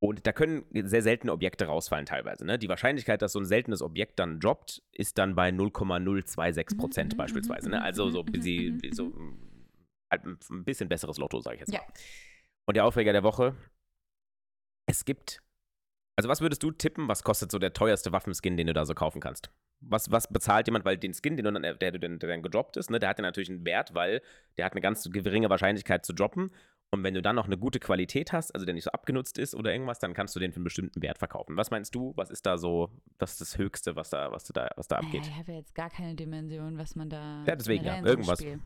und 0.00 0.26
da 0.26 0.32
können 0.32 0.64
sehr 0.72 1.02
seltene 1.02 1.32
Objekte 1.32 1.66
rausfallen 1.66 2.06
teilweise. 2.06 2.44
Ne? 2.44 2.58
Die 2.58 2.68
Wahrscheinlichkeit, 2.68 3.20
dass 3.20 3.32
so 3.32 3.40
ein 3.40 3.44
seltenes 3.46 3.82
Objekt 3.82 4.18
dann 4.18 4.38
droppt, 4.38 4.82
ist 4.92 5.18
dann 5.18 5.34
bei 5.34 5.50
0,026 5.50 6.78
Prozent 6.78 7.12
Mhm, 7.12 7.16
mhm, 7.16 7.18
beispielsweise. 7.18 7.68
mhm, 7.68 7.74
Ne? 7.74 7.82
Also 7.82 8.08
so, 8.10 8.22
mhm, 8.22 8.32
mhm, 8.32 8.80
so 8.92 9.06
mhm. 9.06 9.38
halt 10.10 10.24
ein 10.24 10.38
ein 10.50 10.64
bisschen 10.64 10.88
besseres 10.88 11.18
Lotto, 11.18 11.40
sage 11.40 11.56
ich 11.56 11.60
jetzt 11.60 11.72
Ja. 11.72 11.80
mal. 11.80 11.86
Und 12.66 12.76
der 12.76 12.84
Aufreger 12.84 13.12
der 13.12 13.22
Woche, 13.24 13.56
es 14.86 15.04
gibt, 15.04 15.42
also 16.16 16.28
was 16.28 16.40
würdest 16.40 16.62
du 16.62 16.70
tippen, 16.70 17.08
was 17.08 17.22
kostet 17.22 17.50
so 17.50 17.58
der 17.58 17.72
teuerste 17.72 18.12
Waffenskin, 18.12 18.56
den 18.56 18.66
du 18.68 18.72
da 18.72 18.84
so 18.84 18.94
kaufen 18.94 19.20
kannst? 19.20 19.50
Was, 19.80 20.10
was 20.10 20.28
bezahlt 20.28 20.66
jemand, 20.66 20.84
weil 20.84 20.96
den 20.96 21.14
Skin, 21.14 21.36
den 21.36 21.44
du 21.44 21.52
dann, 21.52 21.62
der, 21.62 21.74
der, 21.74 21.92
der 21.92 22.18
dann 22.18 22.42
gedroppt 22.42 22.76
ist, 22.76 22.90
ne, 22.90 22.98
der 22.98 23.08
hat 23.08 23.18
ja 23.18 23.22
natürlich 23.22 23.48
einen 23.48 23.64
Wert, 23.64 23.94
weil 23.94 24.22
der 24.56 24.64
hat 24.64 24.72
eine 24.72 24.80
ganz 24.80 25.08
geringe 25.10 25.50
Wahrscheinlichkeit 25.50 26.04
zu 26.04 26.12
droppen. 26.12 26.50
Und 26.90 27.04
wenn 27.04 27.12
du 27.12 27.20
dann 27.20 27.36
noch 27.36 27.44
eine 27.44 27.58
gute 27.58 27.80
Qualität 27.80 28.32
hast, 28.32 28.54
also 28.54 28.64
der 28.64 28.74
nicht 28.74 28.84
so 28.84 28.90
abgenutzt 28.92 29.36
ist 29.38 29.54
oder 29.54 29.72
irgendwas, 29.72 29.98
dann 29.98 30.14
kannst 30.14 30.34
du 30.34 30.40
den 30.40 30.52
für 30.52 30.56
einen 30.56 30.64
bestimmten 30.64 31.02
Wert 31.02 31.18
verkaufen. 31.18 31.56
Was 31.56 31.70
meinst 31.70 31.94
du, 31.94 32.14
was 32.16 32.30
ist 32.30 32.46
da 32.46 32.56
so, 32.56 32.90
was 33.18 33.32
ist 33.32 33.40
das 33.42 33.58
Höchste, 33.58 33.94
was 33.94 34.08
da, 34.10 34.32
was 34.32 34.44
da, 34.44 34.70
was 34.76 34.88
da 34.88 34.96
abgeht? 34.96 35.26
ich 35.26 35.34
habe 35.36 35.52
ja 35.52 35.58
jetzt 35.58 35.74
gar 35.74 35.90
keine 35.90 36.14
Dimension, 36.14 36.78
was 36.78 36.96
man 36.96 37.10
da. 37.10 37.44
Ja, 37.46 37.56
deswegen, 37.56 37.84
ja, 37.84 38.02
irgendwas. 38.02 38.38
Spiel- 38.40 38.60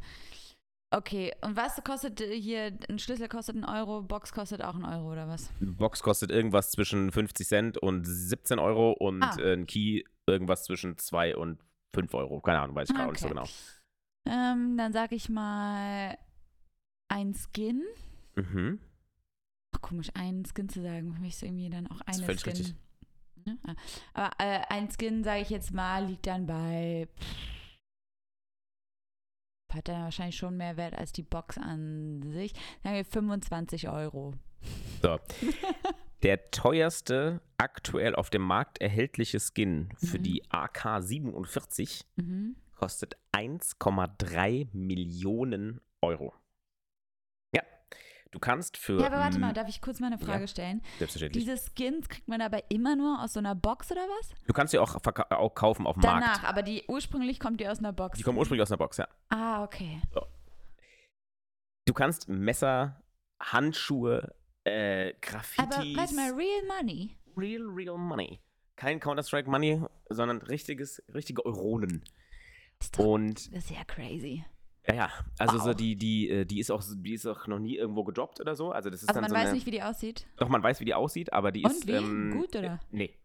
Okay, 0.94 1.32
und 1.40 1.56
was 1.56 1.82
kostet 1.84 2.20
äh, 2.20 2.38
hier, 2.38 2.78
ein 2.90 2.98
Schlüssel 2.98 3.26
kostet 3.26 3.56
ein 3.56 3.64
Euro, 3.64 4.02
Box 4.02 4.30
kostet 4.32 4.62
auch 4.62 4.74
ein 4.74 4.84
Euro 4.84 5.10
oder 5.12 5.26
was? 5.26 5.50
Box 5.58 6.02
kostet 6.02 6.30
irgendwas 6.30 6.70
zwischen 6.70 7.10
50 7.10 7.46
Cent 7.48 7.78
und 7.78 8.04
17 8.04 8.58
Euro 8.58 8.92
und 8.92 9.22
Ah. 9.22 9.36
äh, 9.40 9.54
ein 9.54 9.66
Key 9.66 10.02
irgendwas 10.26 10.64
zwischen 10.64 10.98
2 10.98 11.34
und 11.36 11.58
5 11.94 12.12
Euro. 12.12 12.42
Keine 12.42 12.60
Ahnung, 12.60 12.76
weiß 12.76 12.90
ich 12.90 12.94
gerade 12.94 13.08
auch 13.08 13.12
nicht 13.12 13.20
so 13.22 13.26
Okay. 13.28 13.34
genau. 13.34 13.48
Ähm, 14.28 14.76
dann 14.76 14.92
sag 14.92 15.12
ich 15.12 15.30
mal 15.30 16.18
ein 17.08 17.34
Skin. 17.34 17.82
Mhm. 18.34 18.80
Ach, 19.74 19.80
komisch, 19.80 20.10
ein 20.14 20.44
Skin 20.44 20.68
zu 20.68 20.82
sagen, 20.82 21.12
für 21.14 21.20
mich 21.20 21.34
ist 21.34 21.42
irgendwie 21.42 21.70
dann 21.70 21.86
auch 21.86 22.00
Ist 22.00 22.08
eine 22.08 22.24
völlig 22.26 22.40
Skin. 22.40 22.52
richtig. 22.52 22.74
Ne? 23.44 23.58
Ah, 23.64 23.74
Aber 24.14 24.30
äh, 24.38 24.60
ein 24.68 24.88
Skin, 24.90 25.24
sage 25.24 25.40
ich 25.42 25.50
jetzt 25.50 25.72
mal, 25.72 26.06
liegt 26.06 26.26
dann 26.26 26.46
bei. 26.46 27.08
pff, 27.18 27.76
Hat 29.74 29.88
dann 29.88 30.02
wahrscheinlich 30.02 30.36
schon 30.36 30.56
mehr 30.56 30.76
Wert 30.76 30.94
als 30.94 31.12
die 31.12 31.22
Box 31.22 31.56
an 31.58 32.22
sich. 32.30 32.52
Sagen 32.82 32.96
wir 32.96 33.04
25 33.04 33.88
Euro. 33.88 34.34
So. 35.02 35.18
Der 36.22 36.50
teuerste 36.52 37.40
aktuell 37.58 38.14
auf 38.14 38.30
dem 38.30 38.42
Markt 38.42 38.80
erhältliche 38.80 39.40
Skin 39.40 39.88
für 39.96 40.18
Mhm. 40.18 40.22
die 40.22 40.44
AK-47 40.50 42.04
Mhm. 42.16 42.54
kostet 42.76 43.16
1,3 43.32 44.68
Millionen 44.72 45.80
Euro. 46.00 46.32
Ja. 48.32 48.38
Du 48.38 48.38
kannst 48.38 48.76
für. 48.78 48.98
Ja, 48.98 49.06
aber 49.08 49.18
warte 49.18 49.38
mal, 49.38 49.52
darf 49.52 49.68
ich 49.68 49.80
kurz 49.82 50.00
mal 50.00 50.06
eine 50.06 50.18
Frage 50.18 50.48
stellen? 50.48 50.80
Selbstverständlich. 50.98 51.44
Diese 51.44 51.58
Skins 51.58 52.08
kriegt 52.08 52.28
man 52.28 52.40
aber 52.40 52.70
immer 52.70 52.96
nur 52.96 53.22
aus 53.22 53.34
so 53.34 53.38
einer 53.40 53.54
Box 53.54 53.92
oder 53.92 54.00
was? 54.00 54.30
Du 54.46 54.54
kannst 54.54 54.72
sie 54.72 54.78
auch, 54.78 54.96
auch 55.30 55.54
kaufen 55.54 55.86
auf 55.86 55.96
dem 55.96 56.02
Danach, 56.02 56.20
Markt. 56.40 56.44
aber 56.44 56.62
die 56.62 56.84
ursprünglich 56.88 57.38
kommt 57.38 57.60
die 57.60 57.68
aus 57.68 57.78
einer 57.80 57.92
Box. 57.92 58.16
Die 58.16 58.24
kommen 58.24 58.38
ursprünglich 58.38 58.62
aus 58.62 58.70
einer 58.70 58.78
Box, 58.78 58.96
ja. 58.96 59.06
Ah, 59.28 59.62
okay. 59.62 60.00
Du 61.84 61.92
kannst 61.92 62.28
Messer, 62.28 63.02
Handschuhe, 63.40 64.34
äh, 64.64 65.12
Graffitis. 65.20 65.76
Aber 65.76 65.84
warte 65.96 66.14
mal, 66.14 66.30
Real 66.32 66.62
Money. 66.66 67.18
Real, 67.36 67.62
real 67.62 67.98
money. 67.98 68.40
Kein 68.76 69.00
Counter-Strike 69.00 69.50
Money, 69.50 69.82
sondern 70.08 70.38
richtiges, 70.42 71.02
richtige 71.12 71.44
Euronen. 71.44 72.04
Das 72.78 72.86
ist, 72.86 72.98
doch, 72.98 73.04
Und 73.04 73.54
das 73.54 73.64
ist 73.64 73.70
ja 73.70 73.84
crazy. 73.84 74.44
Ja, 74.88 74.94
ja, 74.94 75.10
also 75.38 75.58
so 75.58 75.66
Wow. 75.70 75.74
die, 75.76 75.96
die, 75.96 76.28
äh, 76.30 76.44
die 76.44 76.58
ist 76.60 76.70
auch, 76.70 76.82
die 76.96 77.14
ist 77.14 77.26
auch 77.26 77.46
noch 77.46 77.58
nie 77.58 77.76
irgendwo 77.76 78.04
gedroppt 78.04 78.40
oder 78.40 78.54
so. 78.56 78.72
Also 78.72 78.90
das 78.90 79.02
ist 79.02 79.08
Also 79.08 79.14
dann 79.20 79.22
man 79.22 79.30
so 79.30 79.36
weiß 79.36 79.44
eine, 79.46 79.52
nicht, 79.54 79.66
wie 79.66 79.70
die 79.70 79.82
aussieht. 79.82 80.26
Doch, 80.36 80.48
man 80.48 80.62
weiß, 80.62 80.80
wie 80.80 80.84
die 80.84 80.94
aussieht, 80.94 81.32
aber 81.32 81.52
die 81.52 81.64
Und 81.64 81.70
ist. 81.72 81.86
wie? 81.86 81.92
Ähm, 81.92 82.30
Gut, 82.32 82.56
oder? 82.56 82.74
äh, 82.74 82.78
Nee. 82.90 83.18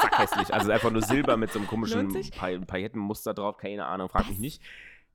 Zack 0.00 0.18
hässlich. 0.20 0.54
Also 0.54 0.70
einfach 0.70 0.90
nur 0.92 1.02
Silber 1.02 1.36
mit 1.36 1.50
so 1.50 1.58
einem 1.58 1.66
komischen? 1.68 2.08
Pa 2.36 2.56
Paillettenmuster 2.66 3.34
drauf, 3.34 3.56
keine 3.56 3.84
Ahnung, 3.86 4.08
frag 4.08 4.28
mich 4.28 4.38
nicht. 4.38 4.62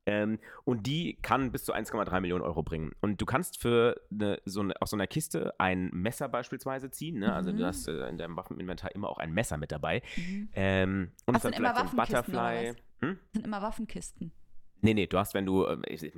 Ähm, 0.08 0.40
und 0.66 0.88
die 0.88 1.18
kann 1.22 1.52
bis 1.52 1.64
zu 1.64 1.74
1,3 1.74 2.20
Millionen 2.22 2.44
Euro 2.44 2.64
bringen. 2.64 2.92
Und 3.02 3.22
du 3.22 3.26
kannst 3.26 3.62
für 3.62 4.02
eine, 4.12 4.42
so 4.46 4.60
eine, 4.62 4.74
aus 4.82 4.90
so 4.90 4.98
einer 4.98 5.06
Kiste 5.08 5.54
ein 5.60 5.90
Messer 5.94 6.28
beispielsweise 6.28 6.90
ziehen. 6.90 7.20
Ne? 7.20 7.32
Also 7.34 7.54
Mhm. 7.54 7.58
du 7.58 7.66
hast 7.66 7.88
äh, 7.88 8.08
in 8.10 8.18
deinem 8.18 8.36
Waffeninventar 8.36 8.94
immer 8.96 9.10
auch 9.10 9.20
ein 9.20 9.32
Messer 9.32 9.58
mit 9.58 9.72
dabei. 9.72 10.02
Mhm. 10.18 10.50
Ähm, 10.54 11.12
und 11.28 11.36
Ach, 11.38 11.42
dann 11.42 11.54
sind 11.54 11.60
immer 11.60 11.76
so 11.76 11.82
ein 11.82 11.86
Waffenkisten 11.98 12.34
oder 12.36 12.42
Butterfly. 12.52 12.74
Hm? 13.02 13.20
Das 13.22 13.34
sind 13.34 13.46
immer 13.46 13.62
Waffenkisten. 13.62 14.32
Nee, 14.82 14.94
nee, 14.94 15.08
du 15.08 15.18
hast, 15.18 15.34
wenn 15.34 15.46
du, 15.46 15.66
ähm, 15.68 15.82
ich- 15.88 16.12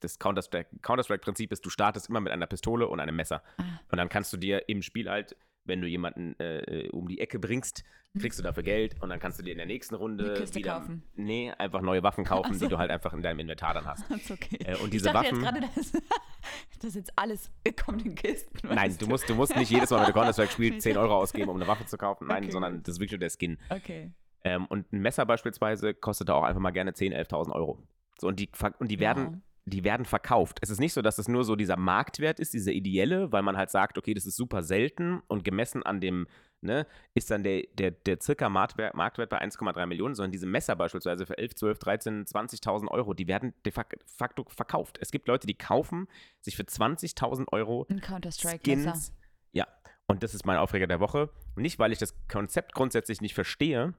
das 0.00 0.18
Counter-Strike- 0.18 0.80
Counter-Strike-Prinzip 0.82 1.52
ist, 1.52 1.64
du 1.64 1.70
startest 1.70 2.08
immer 2.08 2.20
mit 2.20 2.32
einer 2.32 2.46
Pistole 2.46 2.88
und 2.88 3.00
einem 3.00 3.16
Messer. 3.16 3.42
Ah. 3.56 3.62
Und 3.90 3.98
dann 3.98 4.08
kannst 4.08 4.32
du 4.32 4.36
dir 4.36 4.68
im 4.68 4.82
Spiel 4.82 5.08
halt, 5.08 5.36
wenn 5.64 5.80
du 5.80 5.86
jemanden 5.86 6.34
äh, 6.40 6.88
um 6.92 7.08
die 7.08 7.20
Ecke 7.20 7.38
bringst, 7.38 7.84
kriegst 8.18 8.38
du 8.38 8.42
dafür 8.42 8.62
Geld 8.62 8.96
und 9.02 9.10
dann 9.10 9.20
kannst 9.20 9.38
du 9.38 9.42
dir 9.42 9.52
in 9.52 9.58
der 9.58 9.66
nächsten 9.66 9.94
Runde 9.94 10.24
Eine 10.30 10.34
Kiste 10.40 10.58
wieder, 10.58 10.80
kaufen. 10.80 11.02
nee, 11.14 11.52
einfach 11.52 11.82
neue 11.82 12.02
Waffen 12.02 12.24
kaufen, 12.24 12.54
so. 12.54 12.64
die 12.64 12.70
du 12.70 12.78
halt 12.78 12.90
einfach 12.90 13.12
in 13.12 13.20
deinem 13.22 13.38
Inventar 13.40 13.74
dann 13.74 13.84
hast. 13.84 14.10
Das 14.10 14.18
ist 14.22 14.30
okay. 14.30 14.58
Äh, 14.64 14.76
und 14.76 14.84
ich 14.86 14.90
diese 14.92 15.12
dachte 15.12 15.30
Waffen, 15.36 15.42
jetzt 15.44 15.52
gerade, 15.52 15.60
dass 15.76 15.92
das 16.80 16.94
jetzt 16.94 17.12
alles 17.16 17.50
kommt 17.84 18.04
in 18.06 18.14
Kisten. 18.14 18.66
nein, 18.66 18.96
du 18.98 19.06
musst, 19.06 19.28
du 19.28 19.34
musst 19.34 19.54
nicht 19.56 19.70
jedes 19.70 19.90
Mal, 19.90 20.00
wenn 20.00 20.06
du 20.06 20.12
Counter-Strike 20.14 20.52
spielst, 20.52 20.80
10 20.82 20.96
Euro 20.96 21.16
ausgeben, 21.16 21.50
um 21.50 21.56
eine 21.56 21.66
Waffe 21.68 21.84
zu 21.84 21.98
kaufen. 21.98 22.26
Nein, 22.28 22.44
Okay, 22.44 22.52
sondern 22.52 22.82
das 22.82 22.94
ist 22.94 23.00
wirklich 23.00 23.12
nur 23.12 23.20
der 23.20 23.30
Skin. 23.30 23.58
Okay. 23.68 24.10
Ähm, 24.44 24.66
und 24.66 24.92
ein 24.92 25.00
Messer 25.00 25.26
beispielsweise 25.26 25.94
kostet 25.94 26.28
da 26.28 26.34
auch 26.34 26.44
einfach 26.44 26.60
mal 26.60 26.70
gerne 26.70 26.92
10.000, 26.92 27.28
11.000 27.30 27.52
Euro. 27.52 27.82
So, 28.20 28.28
und 28.28 28.38
die, 28.40 28.48
und 28.78 28.90
die 28.90 29.00
werden 29.00 29.26
Wow. 29.26 29.34
die 29.66 29.84
werden 29.84 30.06
verkauft. 30.06 30.58
Es 30.62 30.70
ist 30.70 30.80
nicht 30.80 30.94
so, 30.94 31.02
dass 31.02 31.18
es 31.18 31.28
nur 31.28 31.44
so 31.44 31.54
dieser 31.54 31.76
Marktwert 31.76 32.40
ist, 32.40 32.54
dieser 32.54 32.72
ideelle, 32.72 33.30
weil 33.32 33.42
man 33.42 33.56
halt 33.58 33.70
sagt, 33.70 33.98
okay, 33.98 34.14
das 34.14 34.24
ist 34.26 34.36
super 34.36 34.62
selten 34.62 35.20
und 35.28 35.44
gemessen 35.44 35.82
an 35.82 36.00
dem, 36.00 36.26
ne, 36.62 36.86
ist 37.14 37.30
dann 37.30 37.42
der, 37.42 37.64
der, 37.74 37.90
der 37.90 38.18
circa 38.22 38.48
Marktwert, 38.48 38.94
Marktwert 38.94 39.28
bei 39.28 39.42
1,3 39.42 39.84
Millionen, 39.84 40.14
sondern 40.14 40.32
diese 40.32 40.46
Messer 40.46 40.74
beispielsweise 40.74 41.26
für 41.26 41.36
11, 41.36 41.54
12, 41.56 41.78
13, 41.80 42.24
20.000 42.24 42.88
Euro, 42.88 43.12
die 43.12 43.28
werden 43.28 43.52
de 43.66 43.72
fac- 43.72 43.98
facto 44.06 44.46
verkauft. 44.48 44.98
Es 45.02 45.10
gibt 45.10 45.28
Leute, 45.28 45.46
die 45.46 45.54
kaufen 45.58 46.08
sich 46.40 46.56
für 46.56 46.62
20.000 46.64 47.48
Euro 47.52 47.86
Ein 47.90 48.00
Counter-Strike-Messer. 48.00 49.12
Ja, 49.52 49.66
und 50.06 50.22
das 50.22 50.34
ist 50.34 50.46
mein 50.46 50.56
Aufreger 50.56 50.86
der 50.86 51.00
Woche. 51.00 51.28
Nicht, 51.56 51.78
weil 51.78 51.92
ich 51.92 51.98
das 51.98 52.14
Konzept 52.28 52.72
grundsätzlich 52.74 53.20
nicht 53.20 53.34
verstehe, 53.34 53.92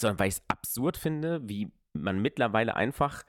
sondern 0.00 0.18
weil 0.18 0.28
ich 0.28 0.36
es 0.36 0.42
absurd 0.48 0.96
finde, 0.96 1.48
wie 1.48 1.70
man 1.92 2.20
mittlerweile 2.20 2.76
einfach 2.76 3.24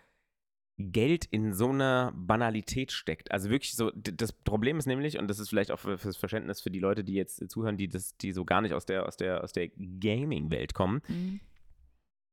Geld 0.77 1.25
in 1.25 1.53
so 1.53 1.69
einer 1.69 2.13
Banalität 2.15 2.93
steckt. 2.93 3.31
Also 3.31 3.49
wirklich 3.49 3.75
so, 3.75 3.91
das 3.91 4.31
Problem 4.31 4.77
ist 4.77 4.85
nämlich, 4.85 5.19
und 5.19 5.27
das 5.27 5.39
ist 5.39 5.49
vielleicht 5.49 5.71
auch 5.71 5.79
für, 5.79 5.97
fürs 5.97 6.15
Verständnis 6.15 6.61
für 6.61 6.71
die 6.71 6.79
Leute, 6.79 7.03
die 7.03 7.15
jetzt 7.15 7.49
zuhören, 7.49 7.75
die 7.75 7.89
das, 7.89 8.15
die 8.15 8.31
so 8.31 8.45
gar 8.45 8.61
nicht 8.61 8.73
aus 8.73 8.85
der, 8.85 9.05
aus 9.05 9.17
der, 9.17 9.43
aus 9.43 9.51
der 9.51 9.69
Gaming-Welt 9.69 10.73
kommen, 10.73 11.01
Mhm. 11.09 11.41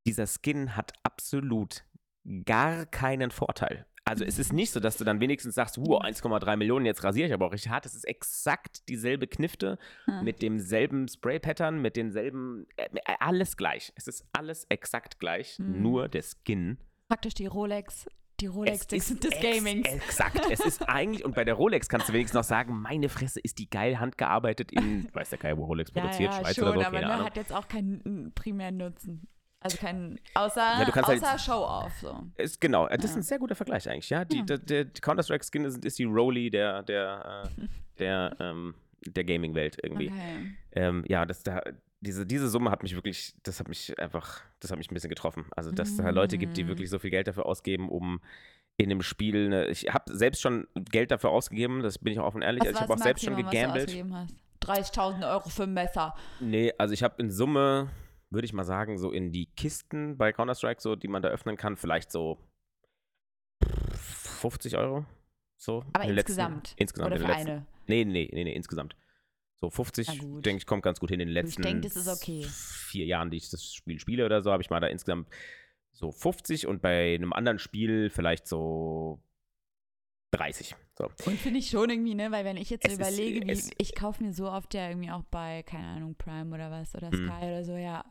dieser 0.07 0.27
Skin 0.27 0.77
hat 0.77 0.92
absolut 1.03 1.85
gar 2.44 2.87
keinen 2.87 3.33
Vorteil. 3.33 3.85
Also 4.09 4.25
es 4.25 4.38
ist 4.38 4.53
nicht 4.53 4.71
so, 4.71 4.79
dass 4.79 4.97
du 4.97 5.03
dann 5.05 5.19
wenigstens 5.21 5.57
sagst, 5.57 5.79
wow, 5.79 6.01
1,3 6.01 6.57
Millionen, 6.57 6.87
jetzt 6.87 7.03
rasiere 7.03 7.27
ich 7.27 7.35
aber 7.35 7.47
auch 7.47 7.53
richtig 7.53 7.73
hart. 7.73 7.87
Es 7.87 7.95
ist 7.97 8.05
exakt 8.05 8.88
dieselbe 8.88 9.27
Knifte 9.27 9.79
Hm. 10.05 10.23
mit 10.23 10.42
demselben 10.42 11.09
Spray-Pattern, 11.09 11.83
mit 11.83 11.97
denselben, 11.97 12.66
äh, 12.77 12.88
alles 13.19 13.57
gleich. 13.57 13.92
Es 13.97 14.07
ist 14.07 14.25
alles 14.33 14.64
exakt 14.69 15.19
gleich, 15.19 15.59
Mhm. 15.59 15.83
nur 15.83 16.09
der 16.09 16.23
Skin. 16.23 16.79
Praktisch 17.09 17.35
die 17.35 17.47
Rolex, 17.47 18.09
die 18.38 18.47
Rolex 18.47 18.83
Es 18.83 18.87
des, 19.09 19.19
des 19.19 19.33
ex- 19.33 19.40
Gamings. 19.42 19.88
Exakt. 19.88 20.40
Es 20.53 20.61
ist 20.61 20.83
eigentlich, 20.88 21.25
und 21.25 21.35
bei 21.35 21.45
der 21.45 21.55
Rolex 21.55 21.88
kannst 21.88 22.09
du 22.09 22.12
wenigstens 22.12 22.37
noch 22.37 22.45
sagen, 22.45 22.81
meine 22.81 23.09
Fresse, 23.09 23.40
ist 23.40 23.59
die 23.59 23.69
geil 23.69 23.99
handgearbeitet 23.99 24.71
in, 24.71 25.09
weiß 25.14 25.31
der 25.31 25.38
Kai, 25.38 25.57
wo 25.57 25.64
Rolex 25.64 25.90
ja, 25.95 26.03
produziert, 26.03 26.33
ja, 26.33 26.40
Schweiz 26.42 26.55
schon, 26.55 26.64
oder 26.69 26.75
so, 26.75 26.81
aber 26.83 26.90
keine 26.92 27.07
ne, 27.07 27.12
Ahnung. 27.12 27.27
hat 27.27 27.37
jetzt 27.37 27.53
auch 27.53 27.66
keinen 27.66 28.31
primären 28.37 28.77
Nutzen. 28.77 29.27
Also 29.67 29.79
keinen, 29.79 30.19
außer, 30.35 30.61
Ja, 30.61 30.95
halt- 30.95 31.23
außer 31.23 31.39
Show-Off. 31.39 31.93
So. 32.01 32.23
Ist, 32.37 32.61
genau, 32.61 32.87
das 32.89 33.05
ist 33.05 33.11
Ja. 33.13 33.17
ein 33.17 33.23
sehr 33.23 33.39
guter 33.39 33.55
Vergleich 33.55 33.89
eigentlich, 33.89 34.11
ja. 34.11 34.25
Die, 34.25 34.39
Ja. 34.39 34.43
der, 34.45 34.59
der 34.59 34.85
Counter-Strike-Skin 34.87 35.65
ist, 35.65 35.85
ist 35.85 35.99
die 35.99 36.05
Rolli 36.05 36.51
der, 36.51 36.83
der, 36.83 37.45
äh, 37.59 37.67
der, 37.99 38.37
ähm, 38.41 38.75
der 39.07 39.25
Gaming-Welt 39.25 39.79
irgendwie. 39.83 40.09
Okay. 40.09 40.55
Ähm, 40.73 41.05
ja, 41.09 41.25
das 41.27 41.43
da, 41.43 41.61
diese, 42.01 42.27
diese 42.27 42.49
Summe 42.49 42.71
hat 42.71 42.83
mich 42.83 42.95
wirklich, 42.95 43.35
das 43.43 43.61
hat 43.61 43.69
mich 43.69 43.99
einfach, 43.99 44.41
das 44.61 44.71
hat 44.71 44.79
mich 44.79 44.91
ein 44.91 44.95
bisschen 44.95 45.11
getroffen. 45.11 45.47
Also, 45.57 45.71
dass 45.73 45.91
es 45.91 45.97
da 45.97 46.11
Leute 46.11 46.39
gibt, 46.39 46.57
die 46.57 46.65
Mm. 46.65 46.69
wirklich 46.69 46.91
so 46.91 46.99
viel 46.99 47.11
Geld 47.11 47.27
dafür 47.27 47.47
ausgeben, 47.47 47.89
um 47.89 48.21
in 48.79 48.91
einem 48.91 49.01
Spiel, 49.03 49.47
eine, 49.47 49.67
ich 49.69 49.85
habe 49.93 50.15
selbst 50.15 50.43
schon 50.43 50.67
Geld 50.91 51.11
dafür 51.11 51.31
ausgegeben, 51.31 51.83
das 51.83 51.99
bin 51.99 52.13
ich 52.13 52.19
auch 52.21 52.27
offen 52.27 52.43
ehrlich. 52.43 52.63
Also 52.63 52.75
ich 52.75 52.81
habe 52.83 52.93
auch 52.93 52.99
selbst 52.99 53.25
schon 53.25 53.37
gegambelt. 53.37 53.87
ausgegeben 53.87 54.15
hast? 54.15 54.35
30.000 54.61 55.25
Euro 55.31 55.49
für 55.49 55.63
ein 55.63 55.73
Messer. 55.73 56.15
Nee, 56.41 56.73
also 56.77 56.93
ich 56.93 57.03
habe 57.03 57.15
in 57.23 57.31
Summe, 57.31 57.89
würde 58.31 58.45
ich 58.45 58.53
mal 58.53 58.65
sagen, 58.65 58.99
so 58.99 59.11
in 59.12 59.33
die 59.33 59.47
Kisten 59.47 60.17
bei 60.17 60.33
Counter-Strike, 60.33 60.81
so, 60.81 60.97
die 60.97 61.09
man 61.09 61.23
da 61.23 61.29
öffnen 61.29 61.57
kann, 61.57 61.77
vielleicht 61.77 62.11
so 62.11 62.39
50 63.62 64.77
Euro. 64.77 65.05
So. 65.57 65.85
Aber 65.93 66.05
in 66.05 66.11
den 66.11 66.17
letzten- 66.17 66.33
insgesamt? 66.33 66.75
insgesamt. 66.77 67.07
Oder 67.12 67.17
in 67.17 67.23
für 67.27 67.33
letzten, 67.33 67.51
eine? 67.51 67.67
Nee, 67.87 68.05
nee, 68.05 68.29
nee, 68.33 68.45
nee, 68.45 68.53
insgesamt. 68.53 68.97
So 69.59 69.67
Na 69.69 69.71
50, 69.71 70.19
gut. 70.19 70.45
denke 70.45 70.59
ich, 70.59 70.67
kommt 70.67 70.83
ganz 70.83 71.01
gut 71.01 71.11
hin 71.11 71.21
in 71.21 71.29
den 71.29 71.37
Ich 71.37 71.43
letzten 71.45 71.62
denk, 71.62 71.83
das 71.83 71.97
ist 71.97 72.09
okay. 72.09 72.45
vier 72.51 73.07
Jahren, 73.07 73.31
die 73.31 73.39
ich 73.39 73.49
das 73.49 73.73
Spiel 73.73 73.99
spiele 73.99 74.27
oder 74.27 74.43
so, 74.43 74.53
habe 74.53 74.62
ich 74.62 74.69
mal 74.71 74.81
da 74.81 74.87
insgesamt 74.89 75.29
so 75.93 76.12
50 76.12 76.67
und 76.67 76.83
bei 76.83 77.15
einem 77.15 77.33
anderen 77.33 77.59
Spiel 77.59 78.11
vielleicht 78.11 78.47
so 78.47 79.23
30. 80.33 80.75
So. 80.99 81.05
Und 81.27 81.39
finde 81.39 81.59
ich 81.59 81.71
schon 81.71 81.89
irgendwie, 81.91 82.15
ne, 82.15 82.31
weil 82.31 82.45
wenn 82.45 82.57
ich 82.57 82.71
jetzt 82.71 82.85
so 82.87 82.93
Es 82.93 82.99
ist, 82.99 82.99
überlege, 83.19 83.47
wie 83.47 83.71
ich 83.79 83.95
kaufe 83.95 84.23
mir 84.23 84.33
so 84.33 84.51
oft 84.51 84.75
ja 84.75 84.89
irgendwie 84.89 85.11
auch 85.11 85.23
bei, 85.31 85.62
keine 85.62 85.87
Ahnung, 85.87 86.15
Prime 86.17 86.55
oder 86.55 86.71
was 86.71 86.95
oder 86.95 87.11
Mhm. 87.11 87.29
Sky 87.29 87.45
oder 87.45 87.65
so, 87.65 87.77
ja, 87.77 88.05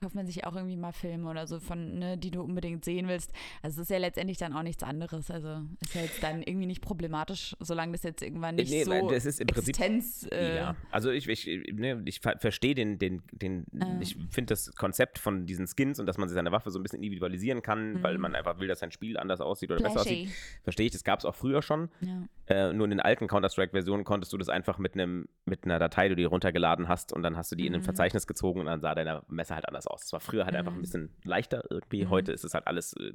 kauft 0.00 0.14
man 0.14 0.26
sich 0.26 0.44
auch 0.46 0.54
irgendwie 0.54 0.76
mal 0.76 0.92
Filme 0.92 1.28
oder 1.30 1.46
so 1.46 1.58
von, 1.60 1.98
ne, 1.98 2.18
die 2.18 2.30
du 2.30 2.42
unbedingt 2.42 2.84
sehen 2.84 3.08
willst. 3.08 3.32
Also 3.62 3.80
es 3.80 3.88
ist 3.88 3.90
ja 3.90 3.98
letztendlich 3.98 4.38
dann 4.38 4.52
auch 4.52 4.62
nichts 4.62 4.82
anderes. 4.82 5.30
Also 5.30 5.62
ist 5.80 5.94
ja 5.94 6.02
jetzt 6.02 6.22
dann 6.22 6.42
irgendwie 6.42 6.66
nicht 6.66 6.82
problematisch, 6.82 7.56
solange 7.60 7.92
das 7.92 8.02
jetzt 8.02 8.22
irgendwann 8.22 8.56
nicht 8.56 8.70
Nee, 8.70 8.84
so 8.84 8.90
weil 8.90 9.06
das 9.08 9.24
ist 9.26 9.40
im 9.40 9.46
Prinzip- 9.46 9.76
Existenz, 9.78 10.28
äh, 10.32 10.56
Ja, 10.56 10.76
also 10.90 11.10
ich, 11.10 11.28
ich, 11.28 11.46
ne, 11.72 12.02
ich 12.04 12.20
ver 12.20 12.36
verstehe 12.38 12.74
den, 12.74 12.98
den, 12.98 13.22
den, 13.32 13.66
Ja. 13.72 13.98
ich 14.00 14.16
finde 14.30 14.52
das 14.52 14.74
Konzept 14.74 15.18
von 15.18 15.46
diesen 15.46 15.66
Skins 15.66 15.98
und 15.98 16.06
dass 16.06 16.18
man 16.18 16.28
sich 16.28 16.34
seine 16.34 16.52
Waffe 16.52 16.70
so 16.70 16.78
ein 16.78 16.82
bisschen 16.82 16.98
individualisieren 17.02 17.62
kann, 17.62 18.02
weil 18.02 18.14
Mhm. 18.16 18.20
man 18.20 18.34
einfach 18.34 18.58
will, 18.60 18.68
dass 18.68 18.80
sein 18.80 18.90
Spiel 18.90 19.16
anders 19.18 19.40
aussieht 19.40 19.70
oder 19.70 19.82
besser 19.82 20.00
aussieht. 20.00 20.28
flashy. 20.28 20.60
Verstehe 20.62 20.86
ich, 20.86 20.92
das 20.92 21.04
gab 21.04 21.18
es 21.18 21.24
auch 21.24 21.34
früher 21.34 21.62
schon. 21.62 21.88
Ja. 22.00 22.22
Äh, 22.46 22.72
nur 22.72 22.84
in 22.84 22.90
den 22.90 23.00
alten 23.00 23.26
Counter-Strike-Versionen 23.28 24.04
konntest 24.04 24.32
du 24.32 24.38
das 24.38 24.48
einfach 24.48 24.78
mit 24.78 24.94
einem 24.94 25.28
mit 25.46 25.64
einer 25.64 25.78
Datei, 25.78 26.08
die 26.08 26.14
du 26.14 26.22
dir 26.22 26.28
runtergeladen 26.28 26.88
hast 26.88 27.12
und 27.12 27.22
dann 27.22 27.36
hast 27.36 27.50
du 27.52 27.56
die 27.56 27.66
in 27.66 27.74
ein 27.74 27.80
Mhm. 27.80 27.84
Verzeichnis 27.84 28.26
gezogen 28.26 28.60
und 28.60 28.66
dann 28.66 28.80
sah 28.80 28.94
deine 28.94 29.22
Messer 29.28 29.54
halt 29.54 29.66
anders 29.68 29.85
aus. 29.86 30.02
Das 30.02 30.12
war 30.12 30.20
früher 30.20 30.44
halt 30.44 30.54
einfach 30.54 30.72
ein 30.72 30.78
Mhm. 30.78 30.82
bisschen 30.82 31.16
leichter 31.24 31.64
irgendwie. 31.70 32.04
Mhm. 32.04 32.10
Heute 32.10 32.32
ist 32.32 32.44
es 32.44 32.54
halt 32.54 32.66
alles 32.66 32.92
äh, 32.94 33.12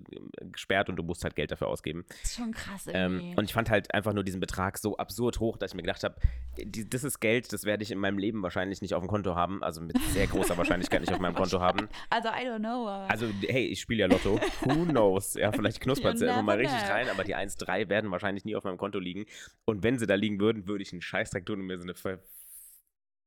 gesperrt 0.52 0.90
und 0.90 0.96
du 0.96 1.04
musst 1.04 1.24
halt 1.24 1.36
Geld 1.36 1.52
dafür 1.52 1.68
ausgeben. 1.68 2.06
Das 2.08 2.24
ist 2.24 2.36
schon 2.36 2.52
krass 2.52 2.88
irgendwie. 2.88 3.30
Ähm, 3.32 3.38
und 3.38 3.44
ich 3.46 3.54
fand 3.54 3.70
halt 3.70 3.94
einfach 3.94 4.14
nur 4.14 4.24
diesen 4.24 4.40
Betrag 4.40 4.78
so 4.78 4.98
absurd 4.98 5.40
hoch, 5.40 5.58
dass 5.58 5.72
ich 5.72 5.76
mir 5.76 5.82
gedacht 5.84 6.04
habe, 6.04 6.16
das 6.90 7.04
ist 7.04 7.20
Geld, 7.20 7.54
das 7.54 7.64
werde 7.64 7.84
ich 7.84 7.92
in 7.92 7.98
meinem 8.00 8.18
Leben 8.18 8.42
wahrscheinlich 8.44 8.82
nicht 8.82 8.94
auf 8.94 9.02
dem 9.04 9.08
Konto 9.10 9.36
haben. 9.36 9.64
Also 9.64 9.82
mit 9.82 9.98
sehr 10.10 10.28
großer 10.28 10.58
Wahrscheinlichkeit 10.58 11.02
nicht 11.02 11.14
auf 11.14 11.20
meinem 11.20 11.36
Konto 11.36 11.60
haben. 11.60 11.88
also 12.10 12.30
I 12.30 12.48
don't 12.48 12.60
know. 12.60 12.88
Also, 12.88 13.28
hey, 13.48 13.66
ich 13.68 13.82
spiele 13.82 14.02
ja 14.02 14.08
Lotto. 14.08 14.40
Who 14.62 14.86
knows? 14.86 15.34
Ja, 15.36 15.52
vielleicht 15.52 15.80
knuspert 15.82 16.16
es 16.16 16.22
ja 16.22 16.34
immer 16.34 16.44
mal 16.44 16.58
richtig 16.58 16.82
rein, 16.90 17.08
aber 17.10 17.24
die 17.24 17.36
1,3 17.36 17.90
werden 17.90 18.12
wahrscheinlich 18.12 18.46
nie 18.46 18.56
auf 18.56 18.64
meinem 18.64 18.78
Konto 18.78 19.00
liegen. 19.00 19.26
Und 19.66 19.84
wenn 19.84 19.98
sie 19.98 20.08
da 20.08 20.16
liegen 20.16 20.40
würden, 20.40 20.68
würde 20.68 20.82
ich 20.84 20.92
einen 20.92 21.02
Scheißdreck 21.02 21.46
tun 21.46 21.60
und 21.62 21.66
mir 21.68 21.78
so 21.78 21.84
eine 21.84 21.94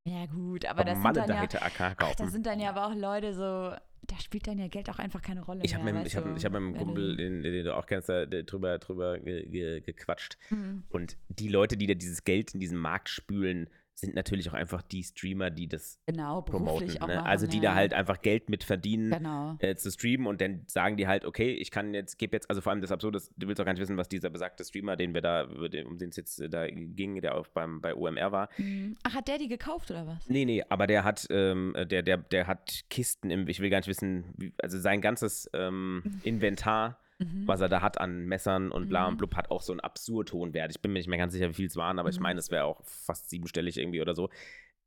ja 0.05 0.25
gut, 0.27 0.65
aber 0.65 0.83
das 0.83 1.01
sind 1.01 1.03
dann 1.03 1.15
ja, 1.15 1.23
vermaledeite 1.23 1.61
AK 1.61 1.81
ach, 1.81 1.97
kaufen. 1.97 2.15
das 2.17 2.31
sind 2.31 2.45
dann 2.45 2.59
ja 2.59 2.69
aber 2.69 2.87
auch 2.87 2.95
Leute 2.95 3.33
so, 3.33 3.41
da 3.41 4.19
spielt 4.23 4.47
dann 4.47 4.57
ja 4.57 4.67
Geld 4.67 4.89
auch 4.89 4.99
einfach 4.99 5.21
keine 5.21 5.43
Rolle 5.43 5.61
ich 5.63 5.73
habe 5.75 5.91
mit, 5.91 6.05
ich 6.05 6.15
hab, 6.15 6.25
ich 6.37 6.45
hab 6.45 6.51
mit 6.51 6.61
einem 6.61 6.77
Kumpel, 6.77 7.17
den, 7.17 7.41
den 7.41 7.65
du 7.65 7.75
auch 7.75 7.85
kennst, 7.85 8.09
da, 8.09 8.25
drüber, 8.25 8.77
drüber 8.77 9.19
ge, 9.19 9.47
ge, 9.47 9.81
gequatscht. 9.81 10.37
Hm. 10.49 10.83
Und 10.89 11.17
die 11.29 11.47
Leute, 11.47 11.75
die 11.75 11.87
da 11.87 11.95
dieses 11.95 12.23
Geld 12.23 12.53
in 12.53 12.59
diesen 12.59 12.77
Markt 12.77 13.09
spülen, 13.09 13.69
sind 13.97 14.13
natürlich 14.13 14.49
auch 14.49 14.53
einfach 14.53 14.81
die 14.81 15.03
Streamer, 15.03 15.49
die 15.49 15.67
das 15.69 15.99
Genau, 16.05 16.41
promoten. 16.41 16.65
beruflich 16.79 17.01
auch 17.01 17.07
Ne? 17.07 17.15
machen, 17.15 17.27
Also 17.27 17.47
die 17.47 17.57
ja, 17.57 17.63
da 17.63 17.75
halt 17.75 17.93
einfach 17.93 18.21
Geld 18.21 18.49
mit 18.49 18.63
verdienen, 18.65 19.09
Genau. 19.09 19.55
äh, 19.59 19.75
zu 19.75 19.89
streamen 19.89 20.27
und 20.27 20.41
dann 20.41 20.63
sagen 20.67 20.97
die 20.97 21.07
halt, 21.07 21.23
okay, 21.25 21.51
ich 21.53 21.71
kann 21.71 21.93
jetzt, 21.93 22.17
gebe 22.17 22.35
jetzt, 22.35 22.49
also 22.49 22.61
vor 22.61 22.71
allem 22.73 22.81
das 22.81 22.91
Absurde, 22.91 23.19
du 23.37 23.47
willst 23.47 23.61
auch 23.61 23.65
gar 23.65 23.71
nicht 23.73 23.81
wissen, 23.81 23.95
was 23.97 24.09
dieser 24.09 24.29
besagte 24.29 24.63
Streamer, 24.65 24.95
den 24.97 25.13
wir 25.13 25.21
da, 25.21 25.43
um 25.45 25.97
den 25.97 26.09
es 26.09 26.17
jetzt 26.17 26.41
äh, 26.41 26.49
da 26.49 26.67
ging, 26.69 27.21
der 27.21 27.35
auch 27.35 27.47
beim, 27.47 27.79
bei 27.81 27.95
OMR 27.95 28.31
war. 28.31 28.49
Mhm. 28.57 28.97
Ach, 29.03 29.13
hat 29.15 29.27
der 29.29 29.37
die 29.37 29.47
gekauft 29.47 29.89
oder 29.91 30.05
was? 30.05 30.27
Nee, 30.27 30.43
nee, 30.45 30.61
aber 30.67 30.87
der 30.87 31.03
hat, 31.05 31.25
ähm, 31.29 31.73
der, 31.89 32.03
der, 32.03 32.17
der 32.17 32.47
hat 32.47 32.83
Kisten 32.89 33.29
im, 33.31 33.47
ich 33.47 33.61
will 33.61 33.69
gar 33.69 33.77
nicht 33.77 33.87
wissen, 33.87 34.25
wie, 34.37 34.53
also 34.61 34.77
sein 34.77 34.99
ganzes 34.99 35.49
ähm, 35.53 36.19
Inventar, 36.23 36.99
Mhm. 37.19 37.45
was 37.47 37.61
er 37.61 37.69
da 37.69 37.81
hat 37.81 37.99
an 37.99 38.25
Messern 38.25 38.71
und 38.71 38.89
bla 38.89 39.07
und 39.07 39.13
Mhm. 39.13 39.17
blub, 39.17 39.35
hat 39.35 39.51
auch 39.51 39.61
so 39.61 39.73
einen 39.73 39.79
absurd 39.81 40.33
hohen 40.33 40.53
Wert. 40.53 40.71
Ich 40.71 40.81
bin 40.81 40.91
mir 40.93 40.99
nicht 40.99 41.07
mehr 41.07 41.17
ganz 41.19 41.33
sicher, 41.33 41.49
wie 41.49 41.53
viel 41.53 41.67
es 41.67 41.75
waren, 41.75 41.99
aber 41.99 42.09
ich 42.09 42.19
Mhm. 42.19 42.23
meine, 42.23 42.39
es 42.39 42.51
wäre 42.51 42.65
auch 42.65 42.83
fast 42.85 43.29
siebenstellig 43.29 43.77
irgendwie 43.77 44.01
oder 44.01 44.15
so. 44.15 44.29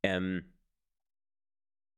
Ähm, 0.03 0.45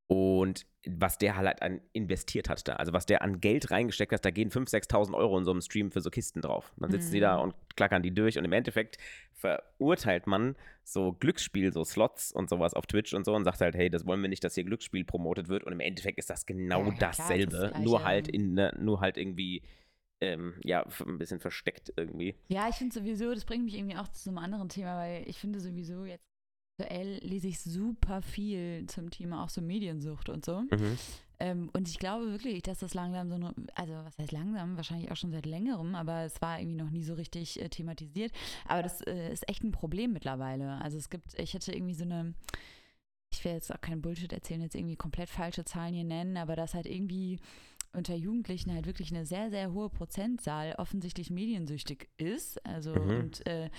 und 0.08 0.66
was 0.86 1.18
der 1.18 1.36
halt 1.36 1.62
an 1.62 1.80
investiert 1.92 2.48
hat 2.48 2.66
da, 2.66 2.74
also 2.76 2.92
was 2.92 3.06
der 3.06 3.22
an 3.22 3.40
Geld 3.40 3.70
reingesteckt 3.70 4.12
hat, 4.12 4.24
da 4.24 4.30
gehen 4.30 4.50
5.000, 4.50 4.70
6.000 4.70 5.14
Euro 5.16 5.38
in 5.38 5.44
so 5.44 5.52
einem 5.52 5.60
Stream 5.60 5.92
für 5.92 6.00
so 6.00 6.10
Kisten 6.10 6.40
drauf. 6.42 6.72
Dann 6.78 6.90
sitzen 6.90 7.14
die 7.14 7.20
da 7.20 7.36
Mhm. 7.36 7.42
und 7.42 7.54
klackern 7.76 8.02
die 8.02 8.12
durch 8.12 8.36
und 8.36 8.44
im 8.44 8.52
Endeffekt 8.52 8.96
verurteilt 9.34 10.26
man 10.26 10.56
so 10.82 11.12
Glücksspiel, 11.12 11.72
so 11.72 11.84
Slots 11.84 12.32
und 12.32 12.48
sowas 12.50 12.74
auf 12.74 12.86
Twitch 12.86 13.14
und 13.14 13.24
so 13.24 13.34
und 13.34 13.44
sagt 13.44 13.60
halt, 13.60 13.76
hey, 13.76 13.88
das 13.88 14.04
wollen 14.06 14.20
wir 14.22 14.28
nicht, 14.28 14.42
dass 14.42 14.54
hier 14.54 14.64
Glücksspiel 14.64 15.04
promotet 15.04 15.48
wird 15.48 15.62
und 15.64 15.72
im 15.72 15.80
Endeffekt 15.80 16.18
ist 16.18 16.30
das 16.30 16.44
genau 16.44 16.80
Ja, 16.80 16.86
ja, 16.86 16.90
klar, 16.92 16.98
dasselbe, 16.98 17.70
das 17.70 17.78
nur 17.78 18.02
halt 18.04 18.26
in, 18.28 18.54
ne- 18.54 18.74
nur 18.80 19.00
halt 19.00 19.16
irgendwie, 19.16 19.62
ähm, 20.20 20.54
ja, 20.64 20.86
ein 21.06 21.18
bisschen 21.18 21.40
versteckt 21.40 21.92
irgendwie. 21.96 22.34
Ja, 22.48 22.68
ich 22.68 22.76
finde 22.76 22.94
sowieso, 22.94 23.32
das 23.34 23.44
bringt 23.44 23.64
mich 23.64 23.76
irgendwie 23.76 23.96
auch 23.96 24.08
zu 24.08 24.30
einem 24.30 24.38
anderen 24.38 24.68
Thema, 24.68 24.96
weil 24.96 25.28
ich 25.28 25.38
finde 25.38 25.60
sowieso 25.60 26.04
jetzt 26.04 26.30
aktuell 26.80 27.18
lese 27.22 27.48
ich 27.48 27.60
super 27.60 28.22
viel 28.22 28.86
zum 28.86 29.10
Thema 29.10 29.44
auch 29.44 29.50
so 29.50 29.60
Mediensucht 29.60 30.28
und 30.28 30.44
so. 30.44 30.60
Mhm. 30.60 30.98
Ähm, 31.38 31.70
und 31.72 31.88
ich 31.88 31.98
glaube 31.98 32.30
wirklich, 32.30 32.62
dass 32.62 32.80
das 32.80 32.94
langsam 32.94 33.28
so 33.28 33.34
eine, 33.36 33.54
also 33.74 33.92
was 33.92 34.18
heißt 34.18 34.32
langsam, 34.32 34.76
wahrscheinlich 34.76 35.10
auch 35.10 35.16
schon 35.16 35.32
seit 35.32 35.46
längerem, 35.46 35.94
aber 35.94 36.24
es 36.24 36.40
war 36.42 36.58
irgendwie 36.58 36.76
noch 36.76 36.90
nie 36.90 37.02
so 37.02 37.14
richtig 37.14 37.60
äh, 37.60 37.68
thematisiert. 37.68 38.32
Aber 38.66 38.82
das 38.82 39.00
äh, 39.02 39.32
ist 39.32 39.48
echt 39.48 39.62
ein 39.62 39.72
Problem 39.72 40.12
mittlerweile. 40.12 40.80
Also 40.82 40.98
es 40.98 41.08
gibt, 41.08 41.38
ich 41.38 41.54
hätte 41.54 41.72
irgendwie 41.72 41.94
so 41.94 42.04
eine, 42.04 42.34
ich 43.32 43.44
will 43.44 43.52
jetzt 43.52 43.72
auch 43.72 43.80
keinen 43.80 44.02
Bullshit 44.02 44.32
erzählen, 44.32 44.62
jetzt 44.62 44.74
irgendwie 44.74 44.96
komplett 44.96 45.30
falsche 45.30 45.64
Zahlen 45.64 45.94
hier 45.94 46.04
nennen, 46.04 46.36
aber 46.36 46.56
dass 46.56 46.74
halt 46.74 46.86
irgendwie 46.86 47.38
unter 47.92 48.14
Jugendlichen 48.14 48.72
halt 48.72 48.86
wirklich 48.86 49.10
eine 49.10 49.26
sehr, 49.26 49.50
sehr 49.50 49.72
hohe 49.72 49.90
Prozentzahl 49.90 50.74
offensichtlich 50.78 51.30
mediensüchtig 51.30 52.08
ist. 52.16 52.64
Also 52.64 52.94
Mhm. 52.94 53.10
und 53.20 53.46
äh, 53.46 53.70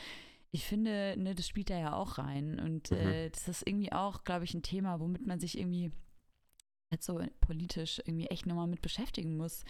ich 0.52 0.66
finde, 0.66 1.16
ne, 1.18 1.34
das 1.34 1.48
spielt 1.48 1.70
da 1.70 1.80
ja 1.80 1.94
auch 1.96 2.18
rein. 2.18 2.60
Und 2.60 2.92
Mhm. 2.92 2.98
äh, 2.98 3.30
das 3.30 3.48
ist 3.48 3.66
irgendwie 3.66 3.94
auch, 3.94 4.24
glaube 4.24 4.44
ich, 4.44 4.54
ein 4.54 4.64
Thema, 4.64 5.00
womit 5.00 5.26
man 5.26 5.40
sich 5.40 5.58
irgendwie 5.58 5.92
jetzt 6.92 7.06
so 7.06 7.22
politisch 7.40 8.00
irgendwie 8.06 8.28
echt 8.28 8.46
nochmal 8.46 8.68
mit 8.68 8.82
beschäftigen 8.82 9.38
muss. 9.38 9.64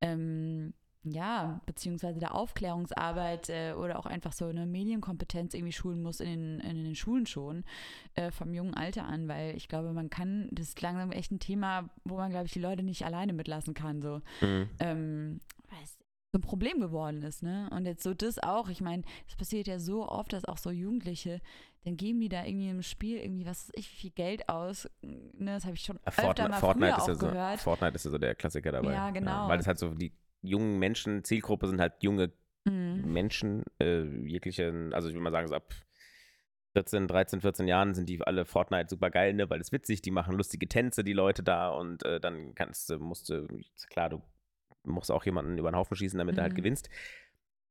Ähm, 0.00 0.72
ja, 1.04 1.60
beziehungsweise 1.66 2.18
der 2.18 2.34
Aufklärungsarbeit 2.34 3.48
äh, 3.50 3.72
oder 3.74 3.98
auch 3.98 4.06
einfach 4.06 4.32
so 4.32 4.46
eine 4.46 4.66
Medienkompetenz 4.66 5.54
irgendwie 5.54 5.72
schulen 5.72 6.02
muss 6.02 6.20
in 6.20 6.28
den, 6.58 6.60
in 6.60 6.84
den 6.84 6.94
Schulen 6.94 7.26
schon, 7.26 7.64
äh, 8.14 8.30
vom 8.30 8.52
jungen 8.54 8.74
Alter 8.74 9.04
an, 9.04 9.28
weil 9.28 9.56
ich 9.56 9.68
glaube, 9.68 9.92
man 9.92 10.10
kann, 10.10 10.48
das 10.52 10.68
ist 10.68 10.80
langsam 10.80 11.12
echt 11.12 11.30
ein 11.30 11.40
Thema, 11.40 11.88
wo 12.04 12.16
man, 12.16 12.30
glaube 12.30 12.46
ich, 12.46 12.52
die 12.52 12.60
Leute 12.60 12.82
nicht 12.82 13.04
alleine 13.04 13.32
mitlassen 13.32 13.74
kann, 13.74 14.00
so 14.02 14.20
Mhm. 14.40 14.68
ähm, 14.80 15.40
es 15.82 15.98
so 16.32 16.38
ein 16.38 16.42
Problem 16.42 16.80
geworden 16.80 17.22
ist, 17.22 17.42
ne? 17.44 17.70
Und 17.72 17.86
jetzt 17.86 18.02
so 18.02 18.12
das 18.12 18.40
auch, 18.40 18.68
ich 18.68 18.80
meine, 18.80 19.04
es 19.28 19.36
passiert 19.36 19.68
ja 19.68 19.78
so 19.78 20.08
oft, 20.08 20.32
dass 20.32 20.44
auch 20.44 20.58
so 20.58 20.70
Jugendliche, 20.70 21.40
dann 21.84 21.96
geben 21.96 22.18
die 22.20 22.28
da 22.28 22.44
irgendwie 22.44 22.70
im 22.70 22.82
Spiel 22.82 23.18
irgendwie, 23.18 23.46
was 23.46 23.70
ich, 23.74 23.88
wie 23.92 23.96
viel 23.96 24.10
Geld 24.10 24.48
aus, 24.48 24.88
ne? 25.02 25.52
Das 25.52 25.64
habe 25.64 25.74
ich 25.76 25.82
schon 25.82 25.96
Ja, 25.96 26.02
öfter 26.06 26.22
Fortnite, 26.22 26.50
mal 26.50 26.60
Fortnite, 26.60 26.90
ist 26.90 27.06
ja 27.06 27.14
auch 27.14 27.20
so, 27.20 27.26
gehört. 27.28 27.60
Fortnite 27.60 27.94
ist 27.94 28.04
ja 28.06 28.10
so 28.10 28.18
der 28.18 28.34
Klassiker 28.34 28.72
dabei. 28.72 28.94
Ja, 28.94 29.10
genau. 29.10 29.46
weil 29.48 29.60
es 29.60 29.66
halt 29.68 29.78
so, 29.78 29.90
die 29.94 30.12
jungen 30.44 30.78
Menschen, 30.78 31.24
Zielgruppe 31.24 31.66
sind 31.66 31.80
halt 31.80 32.02
junge 32.02 32.32
Mhm. 32.66 33.12
Menschen, 33.12 33.62
äh, 33.78 34.04
jeglichen, 34.26 34.94
also 34.94 35.08
ich 35.08 35.14
würde 35.14 35.24
mal 35.24 35.30
sagen, 35.32 35.48
so 35.48 35.54
ab 35.54 35.74
14, 36.72 37.06
13, 37.06 37.40
14 37.40 37.68
Jahren 37.68 37.94
sind 37.94 38.08
die 38.08 38.20
alle 38.22 38.44
Fortnite 38.44 38.88
super 38.88 39.10
geil, 39.10 39.34
ne, 39.34 39.48
weil 39.50 39.60
es 39.60 39.70
witzig, 39.70 40.02
die 40.02 40.10
machen 40.10 40.34
lustige 40.34 40.66
Tänze, 40.66 41.04
die 41.04 41.12
Leute 41.12 41.42
da 41.42 41.68
und 41.68 42.04
äh, 42.04 42.20
dann 42.20 42.54
kannst 42.54 42.88
du, 42.90 42.98
musst 42.98 43.28
du, 43.28 43.46
klar, 43.90 44.08
du 44.08 44.22
musst 44.82 45.10
auch 45.10 45.24
jemanden 45.24 45.58
über 45.58 45.70
den 45.70 45.76
Haufen 45.76 45.96
schießen, 45.96 46.18
damit 46.18 46.36
du 46.38 46.42
halt 46.42 46.52
Mhm. 46.52 46.56
gewinnst. 46.56 46.88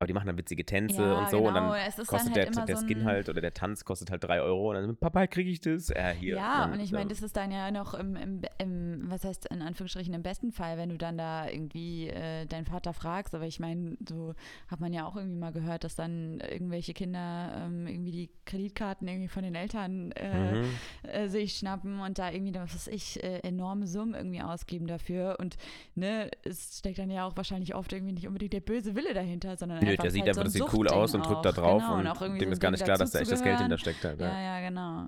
Aber 0.03 0.07
die 0.07 0.13
machen 0.13 0.27
dann 0.27 0.37
witzige 0.37 0.65
Tänze 0.65 1.01
Ja, 1.01 1.19
und 1.19 1.29
so 1.29 1.37
und 1.37 1.53
genau, 1.53 1.71
dann 1.71 1.79
es 1.87 1.97
ist 1.97 2.07
kostet 2.07 2.27
dann 2.27 2.33
der, 2.33 2.45
halt 2.45 2.55
immer 2.57 2.65
der 2.65 2.77
so 2.77 2.85
Skin 2.85 2.99
ein- 2.99 3.05
halt 3.05 3.29
oder 3.29 3.39
der 3.41 3.53
Tanz 3.53 3.85
kostet 3.85 4.11
halt 4.11 4.23
3 4.23 4.41
Euro 4.41 4.69
und 4.69 4.75
dann, 4.75 4.97
Papa, 4.97 5.27
kriege 5.27 5.49
ich 5.49 5.61
das? 5.61 5.89
Äh, 5.89 6.13
hier. 6.19 6.35
Ja, 6.35 6.63
Dann, 6.63 6.73
und 6.73 6.79
ich 6.81 6.91
meine, 6.91 7.07
das 7.09 7.21
ist 7.21 7.37
dann 7.37 7.51
ja 7.51 7.71
noch 7.71 7.93
im, 7.93 8.15
im, 8.17 8.41
im, 8.57 9.03
was 9.09 9.23
heißt 9.23 9.45
in 9.47 9.61
Anführungsstrichen 9.61 10.13
im 10.13 10.23
besten 10.23 10.51
Fall, 10.51 10.77
wenn 10.77 10.89
du 10.89 10.97
dann 10.97 11.17
da 11.17 11.47
irgendwie 11.47 12.09
äh, 12.09 12.45
deinen 12.45 12.65
Vater 12.65 12.93
fragst. 12.93 13.33
Aber 13.33 13.45
ich 13.45 13.59
meine, 13.59 13.97
so 14.07 14.33
hat 14.67 14.79
man 14.81 14.91
ja 14.91 15.05
auch 15.05 15.15
irgendwie 15.15 15.37
mal 15.39 15.51
gehört, 15.53 15.83
dass 15.85 15.95
dann 15.95 16.39
irgendwelche 16.41 16.93
Kinder 16.93 17.63
ähm, 17.65 17.87
irgendwie 17.87 18.11
die 18.11 18.29
Kreditkarten 18.45 19.07
irgendwie 19.07 19.29
von 19.29 19.43
den 19.43 19.55
Eltern 19.55 20.11
äh, 20.13 20.53
mhm. 20.55 20.65
äh, 21.03 21.27
sich 21.29 21.55
schnappen 21.55 21.99
und 22.01 22.19
da 22.19 22.29
irgendwie, 22.31 22.53
was 22.55 22.75
weiß 22.75 22.87
ich, 22.87 23.23
äh, 23.23 23.39
enorme 23.39 23.87
Summen 23.87 24.15
irgendwie 24.15 24.41
ausgeben 24.41 24.87
dafür. 24.87 25.37
Und 25.39 25.55
ne, 25.95 26.29
es 26.43 26.79
steckt 26.79 26.97
dann 26.99 27.09
ja 27.09 27.25
auch 27.25 27.37
wahrscheinlich 27.37 27.73
oft 27.75 27.93
irgendwie 27.93 28.13
nicht 28.13 28.27
unbedingt 28.27 28.53
der 28.53 28.59
böse 28.59 28.95
Wille 28.95 29.13
dahinter, 29.13 29.55
sondern 29.57 29.79
Einfach 29.99 30.03
der 30.03 30.11
sieht 30.11 30.21
halt 30.21 30.29
einfach, 30.29 30.41
so 30.41 30.43
das 30.43 30.53
sieht 30.53 30.73
cool 30.73 30.87
aus 30.87 31.13
und 31.15 31.25
drückt 31.25 31.45
da 31.45 31.51
drauf 31.51 31.81
genau, 31.81 31.95
und, 31.97 32.21
irgendwie 32.21 32.39
dem 32.39 32.49
so 32.49 32.53
ist 32.53 32.59
gar 32.59 32.71
nicht 32.71 32.83
klar, 32.83 32.97
dass 32.97 33.11
da 33.11 33.19
echt 33.19 33.31
das 33.31 33.43
Geld 33.43 33.59
hintersteckt. 33.59 34.03
Halt, 34.03 34.19
Ja, 34.19 34.41
ja, 34.41 34.69
genau. 34.69 35.07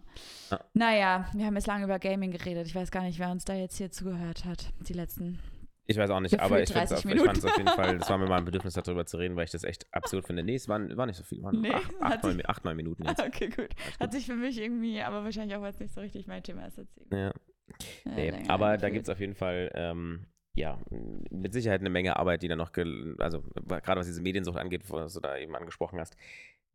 Ja. 0.52 0.60
Naja, 0.74 1.26
wir 1.34 1.46
haben 1.46 1.56
jetzt 1.56 1.68
lange 1.68 1.86
über 1.86 2.00
Gaming 2.00 2.32
geredet. 2.32 2.68
Ich 2.68 2.76
weiß 2.76 2.92
gar 2.92 3.04
nicht, 3.04 3.20
wer 3.20 3.30
uns 3.30 3.46
da 3.46 3.54
jetzt 3.54 3.78
hier 3.78 3.92
zugehört 3.92 4.46
hat, 4.46 4.72
die 4.88 4.94
letzten. 4.94 5.40
Ich 5.88 5.98
weiß 5.98 6.10
auch 6.10 6.20
nicht, 6.20 6.40
aber 6.40 6.64
ich, 6.64 6.74
find's 6.74 6.90
30 6.90 6.98
auf, 6.98 7.00
ich 7.00 7.06
Minuten. 7.06 7.26
fand 7.28 7.38
es 7.38 7.46
auf 7.46 7.58
jeden 7.58 7.70
Fall, 7.70 7.98
das 8.00 8.10
war 8.10 8.18
mir 8.18 8.26
mal 8.28 8.38
ein 8.38 8.46
Bedürfnis, 8.46 8.74
darüber 8.74 9.06
zu 9.06 9.18
reden, 9.18 9.36
weil 9.36 9.46
ich 9.46 9.52
das 9.52 9.64
echt 9.64 9.86
absurd 9.94 10.26
finde. 10.26 10.42
Nee, 10.42 10.56
es 10.56 10.68
waren, 10.68 10.96
war 10.98 11.06
nicht 11.06 11.18
so 11.18 11.24
viel, 11.24 11.44
waren 11.44 11.62
Nee, 11.62 11.72
acht, 11.72 11.92
hat 12.02 12.14
acht, 12.14 12.24
neun, 12.24 12.42
acht, 12.46 12.66
neun 12.66 12.76
Minuten 12.76 13.06
jetzt. 13.06 13.22
Okay, 13.26 13.50
gut. 13.50 13.60
Alles 13.60 14.00
Hat 14.00 14.10
gut. 14.10 14.12
sich 14.14 14.26
für 14.26 14.36
mich 14.36 14.60
irgendwie, 14.60 15.02
aber 15.02 15.24
wahrscheinlich 15.24 15.56
auch, 15.56 15.62
weil 15.62 15.70
es 15.72 15.80
nicht 15.80 15.94
so 15.94 16.02
richtig 16.02 16.26
mein 16.26 16.42
Thema 16.42 16.66
ist, 16.66 16.78
deswegen. 16.80 17.16
Ja. 17.16 17.30
äh, 18.16 18.32
Nee, 18.32 18.34
aber 18.48 18.78
da 18.78 18.90
gibt 18.90 19.04
es 19.08 19.10
auf 19.14 19.20
jeden 19.20 19.36
Fall, 19.36 19.72
ähm, 19.76 20.26
ja, 20.56 20.80
mit 21.30 21.54
Sicherheit 21.54 21.82
eine 21.82 21.90
Menge 21.90 22.16
Arbeit, 22.18 22.42
die 22.42 22.48
da 22.48 22.56
noch, 22.56 22.72
also 23.20 23.44
gerade 23.68 24.00
was 24.00 24.08
diese 24.08 24.22
Mediensucht 24.22 24.58
angeht, 24.58 24.90
was 24.90 25.14
du 25.14 25.20
da 25.20 25.38
eben 25.38 25.56
angesprochen 25.56 26.00
hast. 26.00 26.16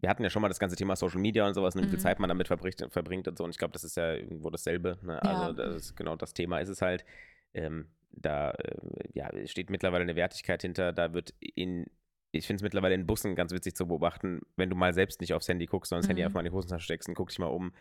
Wir 0.01 0.09
hatten 0.09 0.23
ja 0.23 0.31
schon 0.31 0.41
mal 0.43 0.49
das 0.49 0.59
ganze 0.59 0.77
Thema 0.77 0.97
Social 0.97 1.21
Media 1.21 1.47
und 1.47 1.55
sowas, 1.55 1.75
ne, 1.75 1.83
wie 1.83 1.89
viel 1.89 1.99
Mhm. 1.99 2.03
Zeit 2.03 2.19
man 2.21 2.29
damit 2.29 2.47
verbringt, 2.47 2.87
verbringt 2.91 3.29
und 3.29 3.37
so. 3.37 3.45
Und 3.45 3.51
ich 3.51 3.59
glaube, 3.59 3.73
das 3.73 3.85
ist 3.85 3.97
ja 3.97 4.15
irgendwo 4.15 4.49
dasselbe. 4.51 4.99
Ne? 5.03 5.15
Ja. 5.23 5.31
Also 5.31 5.53
das 5.53 5.77
ist 5.77 5.97
genau 5.97 6.17
das 6.17 6.33
Thema 6.33 6.59
ist 6.61 6.69
es 6.71 6.81
halt. 6.81 7.05
Ähm, 7.53 7.89
da 8.13 8.51
äh, 8.53 8.77
ja, 9.13 9.31
steht 9.47 9.69
mittlerweile 9.71 10.03
eine 10.03 10.17
Wertigkeit 10.17 10.63
hinter. 10.63 10.93
Da 10.93 11.13
wird 11.13 11.35
in, 11.39 11.87
ich 12.33 12.47
finde 12.47 12.57
es 12.59 12.63
mittlerweile 12.63 12.95
in 12.95 13.07
Bussen 13.07 13.35
ganz 13.35 13.53
witzig 13.53 13.75
zu 13.77 13.87
beobachten, 13.87 14.41
wenn 14.57 14.71
du 14.71 14.77
mal 14.77 14.95
selbst 14.95 15.21
nicht 15.21 15.35
aufs 15.35 15.49
Handy 15.49 15.67
guckst, 15.67 15.91
sondern 15.91 16.03
das 16.03 16.09
Handy 16.09 16.23
Mhm. 16.23 16.27
einfach 16.27 16.35
mal 16.37 16.41
in 16.41 16.53
die 16.53 16.57
Hosentasche 16.57 16.85
steckst 16.85 17.09
und 17.09 17.15
guck 17.15 17.29
dich 17.29 17.39
mal 17.39 17.47
um. 17.47 17.73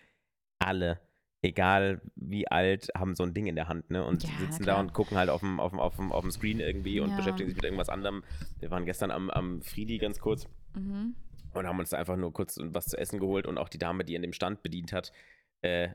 Alle, 0.60 1.00
egal 1.42 2.02
wie 2.16 2.48
alt, 2.50 2.90
haben 2.98 3.16
so 3.16 3.24
ein 3.24 3.34
Ding 3.34 3.48
in 3.48 3.56
der 3.56 3.68
Hand, 3.68 3.90
ne? 3.90 4.04
Und 4.06 4.24
Ja, 4.24 4.30
sitzen 4.40 4.64
da 4.66 4.80
und 4.80 4.94
gucken 4.94 5.18
halt 5.18 5.30
auf 5.30 5.42
dem, 5.42 5.60
auf 5.60 5.72
dem, 5.72 5.80
auf 5.80 5.96
dem, 5.96 6.12
auf 6.12 6.22
dem 6.24 6.32
Screen 6.32 6.60
irgendwie 6.60 7.00
und 7.00 7.12
Ja. 7.12 7.16
beschäftigen 7.16 7.48
sich 7.50 7.56
mit 7.56 7.64
irgendwas 7.66 7.90
anderem. 7.90 8.24
Wir 8.60 8.72
waren 8.72 8.86
gestern 8.86 9.12
am, 9.12 9.30
am 9.30 9.62
Friedi 9.62 9.98
ganz 9.98 10.20
kurz 10.20 10.48
Mhm. 10.76 11.16
und 11.54 11.66
haben 11.68 11.80
uns 11.80 11.90
da 11.92 11.98
einfach 11.98 12.18
nur 12.18 12.32
kurz 12.34 12.58
was 12.62 12.86
zu 12.88 12.98
essen 12.98 13.20
geholt 13.20 13.48
und 13.48 13.58
auch 13.58 13.70
die 13.70 13.78
Dame, 13.80 14.04
die 14.04 14.16
in 14.16 14.22
dem 14.22 14.34
Stand 14.34 14.62
bedient 14.64 14.92
hat, 14.94 15.12
äh, 15.62 15.90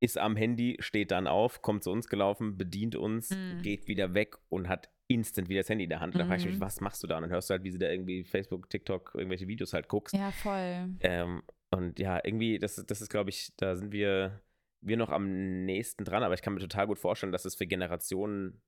ist 0.00 0.16
am 0.18 0.36
Handy, 0.36 0.76
steht 0.78 1.10
dann 1.10 1.26
auf, 1.26 1.60
kommt 1.60 1.82
zu 1.82 1.90
uns 1.90 2.06
gelaufen, 2.08 2.56
bedient 2.56 2.94
uns, 2.94 3.30
Mhm. 3.30 3.62
geht 3.62 3.88
wieder 3.88 4.14
weg 4.14 4.36
und 4.48 4.68
hat 4.68 4.88
instant 5.08 5.48
wieder 5.48 5.60
das 5.60 5.68
Handy 5.70 5.84
in 5.84 5.90
der 5.90 5.98
Hand. 6.00 6.14
Und 6.14 6.18
dann 6.20 6.28
frage 6.28 6.40
ich 6.40 6.46
mich, 6.46 6.56
Mhm. 6.56 6.60
was 6.60 6.80
machst 6.80 7.02
du 7.02 7.06
da? 7.08 7.16
Und 7.16 7.22
dann 7.22 7.30
hörst 7.30 7.50
du 7.50 7.52
halt, 7.54 7.64
wie 7.64 7.70
sie 7.70 7.78
da 7.78 7.88
irgendwie 7.90 8.22
Facebook, 8.24 8.70
TikTok, 8.70 9.12
irgendwelche 9.14 9.48
Videos 9.48 9.72
halt 9.72 9.88
guckst. 9.88 10.14
Ja, 10.14 10.30
voll. 10.30 10.90
Ähm, 11.00 11.42
und 11.70 11.98
ja, 11.98 12.20
irgendwie, 12.24 12.58
das, 12.58 12.76
das 12.86 13.00
ist, 13.00 13.10
glaube 13.10 13.30
ich, 13.30 13.52
da 13.56 13.76
sind 13.76 13.92
wir, 13.92 14.40
wir 14.80 14.96
noch 14.96 15.10
am 15.10 15.64
nächsten 15.64 16.04
dran, 16.04 16.22
aber 16.22 16.34
ich 16.34 16.42
kann 16.42 16.54
mir 16.54 16.60
total 16.60 16.86
gut 16.86 16.98
vorstellen, 16.98 17.32
dass 17.32 17.44
es 17.44 17.54
für 17.54 17.66
Generationen 17.66 18.62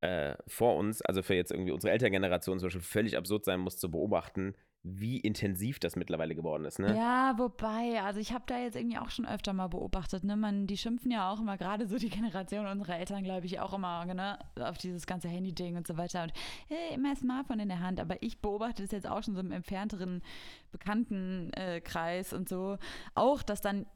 äh, 0.00 0.36
vor 0.46 0.76
uns, 0.76 1.02
also 1.02 1.22
für 1.22 1.34
jetzt 1.34 1.52
irgendwie 1.52 1.72
unsere 1.72 1.92
Elterngeneration 1.92 2.58
zum 2.58 2.66
Beispiel, 2.66 2.82
völlig 2.82 3.16
absurd 3.16 3.44
sein 3.44 3.60
muss 3.60 3.78
zu 3.78 3.90
beobachten, 3.90 4.54
wie 4.88 5.18
intensiv 5.18 5.80
das 5.80 5.96
mittlerweile 5.96 6.36
geworden 6.36 6.64
ist. 6.64 6.78
Ne? 6.78 6.96
Ja, 6.96 7.34
wobei, 7.36 8.00
also 8.02 8.20
ich 8.20 8.32
habe 8.32 8.44
da 8.46 8.58
jetzt 8.58 8.76
irgendwie 8.76 8.98
auch 8.98 9.10
schon 9.10 9.26
öfter 9.26 9.52
mal 9.52 9.66
beobachtet, 9.66 10.22
ne, 10.22 10.36
man, 10.36 10.68
die 10.68 10.76
schimpfen 10.76 11.10
ja 11.10 11.30
auch 11.30 11.40
immer, 11.40 11.58
gerade 11.58 11.88
so 11.88 11.98
die 11.98 12.08
Generation 12.08 12.66
unserer 12.66 12.96
Eltern, 12.98 13.24
glaube 13.24 13.46
ich, 13.46 13.58
auch 13.58 13.74
immer, 13.74 14.04
ne, 14.04 14.38
auf 14.60 14.78
dieses 14.78 15.06
ganze 15.06 15.28
Handy-Ding 15.28 15.76
und 15.76 15.86
so 15.86 15.96
weiter 15.96 16.22
und 16.22 16.32
hey, 16.68 16.94
immer 16.94 17.16
Smartphone 17.16 17.60
in 17.60 17.68
der 17.68 17.80
Hand, 17.80 18.00
aber 18.00 18.22
ich 18.22 18.40
beobachte 18.40 18.82
das 18.82 18.92
jetzt 18.92 19.08
auch 19.08 19.22
schon 19.22 19.34
so 19.34 19.40
im 19.40 19.50
entfernteren 19.50 20.22
Bekanntenkreis 20.70 22.32
äh, 22.32 22.36
und 22.36 22.48
so, 22.48 22.78
auch, 23.14 23.42
dass 23.42 23.60
dann 23.60 23.86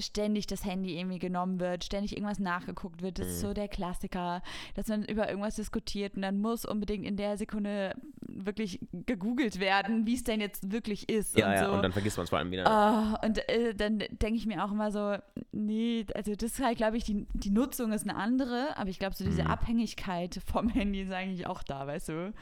ständig 0.00 0.46
das 0.46 0.64
Handy 0.64 0.98
irgendwie 0.98 1.18
genommen 1.18 1.60
wird, 1.60 1.84
ständig 1.84 2.12
irgendwas 2.16 2.38
nachgeguckt 2.38 3.02
wird. 3.02 3.18
Das 3.18 3.26
ist 3.26 3.42
Mhm. 3.42 3.48
so 3.48 3.54
der 3.54 3.68
Klassiker, 3.68 4.42
dass 4.74 4.88
man 4.88 5.04
über 5.04 5.28
irgendwas 5.28 5.56
diskutiert 5.56 6.14
und 6.16 6.22
dann 6.22 6.40
muss 6.40 6.64
unbedingt 6.64 7.04
in 7.06 7.16
der 7.16 7.36
Sekunde 7.36 7.94
wirklich 8.26 8.80
gegoogelt 9.06 9.58
werden, 9.60 10.06
wie 10.06 10.14
es 10.14 10.24
denn 10.24 10.40
jetzt 10.40 10.70
wirklich 10.72 11.08
ist. 11.08 11.36
Ja, 11.36 11.46
und 11.48 11.52
ja, 11.54 11.66
so. 11.66 11.72
und 11.72 11.82
dann 11.82 11.92
vergisst 11.92 12.16
man 12.16 12.24
es 12.24 12.30
vor 12.30 12.38
allem 12.38 12.50
wieder. 12.50 12.66
Ah, 12.66 13.20
und 13.24 13.38
äh, 13.48 13.74
dann 13.74 13.98
denke 13.98 14.34
ich 14.34 14.46
mir 14.46 14.64
auch 14.64 14.70
immer 14.72 14.90
so, 14.92 15.16
nee, 15.52 16.04
also 16.14 16.34
das 16.34 16.52
ist 16.52 16.62
halt, 16.64 16.76
glaube 16.76 16.96
ich, 16.96 17.04
die, 17.04 17.26
die 17.34 17.50
Nutzung 17.50 17.92
ist 17.92 18.02
eine 18.08 18.16
andere, 18.16 18.76
aber 18.76 18.90
ich 18.90 18.98
glaube, 18.98 19.14
so 19.14 19.24
diese 19.24 19.42
Mhm. 19.44 19.50
Abhängigkeit 19.50 20.40
vom 20.46 20.68
Handy 20.68 21.02
ist 21.02 21.12
eigentlich 21.12 21.46
auch 21.46 21.62
da, 21.62 21.86
weißt 21.86 22.08
du? 22.10 22.32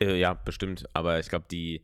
Äh, 0.00 0.18
ja, 0.18 0.34
bestimmt. 0.34 0.84
Aber 0.94 1.18
ich 1.20 1.28
glaube, 1.28 1.44
die. 1.50 1.82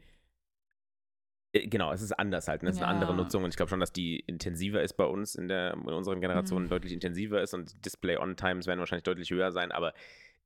Äh, 1.52 1.66
Genau, 1.66 1.92
es 1.92 2.02
ist 2.02 2.12
anders 2.12 2.48
halt. 2.48 2.62
Ne? 2.62 2.70
Es 2.70 2.76
ist 2.76 2.82
eine 2.82 2.90
andere. 2.90 3.14
Nutzung 3.14 3.44
und 3.44 3.50
ich 3.50 3.56
glaube 3.56 3.70
schon, 3.70 3.80
dass 3.80 3.92
die 3.92 4.20
intensiver 4.20 4.82
ist 4.82 4.94
bei 4.94 5.04
uns 5.04 5.34
in, 5.34 5.48
der, 5.48 5.74
in 5.74 5.80
unseren 5.88 6.20
Generationen, 6.20 6.66
Mhm. 6.66 6.70
deutlich 6.70 6.92
intensiver 6.92 7.42
ist 7.42 7.54
und 7.54 7.84
Display-On-Times 7.84 8.66
werden 8.66 8.78
wahrscheinlich 8.80 9.04
deutlich 9.04 9.30
höher 9.30 9.52
sein, 9.52 9.72
aber 9.72 9.94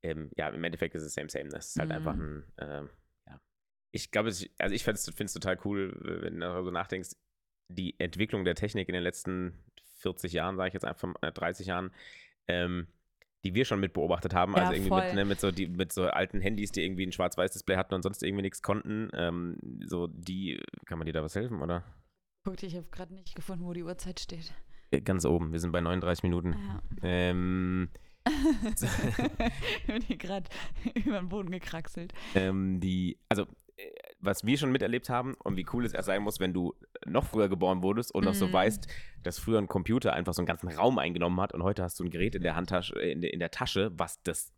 ähm, 0.01 0.31
ja, 0.35 0.49
im 0.49 0.63
Endeffekt 0.63 0.95
ist 0.95 1.03
es 1.03 1.13
same, 1.13 1.29
same. 1.29 1.49
Das 1.49 1.69
ist 1.69 1.79
halt 1.79 1.89
Mhm. 1.89 1.95
einfach 1.95 2.13
ein, 2.13 2.43
ähm, 2.59 2.89
ja. 3.27 3.39
Ich 3.91 4.11
glaube, 4.11 4.27
also 4.29 4.45
ich 4.75 4.83
finde 4.83 4.97
es 4.97 5.33
total 5.33 5.57
cool, 5.65 5.93
wenn 6.21 6.33
du 6.35 6.39
darüber 6.41 6.71
nachdenkst, 6.71 7.11
die 7.69 7.97
Entwicklung 7.99 8.43
der 8.43 8.55
Technik 8.55 8.89
in 8.89 8.93
den 8.93 9.03
letzten 9.03 9.57
40 9.99 10.33
Jahren, 10.33 10.57
sage 10.57 10.67
ich 10.67 10.73
jetzt 10.73 10.85
einfach, 10.85 11.13
äh, 11.21 11.31
30 11.31 11.67
Jahren, 11.67 11.91
ähm, 12.47 12.87
die 13.43 13.53
wir 13.53 13.65
schon 13.65 13.79
mit 13.79 13.93
beobachtet 13.93 14.33
haben, 14.33 14.53
Ja, 14.53 14.63
also 14.63 14.73
irgendwie 14.73 14.93
mit, 14.93 15.13
ne, 15.15 15.25
mit, 15.25 15.39
so, 15.39 15.51
die, 15.51 15.67
mit 15.67 15.91
so 15.91 16.03
alten 16.05 16.39
Handys, 16.41 16.71
die 16.71 16.83
irgendwie 16.83 17.05
ein 17.05 17.11
Schwarz-Weiß-Display 17.11 17.75
hatten 17.75 17.93
und 17.93 18.01
sonst 18.01 18.23
irgendwie 18.23 18.43
nichts 18.43 18.61
konnten, 18.61 19.09
ähm, 19.13 19.57
so 19.85 20.07
die, 20.07 20.61
kann 20.85 20.97
man 20.97 21.05
dir 21.05 21.13
da 21.13 21.23
was 21.23 21.35
helfen, 21.35 21.61
oder? 21.61 21.83
Guck, 22.45 22.63
ich 22.63 22.75
habe 22.75 22.87
gerade 22.91 23.13
nicht 23.13 23.35
gefunden, 23.35 23.65
wo 23.65 23.73
die 23.73 23.83
Uhrzeit 23.83 24.19
steht. 24.19 24.53
Äh, 24.91 25.01
Ganz 25.01 25.25
oben, 25.25 25.51
wir 25.51 25.59
sind 25.59 25.71
bei 25.71 25.81
39 25.81 26.23
Minuten. 26.23 26.53
Ja. 26.53 26.81
Ähm, 27.03 27.89
ich 29.77 29.85
bin 29.85 30.01
hier 30.01 30.17
gerade 30.17 30.49
über 30.95 31.19
den 31.19 31.29
Boden 31.29 31.51
gekraxelt. 31.51 32.13
ähm, 32.35 32.79
die, 32.79 33.17
also 33.29 33.45
was 34.23 34.45
wir 34.45 34.57
schon 34.57 34.71
miterlebt 34.71 35.09
haben 35.09 35.35
und 35.43 35.57
wie 35.57 35.65
cool 35.73 35.85
es 35.85 35.93
erst 35.93 36.07
sein 36.07 36.23
muss, 36.23 36.39
wenn 36.39 36.53
du 36.53 36.73
noch 37.05 37.25
früher 37.25 37.49
geboren 37.49 37.83
wurdest 37.83 38.13
und 38.13 38.25
noch 38.25 38.33
so 38.33 38.47
Mhm. 38.47 38.53
weißt, 38.53 38.87
dass 39.23 39.39
früher 39.39 39.59
ein 39.59 39.67
Computer 39.67 40.13
einfach 40.13 40.33
so 40.33 40.41
einen 40.41 40.47
ganzen 40.47 40.69
Raum 40.69 40.97
eingenommen 40.97 41.39
hat 41.41 41.53
und 41.53 41.63
heute 41.63 41.83
hast 41.83 41.99
du 41.99 42.03
ein 42.03 42.09
Gerät 42.09 42.35
in 42.35 42.43
der 42.43 42.55
Handtasche, 42.55 42.95
äh, 42.95 43.11
in 43.11 43.21
der, 43.21 43.33
in 43.33 43.39
der 43.39 43.51
Tasche, 43.51 43.91
was 43.97 44.21
das 44.23 44.51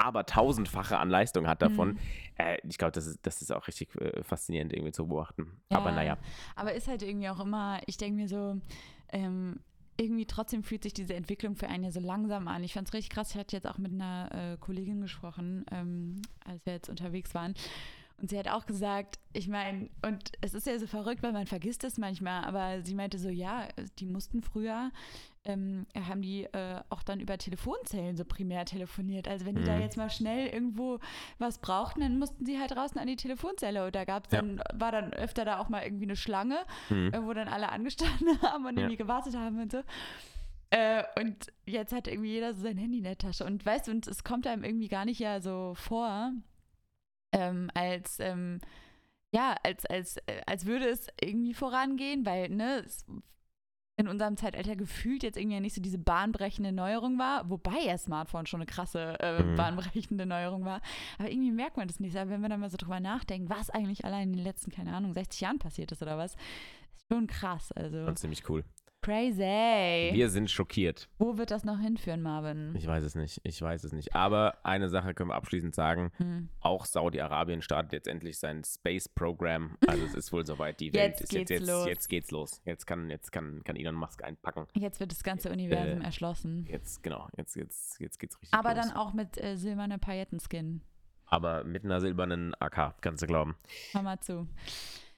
aber 0.00 0.24
tausendfache 0.26 0.96
an 0.96 1.10
Leistung 1.10 1.48
hat 1.48 1.60
davon. 1.60 1.90
Mhm. 1.94 1.98
Äh, 2.36 2.58
ich 2.68 2.78
glaube, 2.78 2.92
das 2.92 3.06
ist, 3.06 3.18
das 3.22 3.42
ist 3.42 3.52
auch 3.52 3.66
richtig 3.66 3.94
äh, 4.00 4.22
faszinierend 4.22 4.72
irgendwie 4.72 4.92
zu 4.92 5.08
beobachten. 5.08 5.60
Ja, 5.72 5.78
aber 5.78 5.90
naja. 5.90 6.18
Aber 6.54 6.72
ist 6.72 6.86
halt 6.86 7.02
irgendwie 7.02 7.28
auch 7.28 7.40
immer, 7.40 7.80
ich 7.86 7.96
denke 7.96 8.16
mir 8.16 8.28
so, 8.28 8.60
ähm, 9.12 9.58
irgendwie 10.00 10.26
trotzdem 10.26 10.62
fühlt 10.62 10.84
sich 10.84 10.92
diese 10.92 11.14
Entwicklung 11.14 11.56
für 11.56 11.66
einen 11.66 11.82
ja 11.82 11.90
so 11.90 11.98
langsam 11.98 12.46
an. 12.46 12.62
Ich 12.62 12.74
fand 12.74 12.86
es 12.86 12.94
richtig 12.94 13.10
krass. 13.10 13.30
Ich 13.32 13.36
hatte 13.36 13.56
jetzt 13.56 13.66
auch 13.66 13.78
mit 13.78 13.92
einer 13.92 14.52
äh, 14.52 14.56
Kollegin 14.58 15.00
gesprochen, 15.00 15.66
ähm, 15.72 16.22
als 16.44 16.64
wir 16.64 16.74
jetzt 16.74 16.88
unterwegs 16.88 17.34
waren. 17.34 17.54
Und 18.20 18.30
sie 18.30 18.38
hat 18.38 18.48
auch 18.48 18.66
gesagt, 18.66 19.20
ich 19.32 19.46
meine, 19.46 19.88
und 20.04 20.32
es 20.40 20.52
ist 20.52 20.66
ja 20.66 20.76
so 20.78 20.88
verrückt, 20.88 21.22
weil 21.22 21.32
man 21.32 21.46
vergisst 21.46 21.84
es 21.84 21.98
manchmal, 21.98 22.44
aber 22.44 22.82
sie 22.82 22.94
meinte 22.96 23.16
so, 23.16 23.28
ja, 23.28 23.68
die 24.00 24.06
mussten 24.06 24.42
früher, 24.42 24.90
ähm, 25.44 25.86
haben 25.94 26.20
die 26.20 26.42
äh, 26.44 26.80
auch 26.90 27.04
dann 27.04 27.20
über 27.20 27.38
Telefonzellen 27.38 28.16
so 28.16 28.24
primär 28.24 28.64
telefoniert. 28.64 29.28
Also 29.28 29.46
wenn 29.46 29.54
die 29.54 29.62
da 29.62 29.76
Mhm. 29.76 29.82
jetzt 29.82 29.96
mal 29.96 30.10
schnell 30.10 30.48
irgendwo 30.48 30.98
was 31.38 31.58
brauchten, 31.60 32.00
dann 32.00 32.18
mussten 32.18 32.44
sie 32.44 32.58
halt 32.58 32.72
draußen 32.72 32.98
an 33.00 33.06
die 33.06 33.14
Telefonzelle. 33.16 33.84
Und 33.86 33.94
da 33.94 34.04
gab's 34.04 34.32
Ja. 34.32 34.42
dann, 34.42 34.60
war 34.74 34.90
dann 34.90 35.12
öfter 35.12 35.44
da 35.44 35.58
auch 35.60 35.68
mal 35.68 35.84
irgendwie 35.84 36.06
eine 36.06 36.16
Schlange, 36.16 36.58
Mhm. 36.90 37.12
äh, 37.14 37.24
wo 37.24 37.32
dann 37.34 37.46
alle 37.48 37.68
angestanden 37.70 38.28
haben 38.42 38.66
und 38.66 38.74
Ja. 38.76 38.82
irgendwie 38.82 38.96
gewartet 38.96 39.36
haben 39.36 39.60
und 39.60 39.70
so. 39.70 39.82
Äh, 40.70 41.04
und 41.18 41.46
jetzt 41.66 41.92
hat 41.92 42.08
irgendwie 42.08 42.30
jeder 42.32 42.52
so 42.52 42.62
sein 42.62 42.76
Handy 42.76 42.98
in 42.98 43.04
der 43.04 43.16
Tasche. 43.16 43.44
Und 43.44 43.64
weißt 43.64 43.86
du, 43.86 43.92
und 43.92 44.06
es 44.08 44.24
kommt 44.24 44.46
einem 44.46 44.64
irgendwie 44.64 44.88
gar 44.88 45.04
nicht 45.04 45.20
ja 45.20 45.40
so 45.40 45.74
vor, 45.76 46.32
ähm, 47.32 47.70
als, 47.74 48.18
ähm, 48.20 48.60
ja, 49.32 49.54
als, 49.62 49.84
als, 49.86 50.16
äh, 50.26 50.42
als 50.46 50.66
würde 50.66 50.86
es 50.88 51.08
irgendwie 51.20 51.54
vorangehen, 51.54 52.24
weil, 52.26 52.48
ne, 52.48 52.82
es 52.84 53.04
in 54.00 54.06
unserem 54.06 54.36
Zeitalter 54.36 54.76
gefühlt 54.76 55.24
jetzt 55.24 55.36
irgendwie 55.36 55.56
ja 55.56 55.60
nicht 55.60 55.74
so 55.74 55.82
diese 55.82 55.98
bahnbrechende 55.98 56.70
Neuerung 56.70 57.18
war, 57.18 57.50
wobei 57.50 57.80
ja 57.84 57.98
Smartphone 57.98 58.46
schon 58.46 58.60
eine 58.60 58.66
krasse 58.66 59.18
äh, 59.18 59.42
Mhm. 59.42 59.56
bahnbrechende 59.56 60.24
Neuerung 60.24 60.64
war. 60.64 60.80
Aber 61.18 61.28
irgendwie 61.28 61.50
merkt 61.50 61.76
man 61.76 61.88
das 61.88 61.98
nicht. 61.98 62.16
Aber 62.16 62.30
wenn 62.30 62.40
wir 62.40 62.48
dann 62.48 62.60
mal 62.60 62.70
so 62.70 62.76
drüber 62.76 63.00
nachdenken, 63.00 63.50
was 63.50 63.70
eigentlich 63.70 64.04
allein 64.04 64.28
in 64.28 64.34
den 64.34 64.44
letzten, 64.44 64.70
keine 64.70 64.94
Ahnung, 64.94 65.14
60 65.14 65.40
Jahren 65.40 65.58
passiert 65.58 65.90
ist 65.90 66.00
oder 66.00 66.16
was, 66.16 66.34
ist 66.94 67.06
schon 67.12 67.26
krass. 67.26 67.72
Also 67.72 67.98
Und 68.04 68.16
ziemlich 68.20 68.48
cool. 68.48 68.64
Crazy. 69.02 70.10
Wir 70.14 70.28
sind 70.30 70.50
schockiert. 70.50 71.08
Wo 71.18 71.38
wird 71.38 71.50
das 71.50 71.64
noch 71.64 71.78
hinführen, 71.78 72.20
Marvin? 72.22 72.74
Ich 72.76 72.86
weiß 72.86 73.04
es 73.04 73.14
nicht. 73.14 73.40
Ich 73.44 73.60
weiß 73.60 73.84
es 73.84 73.92
nicht. 73.92 74.14
Aber 74.14 74.58
eine 74.64 74.88
Sache 74.88 75.14
können 75.14 75.30
wir 75.30 75.34
abschließend 75.36 75.74
sagen. 75.74 76.10
Hm. 76.18 76.48
Auch 76.60 76.84
Saudi-Arabien 76.84 77.62
startet 77.62 77.92
jetzt 77.92 78.08
endlich 78.08 78.38
sein 78.38 78.62
Space-Programm. 78.64 79.76
Also 79.88 80.04
es 80.04 80.14
ist 80.14 80.32
wohl 80.32 80.44
soweit. 80.44 80.80
Die 80.80 80.92
Welt 80.92 81.12
Jetzt 81.18 81.20
ist 81.22 81.32
jetzt, 81.32 81.48
geht's 81.48 81.60
jetzt, 81.60 81.68
los. 81.70 81.86
jetzt 81.86 82.08
geht's 82.08 82.30
los. 82.30 82.60
Jetzt 82.64 82.86
kann, 82.86 83.08
jetzt 83.10 83.32
kann, 83.32 83.62
kann 83.64 83.76
Elon 83.76 83.94
Musk 83.94 84.22
einpacken. 84.22 84.66
Jetzt 84.74 85.00
wird 85.00 85.12
das 85.12 85.22
ganze 85.22 85.50
Universum 85.50 86.02
Äh, 86.02 86.04
erschlossen. 86.04 86.66
Jetzt, 86.68 87.02
genau, 87.02 87.28
jetzt, 87.36 87.56
jetzt, 87.56 87.98
jetzt 88.00 88.18
geht's 88.18 88.38
richtig 88.40 88.52
Aber 88.58 88.74
los. 88.74 88.86
dann 88.88 88.96
auch 88.96 89.14
mit 89.14 89.42
äh, 89.42 89.56
silberner 89.56 89.98
Paillettenskin. 89.98 90.82
Aber 91.26 91.64
mit 91.64 91.84
einer 91.84 92.00
silbernen 92.00 92.54
AK, 92.60 93.00
kannst 93.00 93.22
du 93.22 93.26
glauben. 93.26 93.54
Hör 93.92 94.02
mal 94.02 94.20
zu. 94.20 94.46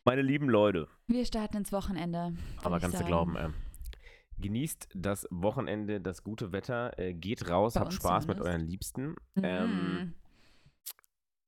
Meine 0.04 0.22
lieben 0.22 0.48
Leute, 0.48 0.88
Wir 1.08 1.24
starten 1.26 1.58
ins 1.58 1.72
Wochenende. 1.72 2.32
aber 2.62 2.78
kannst 2.80 2.94
du 2.94 2.98
sagen. 2.98 3.08
glauben, 3.08 3.36
äh, 3.36 3.48
genießt 4.40 4.88
das 4.94 5.26
Wochenende, 5.30 6.00
das 6.00 6.22
gute 6.24 6.52
Wetter, 6.52 6.98
äh, 6.98 7.14
geht 7.14 7.48
raus, 7.48 7.74
Bei 7.74 7.80
habt 7.80 7.92
Spaß 7.92 8.26
mit 8.26 8.38
zumindest. 8.38 8.46
euren 8.48 8.66
Liebsten. 8.68 9.06
Mhm. 9.34 9.44
Ähm, 9.44 10.14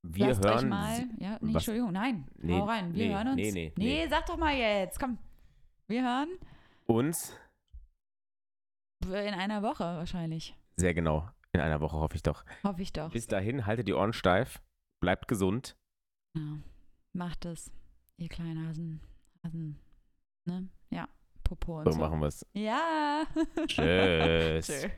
wir 0.05 0.27
Lasst 0.27 0.43
hören 0.45 0.57
euch 0.57 0.69
mal. 0.69 0.97
Ja, 1.19 1.37
nee, 1.41 1.53
was- 1.53 1.61
Entschuldigung, 1.61 1.91
nein. 1.93 2.27
Nee, 2.37 2.53
hau 2.59 2.65
rein. 2.65 2.93
Wir 2.93 3.07
nee, 3.07 3.13
hören 3.13 3.27
uns. 3.29 3.35
nee, 3.37 3.51
nee, 3.51 3.73
nee, 3.77 4.03
nee. 4.03 4.07
sag 4.09 4.25
doch 4.25 4.37
mal 4.37 4.53
jetzt. 4.55 4.99
Komm. 4.99 5.17
Wir 5.87 6.03
hören 6.03 6.29
uns 6.87 7.37
in 9.05 9.13
einer 9.33 9.61
Woche 9.63 9.83
wahrscheinlich. 9.83 10.55
sehr 10.77 10.93
genau. 10.93 11.29
In 11.51 11.61
einer 11.61 11.81
Woche 11.81 11.97
hoffe 11.97 12.15
ich 12.15 12.23
doch. 12.23 12.43
Hoffe 12.63 12.81
ich 12.81 12.91
doch. 12.93 13.11
Bis 13.11 13.27
dahin, 13.27 13.65
haltet 13.65 13.87
die 13.87 13.93
Ohren 13.93 14.11
steif, 14.13 14.59
bleibt 15.01 15.27
gesund. 15.27 15.75
Ja. 16.35 16.57
Macht 17.13 17.45
es, 17.45 17.71
ihr 18.17 18.27
kleinen 18.27 18.67
Hasen. 18.67 18.99
Hasen. 19.45 19.77
Ne? 20.45 20.67
Ja. 20.89 21.07
Popo 21.55 21.79
und 21.79 21.85
so. 21.85 21.91
So 21.91 21.99
machen 21.99 22.19
wir 22.19 22.27
es. 22.27 22.45
Ja. 22.53 23.23
Tschüss. 23.67 24.67
Tschüss. 24.67 24.89